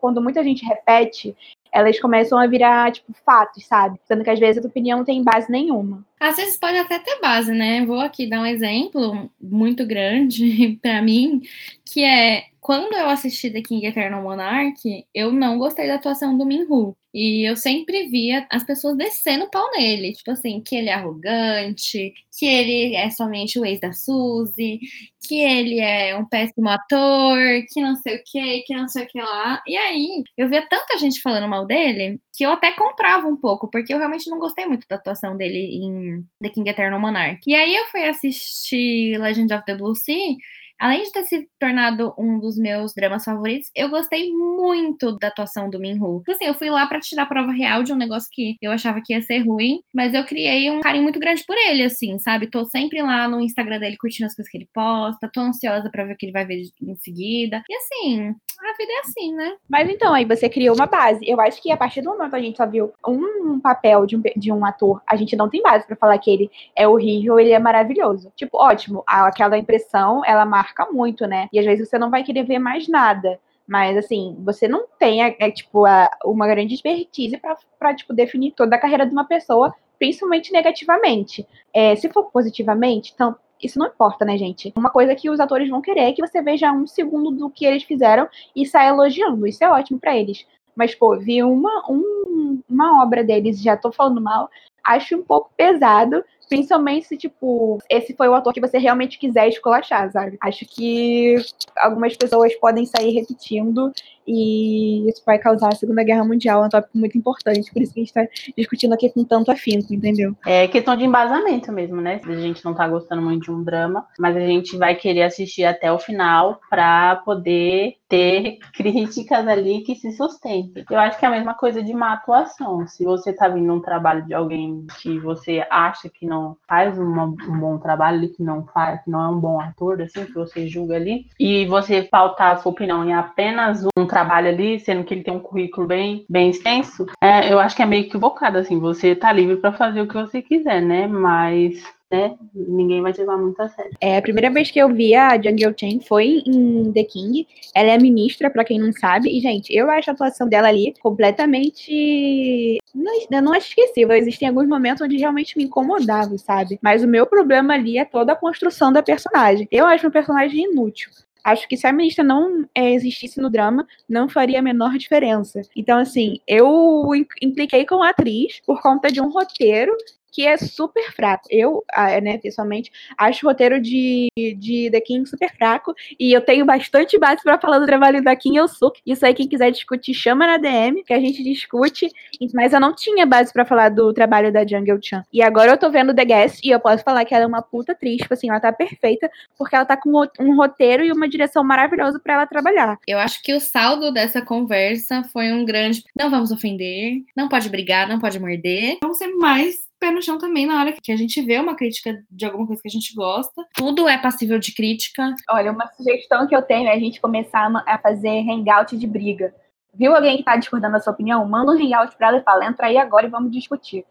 quando 0.00 0.22
muita 0.22 0.42
gente 0.42 0.64
repete, 0.64 1.36
elas 1.72 1.98
começam 1.98 2.38
a 2.38 2.46
virar, 2.46 2.92
tipo, 2.92 3.12
fatos, 3.24 3.64
sabe? 3.66 3.98
Sendo 4.04 4.22
que 4.22 4.30
às 4.30 4.38
vezes 4.38 4.62
a 4.62 4.68
opinião 4.68 4.98
não 4.98 5.04
tem 5.04 5.22
base 5.22 5.50
nenhuma. 5.50 6.04
Às 6.20 6.36
vezes 6.36 6.58
pode 6.58 6.76
até 6.76 6.98
ter 6.98 7.18
base, 7.20 7.52
né? 7.52 7.84
Vou 7.86 7.98
aqui 7.98 8.28
dar 8.28 8.42
um 8.42 8.46
exemplo 8.46 9.30
muito 9.40 9.86
grande 9.86 10.78
para 10.82 11.00
mim, 11.00 11.40
que 11.84 12.04
é 12.04 12.44
quando 12.62 12.94
eu 12.94 13.08
assisti 13.08 13.50
The 13.50 13.60
King 13.60 13.84
Eternal 13.84 14.22
Monarch, 14.22 15.04
eu 15.12 15.32
não 15.32 15.58
gostei 15.58 15.88
da 15.88 15.96
atuação 15.96 16.38
do 16.38 16.46
Minhu. 16.46 16.96
E 17.12 17.46
eu 17.46 17.56
sempre 17.56 18.08
via 18.08 18.46
as 18.48 18.62
pessoas 18.62 18.96
descendo 18.96 19.46
o 19.46 19.50
pau 19.50 19.68
nele. 19.72 20.12
Tipo 20.12 20.30
assim, 20.30 20.60
que 20.60 20.76
ele 20.76 20.88
é 20.88 20.92
arrogante, 20.94 22.14
que 22.38 22.46
ele 22.46 22.94
é 22.94 23.10
somente 23.10 23.58
o 23.58 23.64
ex 23.66 23.80
da 23.80 23.92
Suzy, 23.92 24.78
que 25.26 25.40
ele 25.40 25.80
é 25.80 26.16
um 26.16 26.24
péssimo 26.24 26.68
ator, 26.68 27.38
que 27.68 27.82
não 27.82 27.96
sei 27.96 28.16
o 28.16 28.22
que, 28.24 28.62
que 28.62 28.74
não 28.76 28.86
sei 28.86 29.04
o 29.04 29.08
que 29.08 29.20
lá. 29.20 29.60
E 29.66 29.76
aí, 29.76 30.22
eu 30.38 30.48
via 30.48 30.64
tanta 30.68 30.96
gente 30.98 31.20
falando 31.20 31.48
mal 31.48 31.66
dele 31.66 32.20
que 32.32 32.44
eu 32.44 32.52
até 32.52 32.70
comprava 32.72 33.26
um 33.26 33.36
pouco, 33.36 33.68
porque 33.68 33.92
eu 33.92 33.98
realmente 33.98 34.30
não 34.30 34.38
gostei 34.38 34.66
muito 34.66 34.86
da 34.88 34.96
atuação 34.96 35.36
dele 35.36 35.58
em 35.58 36.24
The 36.40 36.48
King 36.50 36.70
Eternal 36.70 37.00
Monarch. 37.00 37.40
E 37.44 37.54
aí 37.56 37.74
eu 37.74 37.86
fui 37.86 38.04
assistir 38.04 39.18
Legend 39.20 39.52
of 39.52 39.64
the 39.66 39.74
Blue 39.74 39.96
Sea 39.96 40.36
além 40.82 41.04
de 41.04 41.12
ter 41.12 41.22
se 41.22 41.48
tornado 41.60 42.12
um 42.18 42.40
dos 42.40 42.58
meus 42.58 42.92
dramas 42.92 43.24
favoritos, 43.24 43.70
eu 43.72 43.88
gostei 43.88 44.32
muito 44.32 45.16
da 45.16 45.28
atuação 45.28 45.70
do 45.70 45.78
Min-Ho. 45.78 46.18
Tipo 46.18 46.32
assim, 46.32 46.46
eu 46.46 46.54
fui 46.54 46.70
lá 46.70 46.88
para 46.88 46.98
tirar 46.98 47.22
a 47.22 47.26
prova 47.26 47.52
real 47.52 47.84
de 47.84 47.92
um 47.92 47.96
negócio 47.96 48.28
que 48.32 48.56
eu 48.60 48.72
achava 48.72 49.00
que 49.00 49.12
ia 49.14 49.22
ser 49.22 49.46
ruim, 49.46 49.80
mas 49.94 50.12
eu 50.12 50.24
criei 50.24 50.68
um 50.72 50.80
carinho 50.80 51.04
muito 51.04 51.20
grande 51.20 51.44
por 51.46 51.56
ele, 51.56 51.84
assim, 51.84 52.18
sabe? 52.18 52.50
Tô 52.50 52.64
sempre 52.64 53.00
lá 53.00 53.28
no 53.28 53.40
Instagram 53.40 53.78
dele 53.78 53.96
curtindo 53.96 54.26
as 54.26 54.34
coisas 54.34 54.50
que 54.50 54.58
ele 54.58 54.68
posta, 54.74 55.30
tô 55.32 55.40
ansiosa 55.40 55.88
para 55.88 56.04
ver 56.04 56.14
o 56.14 56.16
que 56.16 56.26
ele 56.26 56.32
vai 56.32 56.44
ver 56.44 56.60
em 56.82 56.96
seguida. 56.96 57.62
E 57.70 57.76
assim, 57.76 58.34
a 58.60 58.76
vida 58.76 58.92
é 58.92 59.00
assim, 59.00 59.34
né? 59.34 59.56
Mas 59.68 59.88
então, 59.88 60.12
aí 60.12 60.24
você 60.24 60.48
criou 60.48 60.74
uma 60.74 60.86
base. 60.86 61.28
Eu 61.28 61.40
acho 61.40 61.62
que 61.62 61.70
a 61.70 61.76
partir 61.76 62.02
do 62.02 62.10
momento 62.10 62.30
que 62.30 62.36
a 62.36 62.40
gente 62.40 62.56
só 62.56 62.66
viu 62.66 62.92
um 63.06 63.60
papel 63.60 64.06
de 64.06 64.16
um, 64.16 64.22
de 64.36 64.52
um 64.52 64.64
ator, 64.64 65.02
a 65.06 65.16
gente 65.16 65.36
não 65.36 65.48
tem 65.48 65.62
base 65.62 65.86
para 65.86 65.96
falar 65.96 66.18
que 66.18 66.30
ele 66.30 66.50
é 66.76 66.86
horrível, 66.86 67.38
ele 67.38 67.52
é 67.52 67.58
maravilhoso. 67.58 68.32
Tipo, 68.36 68.58
ótimo, 68.58 69.02
aquela 69.06 69.58
impressão, 69.58 70.22
ela 70.24 70.44
marca 70.44 70.86
muito, 70.90 71.26
né? 71.26 71.48
E 71.52 71.58
às 71.58 71.64
vezes 71.64 71.88
você 71.88 71.98
não 71.98 72.10
vai 72.10 72.22
querer 72.22 72.44
ver 72.44 72.58
mais 72.58 72.88
nada. 72.88 73.38
Mas, 73.66 73.96
assim, 73.96 74.36
você 74.40 74.66
não 74.68 74.86
tem, 74.98 75.22
é, 75.22 75.50
tipo, 75.50 75.86
a, 75.86 76.10
uma 76.24 76.46
grande 76.46 76.74
expertise 76.74 77.40
para 77.78 77.94
tipo, 77.94 78.12
definir 78.12 78.52
toda 78.52 78.76
a 78.76 78.78
carreira 78.78 79.06
de 79.06 79.12
uma 79.12 79.24
pessoa, 79.24 79.74
principalmente 79.98 80.52
negativamente. 80.52 81.46
É, 81.72 81.94
se 81.96 82.08
for 82.10 82.24
positivamente, 82.24 83.12
então, 83.14 83.36
isso 83.62 83.78
não 83.78 83.86
importa, 83.86 84.24
né, 84.24 84.36
gente? 84.36 84.72
Uma 84.76 84.90
coisa 84.90 85.14
que 85.14 85.30
os 85.30 85.40
atores 85.40 85.68
vão 85.68 85.80
querer 85.80 86.02
é 86.02 86.12
que 86.12 86.26
você 86.26 86.42
veja 86.42 86.72
um 86.72 86.86
segundo 86.86 87.30
do 87.30 87.48
que 87.48 87.64
eles 87.64 87.82
fizeram 87.82 88.28
e 88.54 88.66
saia 88.66 88.88
elogiando. 88.88 89.46
Isso 89.46 89.62
é 89.62 89.70
ótimo 89.70 89.98
para 89.98 90.16
eles. 90.16 90.46
Mas, 90.74 90.94
pô, 90.94 91.18
vi 91.18 91.42
uma, 91.42 91.84
um, 91.88 92.60
uma 92.68 93.02
obra 93.02 93.22
deles, 93.22 93.60
já 93.62 93.76
tô 93.76 93.92
falando 93.92 94.20
mal, 94.20 94.50
acho 94.84 95.16
um 95.16 95.22
pouco 95.22 95.50
pesado, 95.56 96.24
Principalmente 96.52 97.06
se, 97.06 97.16
tipo, 97.16 97.78
esse 97.88 98.14
foi 98.14 98.28
o 98.28 98.34
ator 98.34 98.52
que 98.52 98.60
você 98.60 98.76
realmente 98.76 99.18
quiser 99.18 99.48
esculachar, 99.48 100.12
sabe? 100.12 100.36
Acho 100.38 100.66
que 100.66 101.36
algumas 101.78 102.14
pessoas 102.14 102.54
podem 102.56 102.84
sair 102.84 103.10
repetindo 103.10 103.90
e 104.26 105.08
isso 105.08 105.22
vai 105.24 105.38
causar 105.38 105.68
a 105.68 105.76
Segunda 105.76 106.02
Guerra 106.02 106.24
Mundial, 106.24 106.62
é 106.62 106.66
um 106.66 106.68
tópico 106.68 106.98
muito 106.98 107.16
importante, 107.16 107.72
por 107.72 107.82
isso 107.82 107.92
que 107.92 108.00
a 108.00 108.04
gente 108.04 108.16
está 108.16 108.52
discutindo 108.56 108.92
aqui 108.94 109.10
com 109.10 109.24
tanto 109.24 109.50
afinco, 109.50 109.92
entendeu? 109.92 110.36
É 110.46 110.68
questão 110.68 110.96
de 110.96 111.04
embasamento 111.04 111.72
mesmo, 111.72 112.00
né? 112.00 112.20
A 112.24 112.34
gente 112.34 112.64
não 112.64 112.74
tá 112.74 112.86
gostando 112.88 113.22
muito 113.22 113.44
de 113.44 113.50
um 113.50 113.62
drama, 113.62 114.06
mas 114.18 114.36
a 114.36 114.40
gente 114.40 114.76
vai 114.76 114.94
querer 114.94 115.22
assistir 115.22 115.64
até 115.64 115.92
o 115.92 115.98
final 115.98 116.60
para 116.70 117.16
poder 117.16 117.96
ter 118.08 118.58
críticas 118.74 119.48
ali 119.48 119.80
que 119.80 119.94
se 119.94 120.12
sustentem. 120.12 120.84
Eu 120.90 120.98
acho 120.98 121.18
que 121.18 121.24
é 121.24 121.28
a 121.28 121.32
mesma 121.32 121.54
coisa 121.54 121.82
de 121.82 121.92
uma 121.92 122.12
atuação. 122.12 122.86
Se 122.86 123.04
você 123.04 123.32
tá 123.32 123.48
vindo 123.48 123.72
um 123.72 123.80
trabalho 123.80 124.26
de 124.26 124.34
alguém 124.34 124.86
que 125.00 125.18
você 125.18 125.66
acha 125.70 126.10
que 126.10 126.26
não 126.26 126.56
faz 126.68 126.98
uma, 126.98 127.24
um 127.24 127.58
bom 127.58 127.78
trabalho, 127.78 128.32
que 128.32 128.42
não 128.42 128.66
faz, 128.66 129.02
que 129.02 129.10
não 129.10 129.22
é 129.22 129.28
um 129.28 129.40
bom 129.40 129.60
ator, 129.60 130.02
assim, 130.02 130.26
que 130.26 130.34
você 130.34 130.68
julga 130.68 130.96
ali, 130.96 131.26
e 131.40 131.64
você 131.66 132.02
pautar 132.02 132.52
a 132.52 132.56
sua 132.58 132.72
opinião 132.72 133.04
em 133.04 133.14
apenas 133.14 133.82
um 133.96 134.06
trabalho 134.12 134.48
ali, 134.48 134.78
sendo 134.78 135.04
que 135.04 135.14
ele 135.14 135.24
tem 135.24 135.34
um 135.34 135.40
currículo 135.40 135.86
bem, 135.86 136.26
bem 136.28 136.50
extenso, 136.50 137.06
é, 137.22 137.52
eu 137.52 137.58
acho 137.58 137.74
que 137.74 137.82
é 137.82 137.86
meio 137.86 138.04
equivocado, 138.04 138.58
assim, 138.58 138.78
você 138.78 139.14
tá 139.14 139.32
livre 139.32 139.56
para 139.56 139.72
fazer 139.72 140.02
o 140.02 140.06
que 140.06 140.14
você 140.14 140.42
quiser, 140.42 140.82
né? 140.82 141.06
Mas 141.06 141.82
né? 142.12 142.36
Ninguém 142.54 143.00
vai 143.00 143.12
te 143.12 143.20
levar 143.20 143.38
muito 143.38 143.58
a 143.60 143.68
sério. 143.70 143.90
É, 143.98 144.18
a 144.18 144.22
primeira 144.22 144.50
vez 144.50 144.70
que 144.70 144.78
eu 144.78 144.94
vi 144.94 145.14
a 145.14 145.34
Jung 145.40 145.74
Chen 145.74 146.00
foi 146.00 146.42
em 146.46 146.92
The 146.92 147.04
King. 147.04 147.48
Ela 147.74 147.92
é 147.92 147.98
ministra, 147.98 148.50
para 148.50 148.64
quem 148.64 148.78
não 148.78 148.92
sabe. 148.92 149.34
E, 149.34 149.40
gente, 149.40 149.74
eu 149.74 149.90
acho 149.90 150.10
a 150.10 150.12
atuação 150.12 150.46
dela 150.46 150.68
ali 150.68 150.92
completamente. 151.00 152.78
Não, 152.94 153.40
não 153.42 153.52
acho 153.54 153.68
esquecível. 153.68 154.14
Existem 154.14 154.46
alguns 154.46 154.68
momentos 154.68 155.00
onde 155.00 155.16
realmente 155.16 155.56
me 155.56 155.64
incomodava, 155.64 156.36
sabe? 156.36 156.78
Mas 156.82 157.02
o 157.02 157.08
meu 157.08 157.26
problema 157.26 157.72
ali 157.72 157.96
é 157.96 158.04
toda 158.04 158.32
a 158.32 158.36
construção 158.36 158.92
da 158.92 159.02
personagem. 159.02 159.66
Eu 159.70 159.86
acho 159.86 160.06
uma 160.06 160.12
personagem 160.12 160.70
inútil. 160.70 161.10
Acho 161.44 161.68
que 161.68 161.76
se 161.76 161.86
a 161.86 161.92
ministra 161.92 162.24
não 162.24 162.68
é, 162.74 162.92
existisse 162.92 163.40
no 163.40 163.50
drama, 163.50 163.86
não 164.08 164.28
faria 164.28 164.60
a 164.60 164.62
menor 164.62 164.96
diferença. 164.96 165.60
Então, 165.74 165.98
assim, 165.98 166.38
eu 166.46 167.10
impliquei 167.40 167.84
com 167.84 168.02
a 168.02 168.10
atriz 168.10 168.60
por 168.64 168.80
conta 168.80 169.10
de 169.10 169.20
um 169.20 169.30
roteiro 169.30 169.92
que 170.32 170.46
é 170.46 170.56
super 170.56 171.12
fraco. 171.12 171.46
Eu, 171.50 171.84
ah, 171.92 172.18
né, 172.20 172.38
pessoalmente, 172.38 172.90
acho 173.18 173.46
o 173.46 173.50
roteiro 173.50 173.80
de, 173.80 174.28
de 174.56 174.88
The 174.90 175.00
King 175.00 175.28
super 175.28 175.54
fraco. 175.54 175.94
E 176.18 176.32
eu 176.32 176.40
tenho 176.40 176.64
bastante 176.64 177.18
base 177.18 177.42
para 177.42 177.58
falar 177.58 177.78
do 177.78 177.86
trabalho 177.86 178.24
da 178.24 178.34
Kim 178.34 178.56
Eu-suk. 178.56 179.00
Isso 179.06 179.24
aí, 179.26 179.34
quem 179.34 179.46
quiser 179.46 179.70
discutir, 179.70 180.14
chama 180.14 180.46
na 180.46 180.56
DM, 180.56 181.04
que 181.04 181.12
a 181.12 181.20
gente 181.20 181.44
discute. 181.44 182.08
Mas 182.54 182.72
eu 182.72 182.80
não 182.80 182.94
tinha 182.94 183.26
base 183.26 183.52
para 183.52 183.66
falar 183.66 183.90
do 183.90 184.12
trabalho 184.12 184.50
da 184.50 184.66
Jungle 184.66 184.98
Chan. 185.02 185.22
E 185.32 185.42
agora 185.42 185.72
eu 185.72 185.76
tô 185.76 185.90
vendo 185.90 186.14
The 186.14 186.24
Guest 186.24 186.64
e 186.64 186.70
eu 186.70 186.80
posso 186.80 187.04
falar 187.04 187.24
que 187.24 187.34
ela 187.34 187.44
é 187.44 187.46
uma 187.46 187.62
puta 187.62 187.92
atriz. 187.92 188.22
Tipo 188.22 188.32
assim, 188.32 188.48
ela 188.48 188.60
tá 188.60 188.72
perfeita, 188.72 189.30
porque 189.58 189.76
ela 189.76 189.84
tá 189.84 189.96
com 189.96 190.10
um 190.40 190.56
roteiro 190.56 191.04
e 191.04 191.12
uma 191.12 191.28
direção 191.28 191.62
maravilhosa 191.62 192.18
para 192.18 192.34
ela 192.34 192.46
trabalhar. 192.46 192.98
Eu 193.06 193.18
acho 193.18 193.42
que 193.42 193.54
o 193.54 193.60
saldo 193.60 194.10
dessa 194.10 194.40
conversa 194.40 195.22
foi 195.24 195.52
um 195.52 195.64
grande. 195.64 196.04
Não 196.18 196.30
vamos 196.30 196.50
ofender, 196.50 197.22
não 197.36 197.48
pode 197.48 197.68
brigar, 197.68 198.08
não 198.08 198.18
pode 198.18 198.40
morder. 198.40 198.98
Vamos 199.02 199.18
ser 199.18 199.28
mais 199.28 199.91
pé 200.02 200.10
no 200.10 200.20
chão 200.20 200.36
também 200.36 200.66
na 200.66 200.80
hora 200.80 200.92
que 201.00 201.12
a 201.12 201.16
gente 201.16 201.40
vê 201.40 201.60
uma 201.60 201.76
crítica 201.76 202.20
de 202.28 202.44
alguma 202.44 202.66
coisa 202.66 202.82
que 202.82 202.88
a 202.88 202.90
gente 202.90 203.14
gosta. 203.14 203.64
Tudo 203.72 204.08
é 204.08 204.18
passível 204.18 204.58
de 204.58 204.74
crítica. 204.74 205.32
Olha, 205.48 205.70
uma 205.70 205.86
sugestão 205.92 206.48
que 206.48 206.56
eu 206.56 206.62
tenho 206.62 206.88
é 206.88 206.92
a 206.92 206.98
gente 206.98 207.20
começar 207.20 207.70
a 207.86 207.98
fazer 207.98 208.40
hangout 208.50 208.98
de 208.98 209.06
briga. 209.06 209.54
Viu 209.94 210.12
alguém 210.12 210.38
que 210.38 210.42
tá 210.42 210.56
discordando 210.56 210.94
da 210.94 211.00
sua 211.00 211.12
opinião? 211.12 211.46
Manda 211.46 211.70
um 211.70 211.76
hangout 211.76 212.16
pra 212.16 212.28
ela 212.28 212.38
e 212.38 212.42
fala, 212.42 212.66
entra 212.66 212.88
aí 212.88 212.98
agora 212.98 213.26
e 213.26 213.30
vamos 213.30 213.52
discutir. 213.52 214.04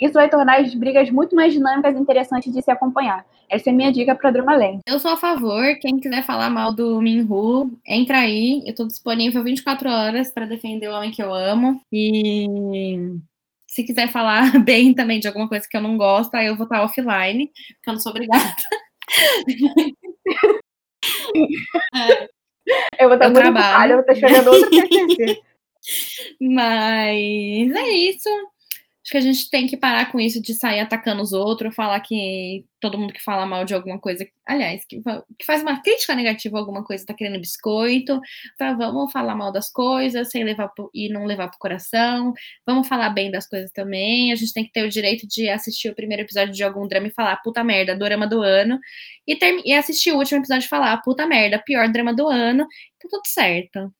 Isso 0.00 0.14
vai 0.14 0.30
tornar 0.30 0.60
as 0.60 0.74
brigas 0.74 1.10
muito 1.10 1.36
mais 1.36 1.52
dinâmicas 1.52 1.94
e 1.94 2.00
interessantes 2.00 2.52
de 2.52 2.62
se 2.62 2.70
acompanhar. 2.70 3.26
Essa 3.48 3.68
é 3.68 3.72
a 3.72 3.76
minha 3.76 3.92
dica 3.92 4.14
para 4.14 4.30
Dramaland. 4.30 4.80
Eu 4.86 4.98
sou 4.98 5.12
a 5.12 5.16
favor. 5.16 5.62
Quem 5.78 6.00
quiser 6.00 6.24
falar 6.24 6.48
mal 6.48 6.72
do 6.72 7.00
Minhu, 7.02 7.70
entra 7.86 8.18
aí. 8.18 8.62
Eu 8.66 8.74
tô 8.74 8.86
disponível 8.86 9.44
24 9.44 9.90
horas 9.90 10.32
para 10.32 10.46
defender 10.46 10.88
o 10.88 10.94
homem 10.94 11.10
que 11.10 11.22
eu 11.22 11.32
amo. 11.32 11.80
E 11.92 13.14
se 13.74 13.82
quiser 13.82 14.08
falar 14.12 14.52
bem 14.64 14.94
também 14.94 15.18
de 15.18 15.26
alguma 15.26 15.48
coisa 15.48 15.66
que 15.68 15.76
eu 15.76 15.80
não 15.80 15.96
gosto, 15.96 16.32
aí 16.36 16.46
eu 16.46 16.56
vou 16.56 16.62
estar 16.62 16.84
offline, 16.84 17.48
porque 17.48 17.90
eu 17.90 17.92
não 17.92 18.00
sou 18.00 18.10
obrigada. 18.10 18.54
Eu 22.98 23.08
vou 23.08 23.14
estar 23.14 23.28
muito 23.28 23.46
ocupada, 23.46 23.92
eu 23.92 24.02
vou 24.02 24.10
estar 24.10 24.14
chorando 24.14 24.46
outra 24.48 24.70
perspectiva. 24.70 25.40
Mas 26.40 27.72
é 27.72 27.88
isso. 27.90 28.28
Acho 29.04 29.10
que 29.12 29.18
a 29.18 29.20
gente 29.20 29.50
tem 29.50 29.66
que 29.66 29.76
parar 29.76 30.10
com 30.10 30.18
isso 30.18 30.40
de 30.40 30.54
sair 30.54 30.80
atacando 30.80 31.20
os 31.20 31.34
outros, 31.34 31.74
falar 31.74 32.00
que 32.00 32.64
todo 32.80 32.96
mundo 32.96 33.12
que 33.12 33.22
fala 33.22 33.44
mal 33.44 33.62
de 33.62 33.74
alguma 33.74 34.00
coisa, 34.00 34.26
aliás, 34.46 34.82
que, 34.88 35.02
que 35.38 35.44
faz 35.44 35.60
uma 35.60 35.82
crítica 35.82 36.14
negativa 36.14 36.56
a 36.56 36.60
alguma 36.60 36.82
coisa 36.82 37.04
tá 37.04 37.12
querendo 37.12 37.38
biscoito, 37.38 38.18
tá, 38.56 38.72
vamos 38.72 39.12
falar 39.12 39.34
mal 39.34 39.52
das 39.52 39.70
coisas 39.70 40.30
sem 40.30 40.42
levar 40.42 40.68
pro, 40.68 40.90
e 40.94 41.10
não 41.10 41.26
levar 41.26 41.48
pro 41.48 41.58
coração, 41.58 42.32
vamos 42.66 42.88
falar 42.88 43.10
bem 43.10 43.30
das 43.30 43.46
coisas 43.46 43.70
também, 43.72 44.32
a 44.32 44.36
gente 44.36 44.54
tem 44.54 44.64
que 44.64 44.72
ter 44.72 44.84
o 44.84 44.88
direito 44.88 45.28
de 45.28 45.50
assistir 45.50 45.90
o 45.90 45.94
primeiro 45.94 46.22
episódio 46.22 46.54
de 46.54 46.64
algum 46.64 46.88
drama 46.88 47.08
e 47.08 47.10
falar 47.10 47.36
puta 47.42 47.62
merda, 47.62 47.94
dorama 47.94 48.26
do 48.26 48.40
ano, 48.40 48.78
e, 49.26 49.36
ter, 49.36 49.60
e 49.66 49.74
assistir 49.74 50.12
o 50.12 50.16
último 50.16 50.40
episódio 50.40 50.64
e 50.64 50.68
falar 50.68 50.96
puta 51.02 51.26
merda, 51.26 51.58
pior 51.58 51.90
drama 51.92 52.14
do 52.14 52.26
ano, 52.26 52.66
tá 52.98 53.08
tudo 53.10 53.26
certo. 53.26 53.92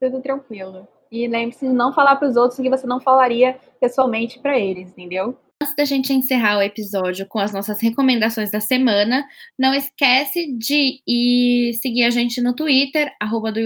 Tudo 0.00 0.22
tranquilo. 0.22 0.86
E 1.12 1.28
lembre-se 1.28 1.68
de 1.68 1.74
não 1.74 1.92
falar 1.92 2.16
para 2.16 2.26
os 2.26 2.36
outros 2.36 2.58
o 2.58 2.62
que 2.62 2.70
você 2.70 2.86
não 2.86 2.98
falaria 2.98 3.60
pessoalmente 3.78 4.38
para 4.38 4.58
eles, 4.58 4.88
entendeu? 4.88 5.38
Antes 5.62 5.76
da 5.76 5.84
gente 5.84 6.10
encerrar 6.10 6.56
o 6.56 6.62
episódio 6.62 7.26
com 7.28 7.38
as 7.38 7.52
nossas 7.52 7.80
recomendações 7.82 8.50
da 8.50 8.60
semana, 8.60 9.22
não 9.58 9.74
esquece 9.74 10.56
de 10.56 11.02
ir 11.06 11.74
seguir 11.74 12.04
a 12.04 12.10
gente 12.10 12.40
no 12.40 12.54
Twitter, 12.54 13.12
arroba 13.20 13.52
do. 13.52 13.60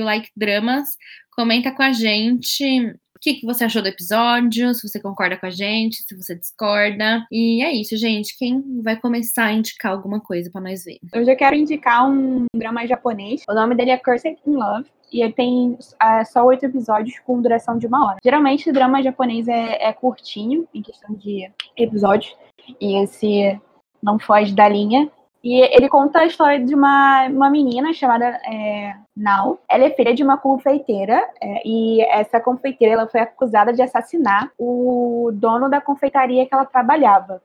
Comenta 1.31 1.71
com 1.71 1.83
a 1.83 1.93
gente 1.93 2.93
que, 3.27 3.35
que 3.35 3.47
você 3.47 3.65
achou 3.65 3.83
do 3.83 3.89
episódio, 3.89 4.73
se 4.73 4.89
você 4.89 5.01
concorda 5.01 5.37
com 5.37 5.47
a 5.47 5.51
gente, 5.51 6.05
se 6.05 6.15
você 6.15 6.37
discorda. 6.37 7.27
E 7.33 7.61
é 7.61 7.73
isso, 7.73 7.97
gente. 7.97 8.39
Quem 8.39 8.81
vai 8.83 8.95
começar 8.95 9.47
a 9.47 9.53
indicar 9.53 9.91
alguma 9.91 10.21
coisa 10.21 10.49
para 10.49 10.61
nós 10.61 10.85
ver? 10.85 10.99
Eu 11.13 11.25
já 11.25 11.35
quero 11.35 11.57
indicar 11.57 12.09
um 12.09 12.47
drama 12.55 12.87
japonês. 12.87 13.43
O 13.49 13.55
nome 13.55 13.75
dele 13.75 13.91
é 13.91 13.97
Cursed 13.97 14.37
in 14.47 14.53
Love 14.53 14.89
e 15.13 15.23
ele 15.23 15.33
tem 15.33 15.77
é, 16.01 16.25
só 16.25 16.45
oito 16.45 16.67
episódios 16.67 17.19
com 17.19 17.43
duração 17.43 17.77
de 17.79 17.89
uma 17.89 18.07
hora. 18.07 18.19
Geralmente 18.23 18.71
o 18.71 18.73
drama 18.73 19.03
japonês 19.03 19.49
é, 19.49 19.89
é 19.89 19.93
curtinho, 19.93 20.69
em 20.73 20.81
questão 20.81 21.13
de 21.17 21.51
episódios, 21.77 22.33
e 22.81 23.03
esse 23.03 23.61
não 24.01 24.21
foge 24.21 24.55
da 24.55 24.69
linha. 24.69 25.11
E 25.47 25.61
ele 25.61 25.89
conta 25.89 26.19
a 26.19 26.27
história 26.27 26.59
de 26.59 26.75
uma, 26.75 27.29
uma 27.29 27.49
menina 27.49 27.93
chamada 27.93 28.27
é, 28.45 28.97
Nao. 29.17 29.61
Ela 29.71 29.85
é 29.85 29.91
filha 29.91 30.13
de 30.13 30.21
uma 30.21 30.37
confeiteira 30.37 31.23
é, 31.41 31.63
e 31.65 32.01
essa 32.07 32.41
confeiteira 32.41 32.95
ela 32.95 33.07
foi 33.07 33.21
acusada 33.21 33.73
de 33.73 33.81
assassinar 33.81 34.51
o 34.59 35.31
dono 35.33 35.71
da 35.71 35.81
confeitaria 35.81 36.45
que 36.45 36.53
ela 36.53 36.65
trabalhava. 36.65 37.41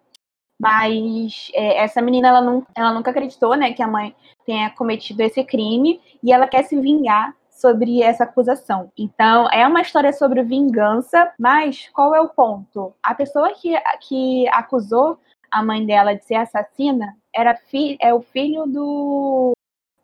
Mas 0.60 1.52
é, 1.54 1.84
essa 1.84 2.02
menina 2.02 2.30
ela, 2.30 2.41
não, 2.41 2.66
ela 2.76 2.91
nunca 2.91 3.12
acreditou 3.12 3.56
né, 3.56 3.72
que 3.72 3.84
a 3.84 3.88
mãe 3.88 4.16
tenha 4.47 4.72
cometido 4.72 5.22
esse 5.22 5.43
crime 5.43 6.02
e 6.24 6.34
ela 6.34 6.47
quer 6.47 6.64
se 6.64 6.82
vingar 6.82 7.36
sobre 7.52 8.02
essa 8.02 8.24
acusação. 8.24 8.91
Então, 8.97 9.47
é 9.52 9.68
uma 9.68 9.82
história 9.84 10.12
sobre 10.12 10.41
vingança, 10.41 11.32
mas 11.38 11.88
qual 11.93 12.16
é 12.16 12.20
o 12.20 12.30
ponto? 12.30 12.95
A 13.04 13.14
pessoa 13.14 13.54
que, 13.54 13.80
que 13.99 14.47
acusou 14.47 15.20
a 15.52 15.62
mãe 15.62 15.86
dela 15.86 16.16
de 16.16 16.26
ser 16.26 16.36
assassina 16.36 17.16
era 17.36 17.56
fi, 17.56 17.98
é 18.02 18.14
o 18.14 18.22
filho 18.22 18.66
do, 18.66 19.54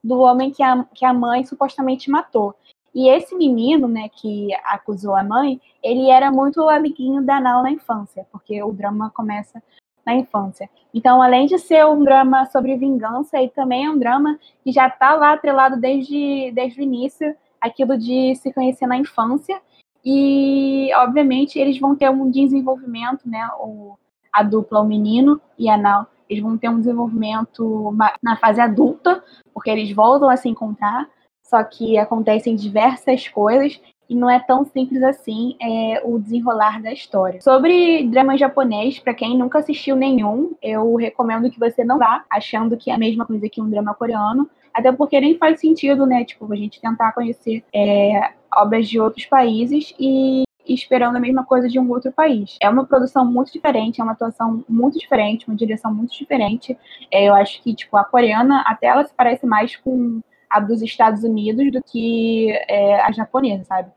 do 0.04 0.20
homem 0.20 0.52
que 0.52 0.64
a, 0.64 0.84
que 0.94 1.06
a 1.06 1.14
mãe 1.14 1.46
supostamente 1.46 2.10
matou. 2.10 2.56
E 2.94 3.10
esse 3.10 3.36
menino, 3.36 3.88
né, 3.88 4.10
que 4.10 4.50
acusou 4.64 5.16
a 5.16 5.24
mãe, 5.24 5.62
ele 5.84 6.10
era 6.10 6.32
muito 6.32 6.68
amiguinho 6.68 7.22
da 7.22 7.40
Nau 7.40 7.62
na 7.62 7.72
infância, 7.72 8.26
porque 8.32 8.62
o 8.64 8.72
drama 8.72 9.12
começa 9.12 9.62
na 10.06 10.16
infância. 10.16 10.70
Então, 10.94 11.22
além 11.22 11.46
de 11.46 11.60
ser 11.60 11.86
um 11.86 12.04
drama 12.04 12.46
sobre 12.46 12.78
vingança, 12.78 13.38
ele 13.38 13.50
também 13.50 13.86
é 13.86 13.92
um 13.92 14.00
drama 14.00 14.40
que 14.64 14.72
já 14.72 14.88
está 14.88 15.14
lá 15.16 15.34
atrelado 15.34 15.80
desde, 15.80 16.52
desde 16.52 16.80
o 16.80 16.84
início 16.84 17.36
aquilo 17.60 17.98
de 17.98 18.34
se 18.36 18.54
conhecer 18.54 18.88
na 18.88 18.98
infância 18.98 19.62
e, 20.04 20.90
obviamente, 20.96 21.60
eles 21.60 21.78
vão 21.78 21.96
ter 21.96 22.10
um 22.10 22.32
desenvolvimento, 22.32 23.28
né? 23.28 23.48
O, 23.60 23.98
a 24.32 24.42
dupla, 24.42 24.80
o 24.80 24.88
menino 24.88 25.42
e 25.58 25.70
a 25.70 25.78
Nau, 25.78 26.08
eles 26.30 26.44
vão 26.44 26.58
ter 26.58 26.70
um 26.70 26.80
desenvolvimento 26.80 27.96
na 28.22 28.38
fase 28.38 28.62
adulta, 28.62 29.24
porque 29.54 29.70
eles 29.70 29.92
voltam 29.92 30.30
a 30.30 30.38
se 30.38 30.50
encontrar, 30.50 31.08
só 31.44 31.64
que 31.64 31.98
acontecem 31.98 32.56
diversas 32.56 33.28
coisas 33.28 33.80
e 34.10 34.16
não 34.16 34.30
é 34.30 34.40
tão 34.40 34.64
simples 34.66 35.04
assim 35.04 35.56
é, 35.62 36.02
o 36.04 36.18
desenrolar 36.18 36.82
da 36.82 36.92
história. 36.92 37.42
Sobre 37.42 38.04
drama 38.04 38.38
japonês, 38.38 39.00
para 39.00 39.14
quem 39.14 39.38
nunca 39.38 39.60
assistiu 39.60 39.96
nenhum, 39.96 40.56
eu 40.62 40.96
recomendo 40.96 41.50
que 41.50 41.60
você 41.60 41.84
não 41.84 41.98
vá 41.98 42.24
achando 42.30 42.78
que 42.78 42.90
é 42.90 42.94
a 42.94 42.98
mesma 42.98 43.26
coisa 43.26 43.50
que 43.50 43.62
um 43.62 43.70
drama 43.70 43.94
coreano, 43.94 44.50
até 44.74 44.92
porque 44.92 45.20
nem 45.20 45.38
faz 45.38 45.60
sentido, 45.60 46.06
né? 46.06 46.24
Tipo, 46.24 46.52
a 46.52 46.56
gente 46.56 46.80
tentar 46.80 47.12
conhecer 47.12 47.64
é, 47.74 48.32
obras 48.56 48.88
de 48.88 49.00
outros 49.00 49.26
países 49.26 49.94
e 50.00 50.47
esperando 50.74 51.16
a 51.16 51.20
mesma 51.20 51.46
coisa 51.46 51.68
de 51.68 51.80
um 51.80 51.90
outro 51.90 52.12
país. 52.12 52.58
É 52.62 52.70
uma 52.70 52.86
produção 52.86 53.26
muito 53.26 53.52
diferente, 53.52 54.00
é 54.00 54.04
uma 54.04 54.14
atuação 54.14 54.64
muito 54.68 55.00
diferente, 55.00 55.48
uma 55.48 55.56
direção 55.56 55.94
muito 55.94 56.14
diferente. 56.14 56.78
É, 57.12 57.30
eu 57.30 57.36
acho 57.36 57.62
que, 57.62 57.74
tipo, 57.74 57.96
a 57.98 58.04
coreana, 58.04 58.64
até 58.68 58.88
ela 58.88 59.06
se 59.06 59.14
parece 59.14 59.46
mais 59.46 59.76
com 59.76 60.22
a 60.50 60.60
dos 60.60 60.82
Estados 60.82 61.24
Unidos 61.24 61.72
do 61.72 61.84
que 61.84 62.52
é, 62.68 63.02
a 63.02 63.12
japonesa, 63.12 63.64
sabe? 63.66 63.92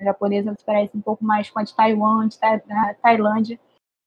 A 0.00 0.04
japonesa 0.04 0.54
se 0.58 0.64
parece 0.64 0.96
um 0.96 1.00
pouco 1.00 1.24
mais 1.24 1.48
com 1.50 1.58
a 1.58 1.62
de 1.62 1.74
Taiwan, 1.74 2.28
de 2.28 2.38
da 2.38 2.94
Tailândia 3.02 3.58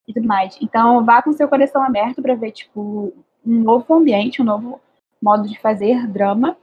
e 0.07 0.13
tudo 0.13 0.27
mais. 0.27 0.57
Então, 0.61 1.03
vá 1.03 1.21
com 1.21 1.31
seu 1.31 1.47
coração 1.47 1.81
aberto 1.81 2.21
para 2.21 2.35
ver, 2.35 2.51
tipo, 2.51 3.13
um 3.45 3.63
novo 3.63 3.93
ambiente, 3.93 4.41
um 4.41 4.45
novo 4.45 4.79
modo 5.21 5.47
de 5.47 5.59
fazer 5.59 6.07
drama. 6.07 6.57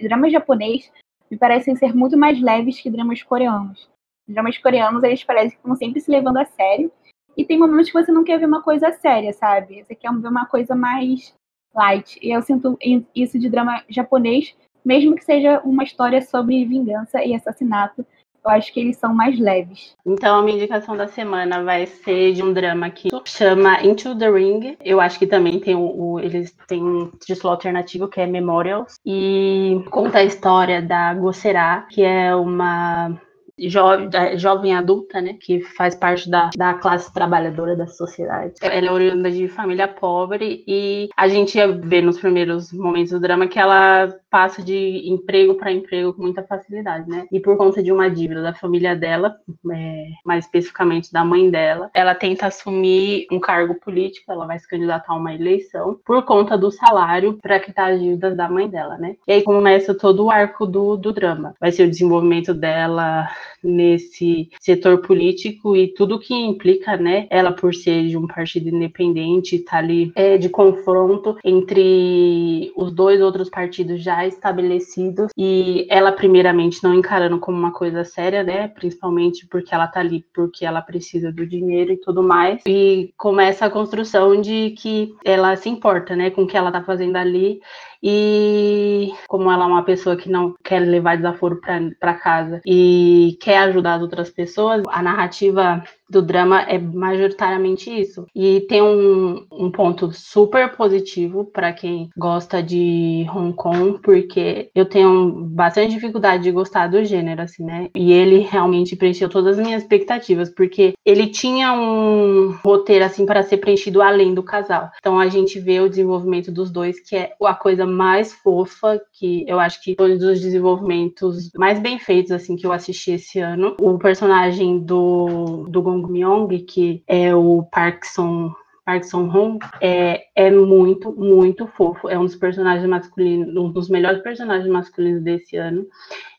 Dramas 0.00 0.32
japonês 0.32 0.90
me 1.30 1.38
parecem 1.38 1.74
ser 1.76 1.94
muito 1.94 2.16
mais 2.16 2.40
leves 2.40 2.80
que 2.80 2.90
dramas 2.90 3.22
coreanos. 3.22 3.88
Dramas 4.26 4.58
coreanos, 4.58 5.02
eles 5.02 5.22
parecem 5.22 5.50
que 5.50 5.56
estão 5.56 5.74
sempre 5.76 6.00
se 6.00 6.10
levando 6.10 6.38
a 6.38 6.44
sério. 6.44 6.90
E 7.36 7.44
tem 7.44 7.58
momentos 7.58 7.90
que 7.90 8.00
você 8.00 8.12
não 8.12 8.24
quer 8.24 8.38
ver 8.38 8.46
uma 8.46 8.62
coisa 8.62 8.92
séria, 8.92 9.32
sabe? 9.32 9.82
Você 9.82 9.94
quer 9.94 10.12
ver 10.12 10.28
uma 10.28 10.46
coisa 10.46 10.74
mais 10.74 11.34
light. 11.74 12.18
E 12.22 12.30
eu 12.30 12.40
sinto 12.42 12.78
isso 13.14 13.38
de 13.38 13.48
drama 13.48 13.82
japonês, 13.88 14.54
mesmo 14.84 15.16
que 15.16 15.24
seja 15.24 15.60
uma 15.64 15.82
história 15.82 16.22
sobre 16.22 16.64
vingança 16.64 17.24
e 17.24 17.34
assassinato 17.34 18.06
eu 18.44 18.50
acho 18.50 18.72
que 18.72 18.80
eles 18.80 18.98
são 18.98 19.14
mais 19.14 19.38
leves. 19.38 19.96
Então, 20.04 20.38
a 20.38 20.42
minha 20.42 20.58
indicação 20.58 20.96
da 20.96 21.08
semana 21.08 21.62
vai 21.62 21.86
ser 21.86 22.34
de 22.34 22.42
um 22.42 22.52
drama 22.52 22.90
que 22.90 23.08
chama 23.24 23.82
Into 23.82 24.16
the 24.16 24.30
Ring. 24.30 24.76
Eu 24.84 25.00
acho 25.00 25.18
que 25.18 25.26
também 25.26 25.58
tem 25.58 25.74
o, 25.74 25.80
o 25.80 26.20
eles 26.20 26.54
têm 26.68 26.82
um 26.82 27.10
título 27.24 27.52
alternativo 27.52 28.06
que 28.06 28.20
é 28.20 28.26
Memorials 28.26 28.96
e 29.04 29.82
conta 29.90 30.18
a 30.18 30.24
história 30.24 30.82
da 30.82 31.14
Gosserá, 31.14 31.86
que 31.88 32.02
é 32.02 32.36
uma 32.36 33.18
jovem, 33.58 34.08
jovem 34.36 34.74
adulta, 34.74 35.20
né, 35.20 35.34
que 35.40 35.60
faz 35.60 35.94
parte 35.94 36.28
da, 36.28 36.50
da 36.56 36.74
classe 36.74 37.12
trabalhadora 37.12 37.76
da 37.76 37.86
sociedade. 37.86 38.54
Ela 38.60 38.86
é 38.88 38.92
oriunda 38.92 39.30
de 39.30 39.48
família 39.48 39.88
pobre 39.88 40.64
e 40.66 41.08
a 41.16 41.28
gente 41.28 41.58
ver 41.82 42.02
nos 42.02 42.18
primeiros 42.18 42.72
momentos 42.72 43.12
do 43.12 43.20
drama 43.20 43.46
que 43.46 43.58
ela 43.58 44.14
passa 44.30 44.62
de 44.62 45.08
emprego 45.08 45.54
para 45.54 45.70
emprego 45.70 46.12
com 46.12 46.22
muita 46.22 46.42
facilidade, 46.42 47.08
né? 47.08 47.26
E 47.30 47.38
por 47.38 47.56
conta 47.56 47.80
de 47.80 47.92
uma 47.92 48.10
dívida 48.10 48.42
da 48.42 48.52
família 48.52 48.96
dela, 48.96 49.36
é, 49.72 50.06
mais 50.24 50.44
especificamente 50.44 51.12
da 51.12 51.24
mãe 51.24 51.48
dela, 51.48 51.88
ela 51.94 52.14
tenta 52.14 52.46
assumir 52.46 53.26
um 53.30 53.38
cargo 53.38 53.76
político, 53.76 54.32
ela 54.32 54.46
vai 54.46 54.58
se 54.58 54.68
candidatar 54.68 55.12
a 55.12 55.16
uma 55.16 55.32
eleição 55.32 56.00
por 56.04 56.24
conta 56.24 56.58
do 56.58 56.70
salário 56.70 57.38
para 57.40 57.60
quitar 57.60 57.92
as 57.92 58.00
dívidas 58.00 58.36
da 58.36 58.48
mãe 58.48 58.68
dela, 58.68 58.98
né? 58.98 59.16
E 59.26 59.32
aí 59.32 59.42
começa 59.42 59.94
todo 59.94 60.24
o 60.24 60.30
arco 60.30 60.66
do, 60.66 60.96
do 60.96 61.12
drama. 61.12 61.54
Vai 61.60 61.70
ser 61.70 61.84
o 61.84 61.90
desenvolvimento 61.90 62.52
dela 62.52 63.28
nesse 63.62 64.50
setor 64.60 64.98
político 64.98 65.76
e 65.76 65.88
tudo 65.88 66.18
que 66.18 66.34
implica, 66.34 66.96
né? 66.96 67.26
Ela 67.30 67.52
por 67.52 67.74
ser 67.74 68.06
de 68.06 68.16
um 68.16 68.26
partido 68.26 68.68
independente, 68.68 69.58
tá 69.58 69.78
ali 69.78 70.12
é, 70.14 70.36
de 70.36 70.48
confronto 70.48 71.36
entre 71.44 72.72
os 72.76 72.92
dois 72.92 73.20
outros 73.20 73.48
partidos 73.48 74.02
já 74.02 74.26
estabelecidos 74.26 75.30
e 75.36 75.86
ela 75.88 76.12
primeiramente 76.12 76.82
não 76.82 76.94
encarando 76.94 77.38
como 77.38 77.56
uma 77.56 77.72
coisa 77.72 78.04
séria, 78.04 78.42
né? 78.42 78.68
Principalmente 78.68 79.46
porque 79.46 79.74
ela 79.74 79.86
tá 79.86 80.00
ali 80.00 80.24
porque 80.34 80.64
ela 80.64 80.82
precisa 80.82 81.32
do 81.32 81.46
dinheiro 81.46 81.92
e 81.92 81.96
tudo 81.96 82.22
mais. 82.22 82.62
E 82.66 83.12
começa 83.16 83.66
a 83.66 83.70
construção 83.70 84.40
de 84.40 84.70
que 84.70 85.14
ela 85.24 85.56
se 85.56 85.68
importa, 85.68 86.14
né, 86.14 86.30
com 86.30 86.42
o 86.42 86.46
que 86.46 86.56
ela 86.56 86.72
tá 86.72 86.82
fazendo 86.82 87.16
ali 87.16 87.60
E 88.04 89.12
como 89.26 89.50
ela 89.50 89.64
é 89.64 89.66
uma 89.66 89.82
pessoa 89.82 90.14
que 90.14 90.28
não 90.28 90.54
quer 90.62 90.80
levar 90.80 91.16
desaforo 91.16 91.58
para 91.98 92.14
casa 92.14 92.60
e 92.66 93.38
quer 93.40 93.58
ajudar 93.58 93.94
as 93.94 94.02
outras 94.02 94.28
pessoas, 94.28 94.82
a 94.88 95.02
narrativa 95.02 95.82
do 96.08 96.22
drama 96.22 96.62
é 96.62 96.78
majoritariamente 96.78 97.90
isso. 97.90 98.26
E 98.34 98.60
tem 98.68 98.82
um, 98.82 99.46
um 99.50 99.70
ponto 99.70 100.12
super 100.12 100.76
positivo 100.76 101.44
para 101.44 101.72
quem 101.72 102.10
gosta 102.16 102.62
de 102.62 103.26
Hong 103.34 103.54
Kong, 103.54 103.98
porque 104.02 104.70
eu 104.74 104.84
tenho 104.84 105.32
bastante 105.46 105.94
dificuldade 105.94 106.44
de 106.44 106.52
gostar 106.52 106.88
do 106.88 107.04
gênero, 107.04 107.42
assim, 107.42 107.64
né? 107.64 107.88
E 107.94 108.12
ele 108.12 108.38
realmente 108.38 108.96
preencheu 108.96 109.28
todas 109.28 109.58
as 109.58 109.66
minhas 109.66 109.82
expectativas, 109.82 110.50
porque 110.50 110.94
ele 111.04 111.26
tinha 111.28 111.72
um 111.72 112.54
roteiro, 112.64 113.04
assim, 113.04 113.24
para 113.26 113.42
ser 113.42 113.56
preenchido 113.56 114.02
além 114.02 114.34
do 114.34 114.42
casal. 114.42 114.90
Então 114.98 115.18
a 115.18 115.28
gente 115.28 115.58
vê 115.58 115.80
o 115.80 115.88
desenvolvimento 115.88 116.52
dos 116.52 116.70
dois, 116.70 117.00
que 117.00 117.16
é 117.16 117.32
a 117.42 117.54
coisa 117.54 117.86
mais 117.94 118.32
fofa, 118.32 119.00
que 119.12 119.44
eu 119.48 119.58
acho 119.60 119.82
que 119.82 119.94
foi 119.96 120.14
um 120.14 120.18
dos 120.18 120.40
desenvolvimentos 120.40 121.50
mais 121.56 121.78
bem 121.78 121.98
feitos, 121.98 122.32
assim, 122.32 122.56
que 122.56 122.66
eu 122.66 122.72
assisti 122.72 123.12
esse 123.12 123.38
ano. 123.38 123.76
O 123.80 123.98
personagem 123.98 124.80
do, 124.80 125.66
do 125.68 125.80
Gong 125.82 126.10
Myong, 126.10 126.58
que 126.64 127.02
é 127.06 127.34
o 127.34 127.62
Parkson 127.70 128.52
Park 128.84 129.04
Song 129.04 129.34
Hong 129.34 129.58
é, 129.80 130.26
é 130.36 130.50
muito, 130.50 131.10
muito 131.12 131.66
fofo. 131.66 132.08
É 132.08 132.18
um 132.18 132.24
dos 132.26 132.36
personagens 132.36 132.88
masculinos, 132.88 133.56
um 133.56 133.72
dos 133.72 133.88
melhores 133.88 134.22
personagens 134.22 134.68
masculinos 134.68 135.22
desse 135.22 135.56
ano. 135.56 135.86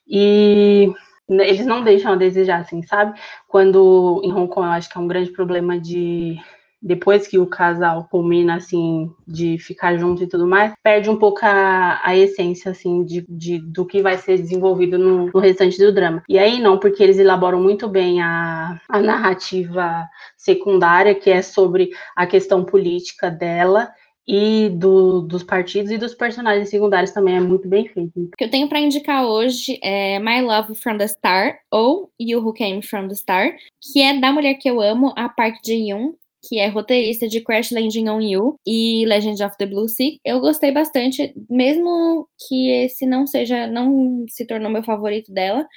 E 0.07 0.93
eles 1.27 1.65
não 1.65 1.83
deixam 1.83 2.13
a 2.13 2.15
desejar, 2.15 2.61
assim, 2.61 2.83
sabe? 2.83 3.19
Quando 3.47 4.21
em 4.23 4.31
Hong 4.31 4.47
Kong 4.47 4.67
eu 4.67 4.73
acho 4.73 4.89
que 4.89 4.97
é 4.97 5.01
um 5.01 5.07
grande 5.07 5.31
problema 5.31 5.79
de 5.79 6.37
depois 6.85 7.27
que 7.27 7.39
o 7.39 7.47
casal 7.47 8.07
culmina, 8.11 8.57
assim, 8.57 9.09
de 9.27 9.57
ficar 9.57 9.97
junto 9.97 10.23
e 10.23 10.27
tudo 10.27 10.45
mais, 10.45 10.71
perde 10.83 11.09
um 11.09 11.17
pouco 11.17 11.39
a, 11.41 11.99
a 12.03 12.15
essência, 12.15 12.69
assim, 12.69 13.03
de, 13.03 13.25
de, 13.27 13.57
do 13.57 13.87
que 13.87 14.03
vai 14.03 14.19
ser 14.19 14.37
desenvolvido 14.37 14.99
no, 14.99 15.31
no, 15.33 15.39
restante 15.39 15.79
do 15.79 15.91
drama. 15.91 16.21
E 16.29 16.37
aí 16.37 16.59
não, 16.59 16.77
porque 16.77 17.01
eles 17.01 17.17
elaboram 17.17 17.59
muito 17.59 17.87
bem 17.87 18.21
a, 18.21 18.79
a 18.87 19.01
narrativa 19.01 20.07
secundária, 20.37 21.15
que 21.15 21.31
é 21.31 21.41
sobre 21.41 21.89
a 22.15 22.27
questão 22.27 22.63
política 22.63 23.31
dela, 23.31 23.89
e 24.27 24.69
do, 24.69 25.21
dos 25.21 25.43
partidos 25.43 25.91
e 25.91 25.97
dos 25.97 26.15
personagens 26.15 26.69
secundários 26.69 27.11
também 27.11 27.35
é 27.35 27.39
muito 27.39 27.67
bem 27.67 27.87
feito. 27.87 28.19
O 28.19 28.37
que 28.37 28.43
eu 28.43 28.49
tenho 28.49 28.67
para 28.67 28.79
indicar 28.79 29.23
hoje 29.23 29.79
é 29.83 30.19
My 30.19 30.41
Love 30.41 30.75
from 30.75 30.97
the 30.97 31.07
Star 31.07 31.59
ou 31.71 32.11
You 32.19 32.43
Who 32.43 32.53
Came 32.53 32.81
from 32.81 33.07
the 33.07 33.15
Star, 33.15 33.55
que 33.81 34.01
é 34.01 34.19
da 34.19 34.31
mulher 34.31 34.55
que 34.55 34.69
eu 34.69 34.81
amo, 34.81 35.13
a 35.15 35.29
Park 35.29 35.57
Ji-yoon, 35.63 36.13
que 36.47 36.59
é 36.59 36.67
roteirista 36.67 37.27
de 37.27 37.41
Crash 37.41 37.71
Landing 37.71 38.09
on 38.09 38.21
You 38.21 38.59
e 38.65 39.05
Legend 39.05 39.43
of 39.43 39.57
the 39.57 39.65
Blue 39.65 39.87
Sea. 39.89 40.17
Eu 40.23 40.39
gostei 40.39 40.71
bastante, 40.71 41.33
mesmo 41.49 42.27
que 42.47 42.69
esse 42.69 43.05
não 43.05 43.25
seja, 43.25 43.67
não 43.67 44.25
se 44.29 44.45
tornou 44.45 44.69
meu 44.69 44.83
favorito 44.83 45.31
dela, 45.31 45.67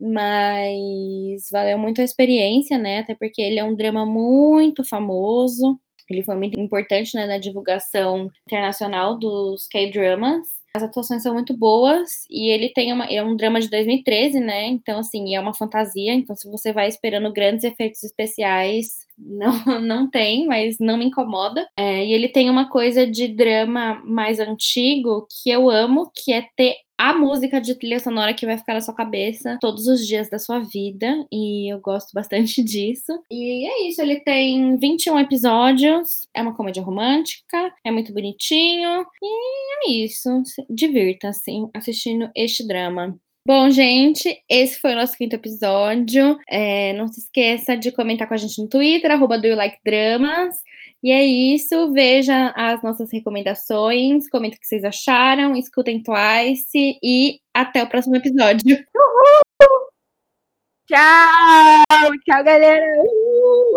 mas 0.00 1.48
valeu 1.50 1.78
muito 1.78 2.00
a 2.00 2.04
experiência, 2.04 2.78
né? 2.78 3.00
Até 3.00 3.14
porque 3.14 3.40
ele 3.40 3.58
é 3.58 3.64
um 3.64 3.74
drama 3.74 4.04
muito 4.04 4.84
famoso. 4.84 5.78
Ele 6.08 6.22
foi 6.22 6.36
muito 6.36 6.58
importante 6.60 7.14
né, 7.16 7.26
na 7.26 7.38
divulgação 7.38 8.30
internacional 8.46 9.18
dos 9.18 9.66
K-dramas. 9.68 10.46
As 10.76 10.82
atuações 10.82 11.22
são 11.22 11.32
muito 11.32 11.56
boas 11.56 12.26
e 12.30 12.50
ele 12.50 12.68
tem 12.68 12.92
uma, 12.92 13.06
é 13.06 13.22
um 13.22 13.34
drama 13.34 13.60
de 13.60 13.68
2013, 13.70 14.38
né? 14.40 14.66
Então, 14.66 14.98
assim, 14.98 15.34
é 15.34 15.40
uma 15.40 15.54
fantasia. 15.54 16.12
Então, 16.12 16.36
se 16.36 16.48
você 16.50 16.72
vai 16.72 16.86
esperando 16.86 17.32
grandes 17.32 17.64
efeitos 17.64 18.04
especiais, 18.04 19.05
não, 19.18 19.52
não 19.80 20.10
tem, 20.10 20.46
mas 20.46 20.76
não 20.78 20.96
me 20.96 21.06
incomoda. 21.06 21.68
É, 21.76 22.04
e 22.04 22.12
ele 22.12 22.28
tem 22.28 22.50
uma 22.50 22.68
coisa 22.68 23.06
de 23.06 23.28
drama 23.28 24.00
mais 24.04 24.38
antigo 24.38 25.26
que 25.42 25.50
eu 25.50 25.70
amo, 25.70 26.10
que 26.14 26.32
é 26.32 26.46
ter 26.56 26.76
a 26.98 27.12
música 27.12 27.60
de 27.60 27.74
trilha 27.74 28.00
sonora 28.00 28.32
que 28.32 28.46
vai 28.46 28.56
ficar 28.56 28.72
na 28.72 28.80
sua 28.80 28.94
cabeça 28.94 29.58
todos 29.60 29.86
os 29.86 30.06
dias 30.06 30.30
da 30.30 30.38
sua 30.38 30.60
vida, 30.60 31.26
e 31.30 31.70
eu 31.70 31.78
gosto 31.80 32.10
bastante 32.14 32.62
disso. 32.64 33.12
E 33.30 33.66
é 33.66 33.88
isso, 33.88 34.00
ele 34.00 34.20
tem 34.20 34.76
21 34.78 35.18
episódios, 35.20 36.26
é 36.34 36.40
uma 36.40 36.54
comédia 36.54 36.82
romântica, 36.82 37.72
é 37.84 37.90
muito 37.90 38.12
bonitinho, 38.14 39.04
e 39.22 39.88
é 39.88 40.04
isso. 40.04 40.30
Divirta-se 40.70 41.52
assistindo 41.74 42.30
este 42.34 42.66
drama. 42.66 43.18
Bom, 43.46 43.70
gente, 43.70 44.42
esse 44.50 44.80
foi 44.80 44.92
o 44.92 44.96
nosso 44.96 45.16
quinto 45.16 45.36
episódio. 45.36 46.36
É, 46.50 46.92
não 46.94 47.06
se 47.06 47.20
esqueça 47.20 47.76
de 47.76 47.92
comentar 47.92 48.26
com 48.26 48.34
a 48.34 48.36
gente 48.36 48.60
no 48.60 48.68
Twitter, 48.68 49.08
arroba 49.08 49.38
do 49.38 49.46
you 49.46 49.54
like 49.54 49.78
dramas. 49.84 50.56
E 51.00 51.12
é 51.12 51.24
isso. 51.24 51.92
Veja 51.92 52.52
as 52.56 52.82
nossas 52.82 53.08
recomendações, 53.12 54.28
comente 54.28 54.56
o 54.56 54.60
que 54.60 54.66
vocês 54.66 54.82
acharam, 54.82 55.54
escutem 55.54 56.02
Twice 56.02 56.98
e 57.00 57.38
até 57.54 57.84
o 57.84 57.88
próximo 57.88 58.16
episódio. 58.16 58.84
Uhul! 58.92 59.86
Tchau! 60.88 61.84
Tchau, 62.24 62.42
galera! 62.42 62.84
Uhul! 62.98 63.76